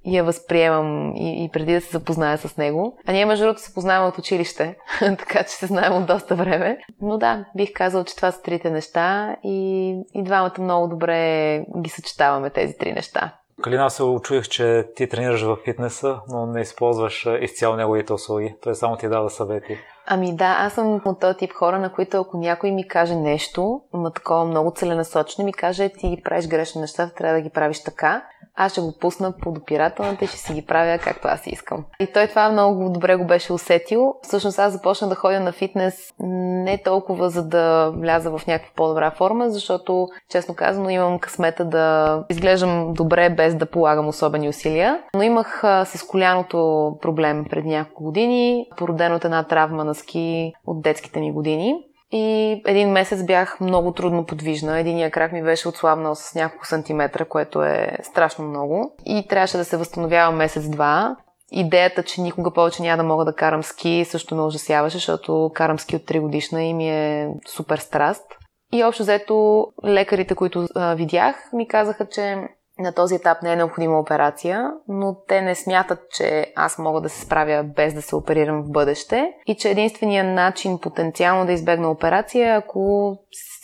я 0.06 0.24
възприемам 0.24 1.16
и, 1.16 1.46
и 1.46 1.50
преди 1.50 1.74
да 1.74 1.82
се 1.82 1.92
запозная 1.92 2.38
с 2.38 2.58
него. 2.58 2.98
А 3.08 3.12
ние, 3.12 3.26
между 3.26 3.46
другото, 3.46 3.62
се 3.62 3.74
познаваме 3.74 4.08
от 4.08 4.18
училище, 4.18 4.76
така 5.00 5.44
че 5.44 5.50
се 5.50 5.66
знаем 5.66 5.94
от 5.94 6.06
доста 6.06 6.36
време. 6.36 6.78
Но 7.02 7.18
да, 7.18 7.46
бих 7.56 7.74
казал, 7.74 8.04
че 8.04 8.16
това 8.16 8.32
са 8.32 8.42
трите 8.42 8.70
неща 8.70 9.36
и, 9.44 9.90
и 10.14 10.24
двамата 10.24 10.54
много 10.60 10.88
добре 10.88 11.60
ги 11.82 11.90
съчетаваме 11.90 12.50
тези 12.50 12.78
три 12.78 12.92
неща. 12.92 13.34
Калина, 13.62 13.90
се 13.90 14.04
очуих, 14.04 14.48
че 14.48 14.88
ти 14.96 15.10
тренираш 15.10 15.42
в 15.42 15.58
фитнеса, 15.66 16.20
но 16.30 16.46
не 16.46 16.62
използваш 16.62 17.28
изцяло 17.42 17.76
неговите 17.76 18.14
услуги. 18.14 18.56
Той 18.64 18.76
само 18.76 18.98
ти 18.98 19.08
дава 19.08 19.30
съвети. 19.30 19.78
Ами 20.14 20.36
да, 20.36 20.56
аз 20.60 20.74
съм 20.74 21.02
от 21.06 21.20
този 21.20 21.38
тип 21.38 21.54
хора, 21.54 21.80
на 21.80 21.94
които 21.94 22.18
ако 22.18 22.38
някой 22.38 22.72
ми 22.72 22.88
каже 22.88 23.16
нещо, 23.16 23.82
ма 23.94 24.12
такова 24.12 24.46
много 24.46 24.72
целенасочено, 24.76 25.46
ми 25.46 25.54
каже, 25.54 25.90
ти 25.90 26.22
правиш 26.24 26.48
грешни 26.48 26.82
неща, 26.82 27.10
трябва 27.18 27.36
да 27.36 27.42
ги 27.42 27.50
правиш 27.50 27.84
така 27.84 28.26
аз 28.56 28.72
ще 28.72 28.82
го 28.82 28.94
пусна 29.00 29.34
под 29.42 29.58
опирателната 29.58 30.26
и 30.26 30.28
ще 30.28 30.38
си 30.38 30.54
ги 30.54 30.66
правя 30.66 30.98
както 30.98 31.28
аз 31.28 31.48
искам. 31.48 31.86
И 32.00 32.08
той 32.08 32.28
това 32.28 32.50
много 32.50 32.90
добре 32.90 33.16
го 33.16 33.26
беше 33.26 33.54
усетил. 33.54 34.16
Всъщност 34.24 34.60
аз 34.60 34.74
започна 34.74 35.10
да 35.10 35.16
ходя 35.16 35.40
на 35.40 35.52
фитнес 35.52 36.14
не 36.20 36.78
толкова 36.78 37.30
за 37.30 37.48
да 37.48 37.92
вляза 37.96 38.32
в 38.38 38.48
някаква 38.48 38.72
по-добра 38.76 39.12
форма, 39.12 39.50
защото, 39.50 40.08
честно 40.30 40.56
казано, 40.56 40.90
имам 40.90 41.20
късмета 41.20 41.66
да 41.66 42.24
изглеждам 42.30 42.94
добре 42.94 43.30
без 43.30 43.56
да 43.56 43.66
полагам 43.66 44.08
особени 44.08 44.50
усилия. 44.50 45.00
Но 45.16 45.22
имах 45.22 45.62
с 45.86 46.08
коляното 46.08 46.92
проблем 47.02 47.46
преди 47.50 47.70
няколко 47.70 48.04
години, 48.04 48.66
породен 48.78 49.14
от 49.14 49.26
една 49.26 49.44
травма 49.44 49.84
на 49.84 49.96
ски 49.96 50.54
от 50.68 50.82
детските 50.82 51.20
ми 51.20 51.32
години. 51.32 51.76
И 52.12 52.62
един 52.66 52.92
месец 52.92 53.24
бях 53.24 53.60
много 53.60 53.92
трудно 53.92 54.26
подвижна. 54.26 54.80
Единия 54.80 55.12
крак 55.12 55.32
ми 55.32 55.44
беше 55.44 55.68
отслабнал 55.68 56.16
с 56.16 56.36
няколко 56.36 56.68
сантиметра, 56.68 57.26
което 57.26 57.64
е 57.64 57.98
страшно 58.04 58.48
много. 58.48 58.96
И 59.06 59.28
трябваше 59.28 59.58
да 59.58 59.66
се 59.66 59.78
възстановявам 59.78 60.36
месец-два. 60.36 61.16
Идеята, 61.52 62.04
че 62.04 62.22
никога 62.22 62.54
повече 62.54 62.82
няма 62.82 62.98
да 62.98 63.10
мога 63.10 63.26
да 63.26 63.36
карам 63.36 63.64
ски, 63.64 64.06
също 64.08 64.36
ме 64.36 64.42
ужасяваше, 64.42 64.98
защото 64.98 65.52
карам 65.54 65.80
ски 65.80 65.96
от 65.96 66.02
3 66.02 66.20
годишна 66.20 66.64
и 66.64 66.74
ми 66.74 66.90
е 66.90 67.30
супер 67.48 67.78
страст. 67.78 68.26
И 68.74 68.84
общо 68.84 69.04
взето 69.04 69.68
лекарите, 69.86 70.36
които 70.36 70.68
а, 70.76 70.96
видях, 70.96 71.36
ми 71.54 71.68
казаха, 71.68 72.10
че 72.10 72.38
на 72.82 72.94
този 72.94 73.16
етап 73.16 73.42
не 73.42 73.54
е 73.54 73.56
необходима 73.56 74.00
операция, 74.00 74.72
но 74.88 75.16
те 75.28 75.42
не 75.42 75.56
смятат, 75.56 76.00
че 76.12 76.54
аз 76.56 76.78
мога 76.78 77.02
да 77.02 77.10
се 77.10 77.22
справя 77.22 77.64
без 77.76 77.94
да 77.94 78.02
се 78.02 78.16
оперирам 78.16 78.64
в 78.64 78.72
бъдеще 78.72 79.34
и 79.48 79.56
че 79.56 79.70
единственият 79.70 80.28
начин 80.28 80.80
потенциално 80.80 81.46
да 81.46 81.52
избегна 81.52 81.92
операция 81.92 82.48
е 82.48 82.58
ако 82.58 83.16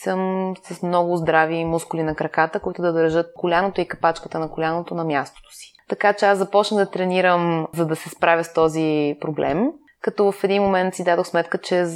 съм 0.02 0.54
с 0.62 0.82
много 0.82 1.16
здрави 1.16 1.64
мускули 1.64 2.02
на 2.02 2.14
краката, 2.14 2.60
които 2.60 2.82
да 2.82 2.92
държат 2.92 3.26
коляното 3.34 3.80
и 3.80 3.88
капачката 3.88 4.38
на 4.38 4.50
коляното 4.50 4.94
на 4.94 5.04
мястото 5.04 5.52
си. 5.52 5.72
Така 5.88 6.12
че 6.12 6.26
аз 6.26 6.38
започна 6.38 6.76
да 6.76 6.90
тренирам, 6.90 7.66
за 7.74 7.86
да 7.86 7.96
се 7.96 8.08
справя 8.08 8.44
с 8.44 8.52
този 8.52 9.16
проблем. 9.20 9.70
Като 10.02 10.32
в 10.32 10.44
един 10.44 10.62
момент 10.62 10.94
си 10.94 11.04
дадох 11.04 11.26
сметка, 11.26 11.58
че 11.58 11.86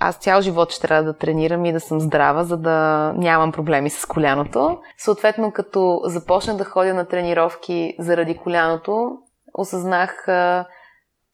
аз 0.00 0.16
цял 0.16 0.40
живот 0.40 0.72
ще 0.72 0.86
трябва 0.86 1.04
да 1.04 1.16
тренирам 1.18 1.64
и 1.64 1.72
да 1.72 1.80
съм 1.80 2.00
здрава, 2.00 2.44
за 2.44 2.56
да 2.56 3.12
нямам 3.16 3.52
проблеми 3.52 3.90
с 3.90 4.06
коляното. 4.06 4.78
Съответно, 4.98 5.52
като 5.52 6.00
започна 6.04 6.56
да 6.56 6.64
ходя 6.64 6.94
на 6.94 7.04
тренировки 7.04 7.96
заради 7.98 8.36
коляното, 8.36 9.10
осъзнах, 9.54 10.26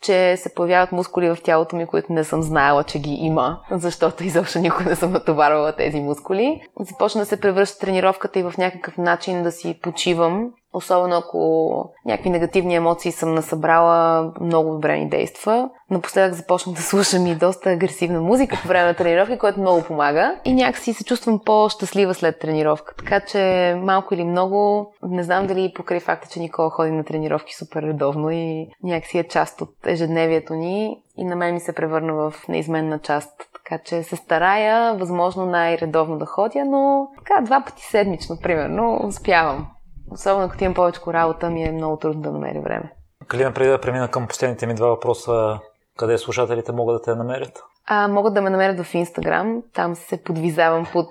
че 0.03 0.37
се 0.37 0.55
появяват 0.55 0.93
мускули 0.93 1.35
в 1.35 1.39
тялото 1.45 1.77
ми, 1.77 1.87
които 1.87 2.13
не 2.13 2.25
съм 2.25 2.43
знаела, 2.43 2.85
че 2.85 2.99
ги 2.99 3.11
има, 3.11 3.61
защото 3.71 4.25
изобщо 4.25 4.59
никога 4.59 4.85
не 4.85 4.97
съм 4.97 5.13
натоварвала 5.13 5.77
тези 5.77 6.01
мускули. 6.01 6.63
Започна 6.81 7.21
да 7.21 7.27
се 7.27 7.41
превръща 7.41 7.79
тренировката 7.79 8.39
и 8.39 8.43
в 8.43 8.55
някакъв 8.59 8.99
начин 8.99 9.43
да 9.43 9.53
си 9.53 9.81
почивам 9.83 10.51
Особено 10.75 11.17
ако 11.17 11.91
някакви 12.07 12.31
негативни 12.31 12.75
емоции 12.75 13.13
съм 13.13 13.35
насъбрала, 13.35 14.33
много 14.41 14.71
добре 14.71 14.99
ми 14.99 15.09
действа. 15.09 15.71
Напоследък 15.91 16.35
започнах 16.35 16.77
да 16.77 16.83
слушам 16.83 17.27
и 17.27 17.35
доста 17.35 17.71
агресивна 17.71 18.21
музика 18.21 18.59
по 18.63 18.69
време 18.69 18.87
на 18.87 18.95
тренировки, 18.95 19.39
което 19.39 19.61
много 19.61 19.83
помага. 19.83 20.35
И 20.45 20.55
някакси 20.55 20.93
се 20.93 21.05
чувствам 21.05 21.41
по-щастлива 21.45 22.15
след 22.15 22.39
тренировка. 22.39 22.95
Така 22.99 23.21
че 23.21 23.75
малко 23.83 24.15
или 24.15 24.25
много, 24.25 24.91
не 25.03 25.23
знам 25.23 25.47
дали 25.47 25.73
покрай 25.75 26.01
факта, 26.01 26.29
че 26.29 26.41
Никола 26.41 26.71
ходи 26.71 26.91
на 26.91 27.05
тренировки 27.05 27.55
супер 27.55 27.83
редовно 27.83 28.31
и 28.31 28.69
някакси 28.83 29.19
е 29.19 29.29
част 29.29 29.61
от 29.61 29.71
ежедневието 29.87 30.55
ни 30.55 30.97
и 31.17 31.25
на 31.25 31.37
мен 31.37 31.55
ми 31.55 31.61
се 31.61 31.75
превърна 31.75 32.15
в 32.15 32.35
неизменна 32.49 32.99
част 32.99 33.31
така 33.65 33.83
че 33.85 34.03
се 34.03 34.17
старая, 34.17 34.95
възможно 34.95 35.47
най-редовно 35.47 36.19
да 36.19 36.27
ходя, 36.27 36.65
но 36.65 37.09
така 37.19 37.41
два 37.41 37.65
пъти 37.65 37.83
седмично, 37.83 38.39
примерно, 38.43 39.01
успявам. 39.07 39.67
Особено 40.15 40.49
като 40.49 40.65
имам 40.65 40.75
повече 40.75 41.01
работа, 41.07 41.51
ми 41.51 41.65
е 41.65 41.73
много 41.73 41.97
трудно 41.97 42.23
да 42.23 42.31
намеря 42.33 42.61
време. 42.61 42.93
Калина, 43.29 43.53
преди 43.53 43.71
да 43.71 43.81
премина 43.81 44.09
към 44.09 44.27
последните 44.27 44.67
ми 44.67 44.75
два 44.75 44.87
въпроса, 44.87 45.59
къде 45.99 46.19
слушателите 46.19 46.73
могат 46.73 46.97
да 46.97 47.03
те 47.03 47.15
намерят? 47.15 47.63
А, 47.87 48.09
могат 48.09 48.35
да 48.35 48.43
ме 48.43 48.51
намерят 48.51 48.87
в 48.87 48.95
Инстаграм. 48.95 49.63
Там 49.75 49.95
се 49.95 50.23
подвизавам 50.23 50.87
под 50.93 51.07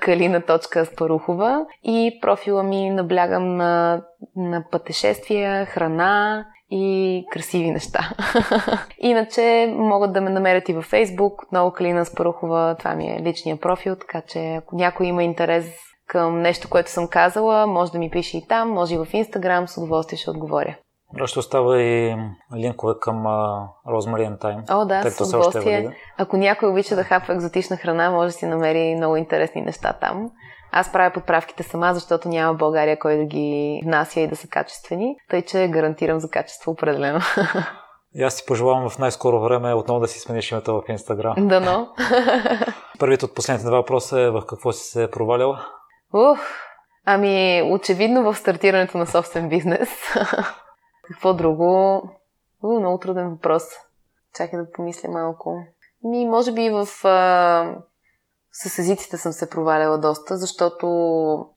kalina.спарухова 0.00 1.66
и 1.82 2.18
профила 2.22 2.62
ми 2.62 2.90
наблягам 2.90 3.56
на, 3.56 4.02
на 4.36 4.64
пътешествия, 4.70 5.66
храна 5.66 6.44
и 6.70 7.24
красиви 7.32 7.70
неща. 7.70 8.10
Иначе 8.98 9.74
могат 9.76 10.12
да 10.12 10.20
ме 10.20 10.30
намерят 10.30 10.68
и 10.68 10.72
във 10.72 10.84
Фейсбук, 10.84 11.42
отново 11.42 11.72
Калина 11.72 12.04
Спарухова, 12.04 12.76
това 12.78 12.94
ми 12.94 13.06
е 13.06 13.22
личния 13.22 13.56
профил, 13.56 13.96
така 13.96 14.22
че 14.26 14.54
ако 14.54 14.76
някой 14.76 15.06
има 15.06 15.22
интерес 15.22 15.66
към 16.06 16.42
нещо, 16.42 16.68
което 16.70 16.90
съм 16.90 17.08
казала, 17.08 17.66
може 17.66 17.92
да 17.92 17.98
ми 17.98 18.10
пише 18.10 18.38
и 18.38 18.46
там, 18.48 18.70
може 18.70 18.94
и 18.94 18.98
в 18.98 19.06
Инстаграм, 19.12 19.68
с 19.68 19.76
удоволствие 19.76 20.18
ще 20.18 20.30
отговоря. 20.30 20.76
Ще 21.24 21.38
остава 21.38 21.80
и 21.80 22.16
линкове 22.56 22.94
към 23.00 23.26
Розмариен 23.88 24.38
Тайм. 24.40 24.64
О, 24.70 24.84
да, 24.84 25.10
с 25.10 25.20
удоволствие. 25.20 25.96
Ако 26.18 26.36
някой 26.36 26.68
обича 26.68 26.96
да 26.96 27.04
хапва 27.04 27.34
екзотична 27.34 27.76
храна, 27.76 28.10
може 28.10 28.26
да 28.26 28.32
си 28.32 28.46
намери 28.46 28.94
много 28.96 29.16
интересни 29.16 29.60
неща 29.60 29.92
там. 30.00 30.30
Аз 30.72 30.92
правя 30.92 31.10
подправките 31.14 31.62
сама, 31.62 31.94
защото 31.94 32.28
няма 32.28 32.54
в 32.54 32.58
България 32.58 32.98
кой 32.98 33.16
да 33.16 33.24
ги 33.24 33.80
внася 33.84 34.20
и 34.20 34.28
да 34.28 34.36
са 34.36 34.48
качествени, 34.48 35.16
тъй 35.30 35.42
че 35.42 35.68
гарантирам 35.68 36.20
за 36.20 36.30
качество 36.30 36.72
определено. 36.72 37.20
И 38.14 38.22
аз 38.22 38.36
ти 38.36 38.42
пожелавам 38.46 38.88
в 38.88 38.98
най-скоро 38.98 39.40
време 39.40 39.74
отново 39.74 40.00
да 40.00 40.08
си 40.08 40.20
смениш 40.20 40.52
името 40.52 40.74
в 40.74 40.82
Инстаграм. 40.88 41.48
Дано. 41.48 41.88
Първият 42.98 43.22
от 43.22 43.34
последните 43.34 43.66
два 43.66 43.76
въпроса 43.76 44.20
е 44.20 44.30
в 44.30 44.42
какво 44.48 44.72
си 44.72 44.90
се 44.90 45.10
провалила? 45.10 45.66
Ух, 46.12 46.38
ами 47.04 47.62
очевидно 47.72 48.22
в 48.22 48.38
стартирането 48.38 48.98
на 48.98 49.06
собствен 49.06 49.48
бизнес. 49.48 49.88
Какво 51.08 51.34
друго? 51.34 52.02
У, 52.62 52.80
много 52.80 52.98
труден 52.98 53.30
въпрос. 53.30 53.62
Чакай 54.34 54.58
да 54.58 54.70
помисля 54.72 55.08
малко. 55.08 55.64
Ми, 56.04 56.26
може 56.26 56.52
би 56.52 56.70
в... 56.70 56.88
А... 57.04 57.76
С 58.52 58.78
езиците 58.78 59.16
съм 59.16 59.32
се 59.32 59.50
проваляла 59.50 59.98
доста, 59.98 60.36
защото 60.36 60.86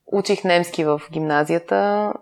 учих 0.05 0.43
немски 0.43 0.83
в 0.83 1.01
гимназията 1.11 2.13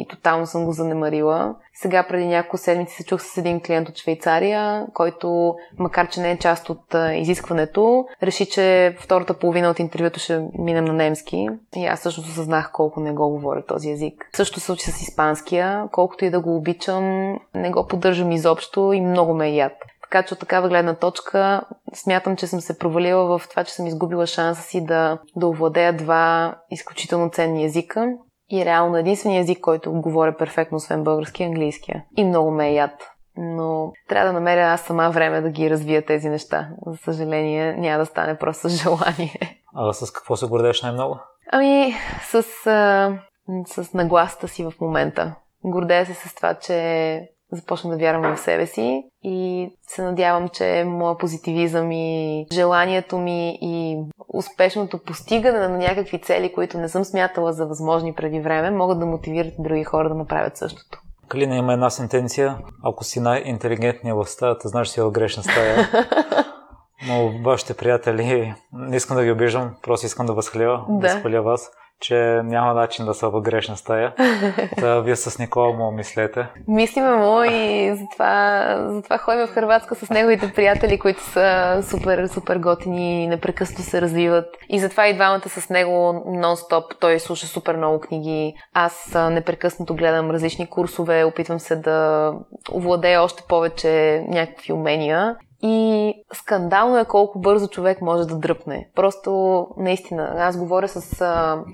и 0.00 0.06
тотално 0.08 0.46
съм 0.46 0.64
го 0.64 0.72
занемарила. 0.72 1.54
Сега 1.74 2.02
преди 2.08 2.26
няколко 2.26 2.58
седмици 2.58 2.94
се 2.94 3.04
чух 3.04 3.22
с 3.22 3.36
един 3.36 3.60
клиент 3.60 3.88
от 3.88 3.98
Швейцария, 3.98 4.86
който, 4.94 5.54
макар 5.78 6.08
че 6.08 6.20
не 6.20 6.30
е 6.30 6.38
част 6.38 6.70
от 6.70 6.94
изискването, 7.14 8.06
реши, 8.22 8.46
че 8.46 8.96
втората 9.00 9.34
половина 9.34 9.70
от 9.70 9.78
интервюто 9.78 10.20
ще 10.20 10.44
минем 10.58 10.84
на 10.84 10.92
немски. 10.92 11.48
И 11.76 11.86
аз 11.86 12.00
също 12.00 12.20
осъзнах 12.20 12.70
колко 12.72 13.00
не 13.00 13.12
го 13.12 13.30
говоря 13.30 13.66
този 13.66 13.90
език. 13.90 14.30
Също 14.36 14.60
се 14.60 14.72
учи 14.72 14.90
с 14.90 15.02
испанския, 15.02 15.84
колкото 15.92 16.24
и 16.24 16.30
да 16.30 16.40
го 16.40 16.56
обичам, 16.56 17.36
не 17.54 17.70
го 17.70 17.86
поддържам 17.86 18.32
изобщо 18.32 18.92
и 18.92 19.00
много 19.00 19.34
ме 19.34 19.48
е 19.48 19.54
яд. 19.54 19.72
Така 20.02 20.22
че 20.22 20.34
от 20.34 20.40
такава 20.40 20.68
гледна 20.68 20.94
точка 20.94 21.62
смятам, 21.94 22.36
че 22.36 22.46
съм 22.46 22.60
се 22.60 22.78
провалила 22.78 23.38
в 23.38 23.48
това, 23.48 23.64
че 23.64 23.72
съм 23.72 23.86
изгубила 23.86 24.26
шанса 24.26 24.62
си 24.62 24.84
да, 24.84 25.18
да 25.36 25.46
овладея 25.46 25.96
два 25.96 26.54
изключително 26.70 27.30
ценни 27.30 27.64
езика 27.64 28.12
и 28.50 28.64
реално 28.64 28.96
единствения 28.96 29.40
език, 29.40 29.60
който 29.60 29.92
говоря 29.92 30.36
перфектно, 30.36 30.76
освен 30.76 31.04
български, 31.04 31.42
е 31.42 31.46
английския. 31.46 32.04
И 32.16 32.24
много 32.24 32.50
ме 32.50 32.68
е 32.68 32.74
яд. 32.74 32.90
Но 33.36 33.92
трябва 34.08 34.26
да 34.26 34.32
намеря 34.32 34.72
аз 34.72 34.80
сама 34.80 35.10
време 35.10 35.40
да 35.40 35.50
ги 35.50 35.70
развия 35.70 36.04
тези 36.04 36.28
неща. 36.28 36.68
За 36.86 36.96
съжаление, 36.96 37.72
няма 37.72 37.98
да 37.98 38.06
стане 38.06 38.38
просто 38.38 38.68
с 38.68 38.72
желание. 38.82 39.62
А 39.74 39.92
с 39.92 40.12
какво 40.12 40.36
се 40.36 40.46
гордееш 40.46 40.82
най-много? 40.82 41.18
Ами, 41.52 41.94
с, 42.22 42.66
а, 42.66 43.18
с 43.66 43.94
нагласата 43.94 44.48
си 44.48 44.64
в 44.64 44.72
момента. 44.80 45.34
Гордея 45.64 46.06
се 46.06 46.14
с 46.14 46.34
това, 46.34 46.54
че 46.54 47.28
започна 47.52 47.90
да 47.90 47.96
вярвам 47.96 48.36
в 48.36 48.40
себе 48.40 48.66
си 48.66 49.02
и 49.22 49.68
се 49.82 50.02
надявам, 50.02 50.48
че 50.48 50.84
моя 50.86 51.18
позитивизъм 51.18 51.92
и 51.92 52.46
желанието 52.52 53.18
ми 53.18 53.58
и 53.62 53.98
успешното 54.28 54.98
постигане 54.98 55.58
на 55.58 55.78
някакви 55.78 56.20
цели, 56.20 56.52
които 56.52 56.78
не 56.78 56.88
съм 56.88 57.04
смятала 57.04 57.52
за 57.52 57.66
възможни 57.66 58.14
преди 58.14 58.40
време, 58.40 58.70
могат 58.70 58.98
да 58.98 59.06
мотивират 59.06 59.54
други 59.58 59.84
хора 59.84 60.08
да 60.08 60.14
направят 60.14 60.56
същото. 60.56 60.98
Калина 61.28 61.56
има 61.56 61.72
една 61.72 61.90
сентенция. 61.90 62.58
Ако 62.84 63.04
си 63.04 63.20
най-интелигентният 63.20 64.18
в 64.18 64.28
стаята, 64.28 64.68
знаеш 64.68 64.88
си 64.88 65.00
в 65.00 65.10
грешна 65.10 65.42
стая. 65.42 65.88
Но 67.08 67.42
вашите 67.44 67.74
приятели, 67.74 68.54
не 68.72 68.96
искам 68.96 69.16
да 69.16 69.24
ги 69.24 69.30
обиждам, 69.30 69.74
просто 69.82 70.06
искам 70.06 70.26
да 70.26 70.34
възхваля, 70.34 70.84
да. 70.88 71.08
възхваля 71.08 71.42
вас 71.42 71.70
че 72.00 72.40
няма 72.44 72.74
начин 72.74 73.04
да 73.04 73.14
са 73.14 73.28
в 73.28 73.40
грешна 73.40 73.76
стая. 73.76 74.12
Та 74.76 75.00
вие 75.00 75.16
с 75.16 75.38
Никола 75.38 75.72
му 75.72 75.90
мислете. 75.90 76.46
Мислиме 76.68 77.16
му 77.16 77.44
и 77.44 77.94
затова, 77.96 78.64
затова 78.88 79.18
ходим 79.18 79.46
в 79.46 79.50
Хрватска 79.50 79.94
с 79.94 80.10
неговите 80.10 80.52
приятели, 80.52 80.98
които 80.98 81.22
са 81.22 81.78
супер, 81.82 82.26
супер 82.26 82.58
готини 82.58 83.24
и 83.24 83.26
непрекъснато 83.26 83.82
се 83.82 84.00
развиват. 84.00 84.46
И 84.68 84.78
затова 84.78 85.06
и 85.06 85.14
двамата 85.14 85.48
с 85.48 85.70
него 85.70 85.92
нон-стоп. 86.26 86.84
Той 87.00 87.18
слуша 87.18 87.46
супер 87.46 87.76
много 87.76 88.00
книги. 88.00 88.54
Аз 88.74 89.16
непрекъснато 89.30 89.94
гледам 89.94 90.30
различни 90.30 90.70
курсове, 90.70 91.24
опитвам 91.24 91.60
се 91.60 91.76
да 91.76 92.32
овладея 92.72 93.22
още 93.22 93.42
повече 93.48 94.24
някакви 94.28 94.72
умения. 94.72 95.36
И 95.62 96.14
скандално 96.32 96.98
е 96.98 97.04
колко 97.04 97.38
бързо 97.38 97.68
човек 97.68 98.00
може 98.00 98.28
да 98.28 98.38
дръпне. 98.38 98.88
Просто, 98.94 99.66
наистина, 99.76 100.34
аз 100.38 100.58
говоря 100.58 100.88
с, 100.88 101.00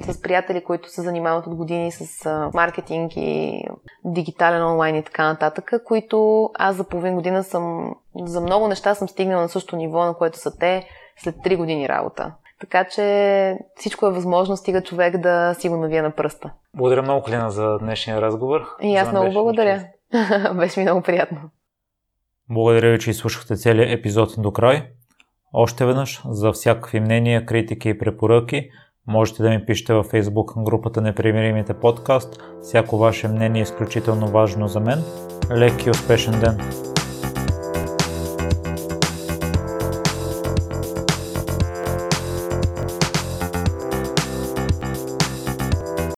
с 0.00 0.22
приятели, 0.22 0.64
които 0.64 0.90
се 0.90 1.02
занимават 1.02 1.46
от 1.46 1.54
години 1.54 1.92
с 1.92 2.30
маркетинг 2.54 3.12
и 3.16 3.62
дигитален 4.04 4.64
онлайн 4.64 4.96
и 4.96 5.02
така 5.02 5.24
нататък, 5.24 5.72
които 5.84 6.50
аз 6.54 6.76
за 6.76 6.84
половин 6.84 7.14
година 7.14 7.44
съм, 7.44 7.94
за 8.16 8.40
много 8.40 8.68
неща 8.68 8.94
съм 8.94 9.08
стигнала 9.08 9.42
на 9.42 9.48
същото 9.48 9.76
ниво, 9.76 10.04
на 10.04 10.14
което 10.14 10.38
са 10.38 10.58
те 10.58 10.86
след 11.16 11.36
3 11.36 11.56
години 11.56 11.88
работа. 11.88 12.32
Така 12.60 12.84
че 12.84 13.58
всичко 13.76 14.06
е 14.06 14.12
възможно, 14.12 14.56
стига 14.56 14.82
човек 14.82 15.16
да 15.16 15.54
си 15.54 15.68
го 15.68 15.76
навие 15.76 16.02
на 16.02 16.10
пръста. 16.10 16.52
Благодаря 16.74 17.02
много, 17.02 17.22
Клина, 17.22 17.50
за 17.50 17.78
днешния 17.78 18.20
разговор. 18.20 18.60
И 18.82 18.96
аз 18.96 19.10
много 19.10 19.32
благодаря. 19.32 19.84
Беше 20.54 20.80
ми 20.80 20.84
много 20.84 21.02
приятно. 21.02 21.38
Благодаря 22.50 22.92
ви, 22.92 22.98
че 22.98 23.10
изслушахте 23.10 23.56
целият 23.56 23.98
епизод 23.98 24.34
до 24.38 24.52
край. 24.52 24.82
Още 25.52 25.86
веднъж, 25.86 26.22
за 26.24 26.52
всякакви 26.52 27.00
мнения, 27.00 27.46
критики 27.46 27.88
и 27.88 27.98
препоръки, 27.98 28.70
можете 29.06 29.42
да 29.42 29.50
ми 29.50 29.66
пишете 29.66 29.94
във 29.94 30.06
Facebook 30.06 30.62
групата 30.62 31.00
Непримиримите 31.00 31.74
подкаст. 31.74 32.42
Всяко 32.62 32.98
ваше 32.98 33.28
мнение 33.28 33.60
е 33.60 33.62
изключително 33.62 34.26
важно 34.26 34.68
за 34.68 34.80
мен. 34.80 35.04
Лек 35.50 35.86
и 35.86 35.90
успешен 35.90 36.40
ден! 36.40 36.60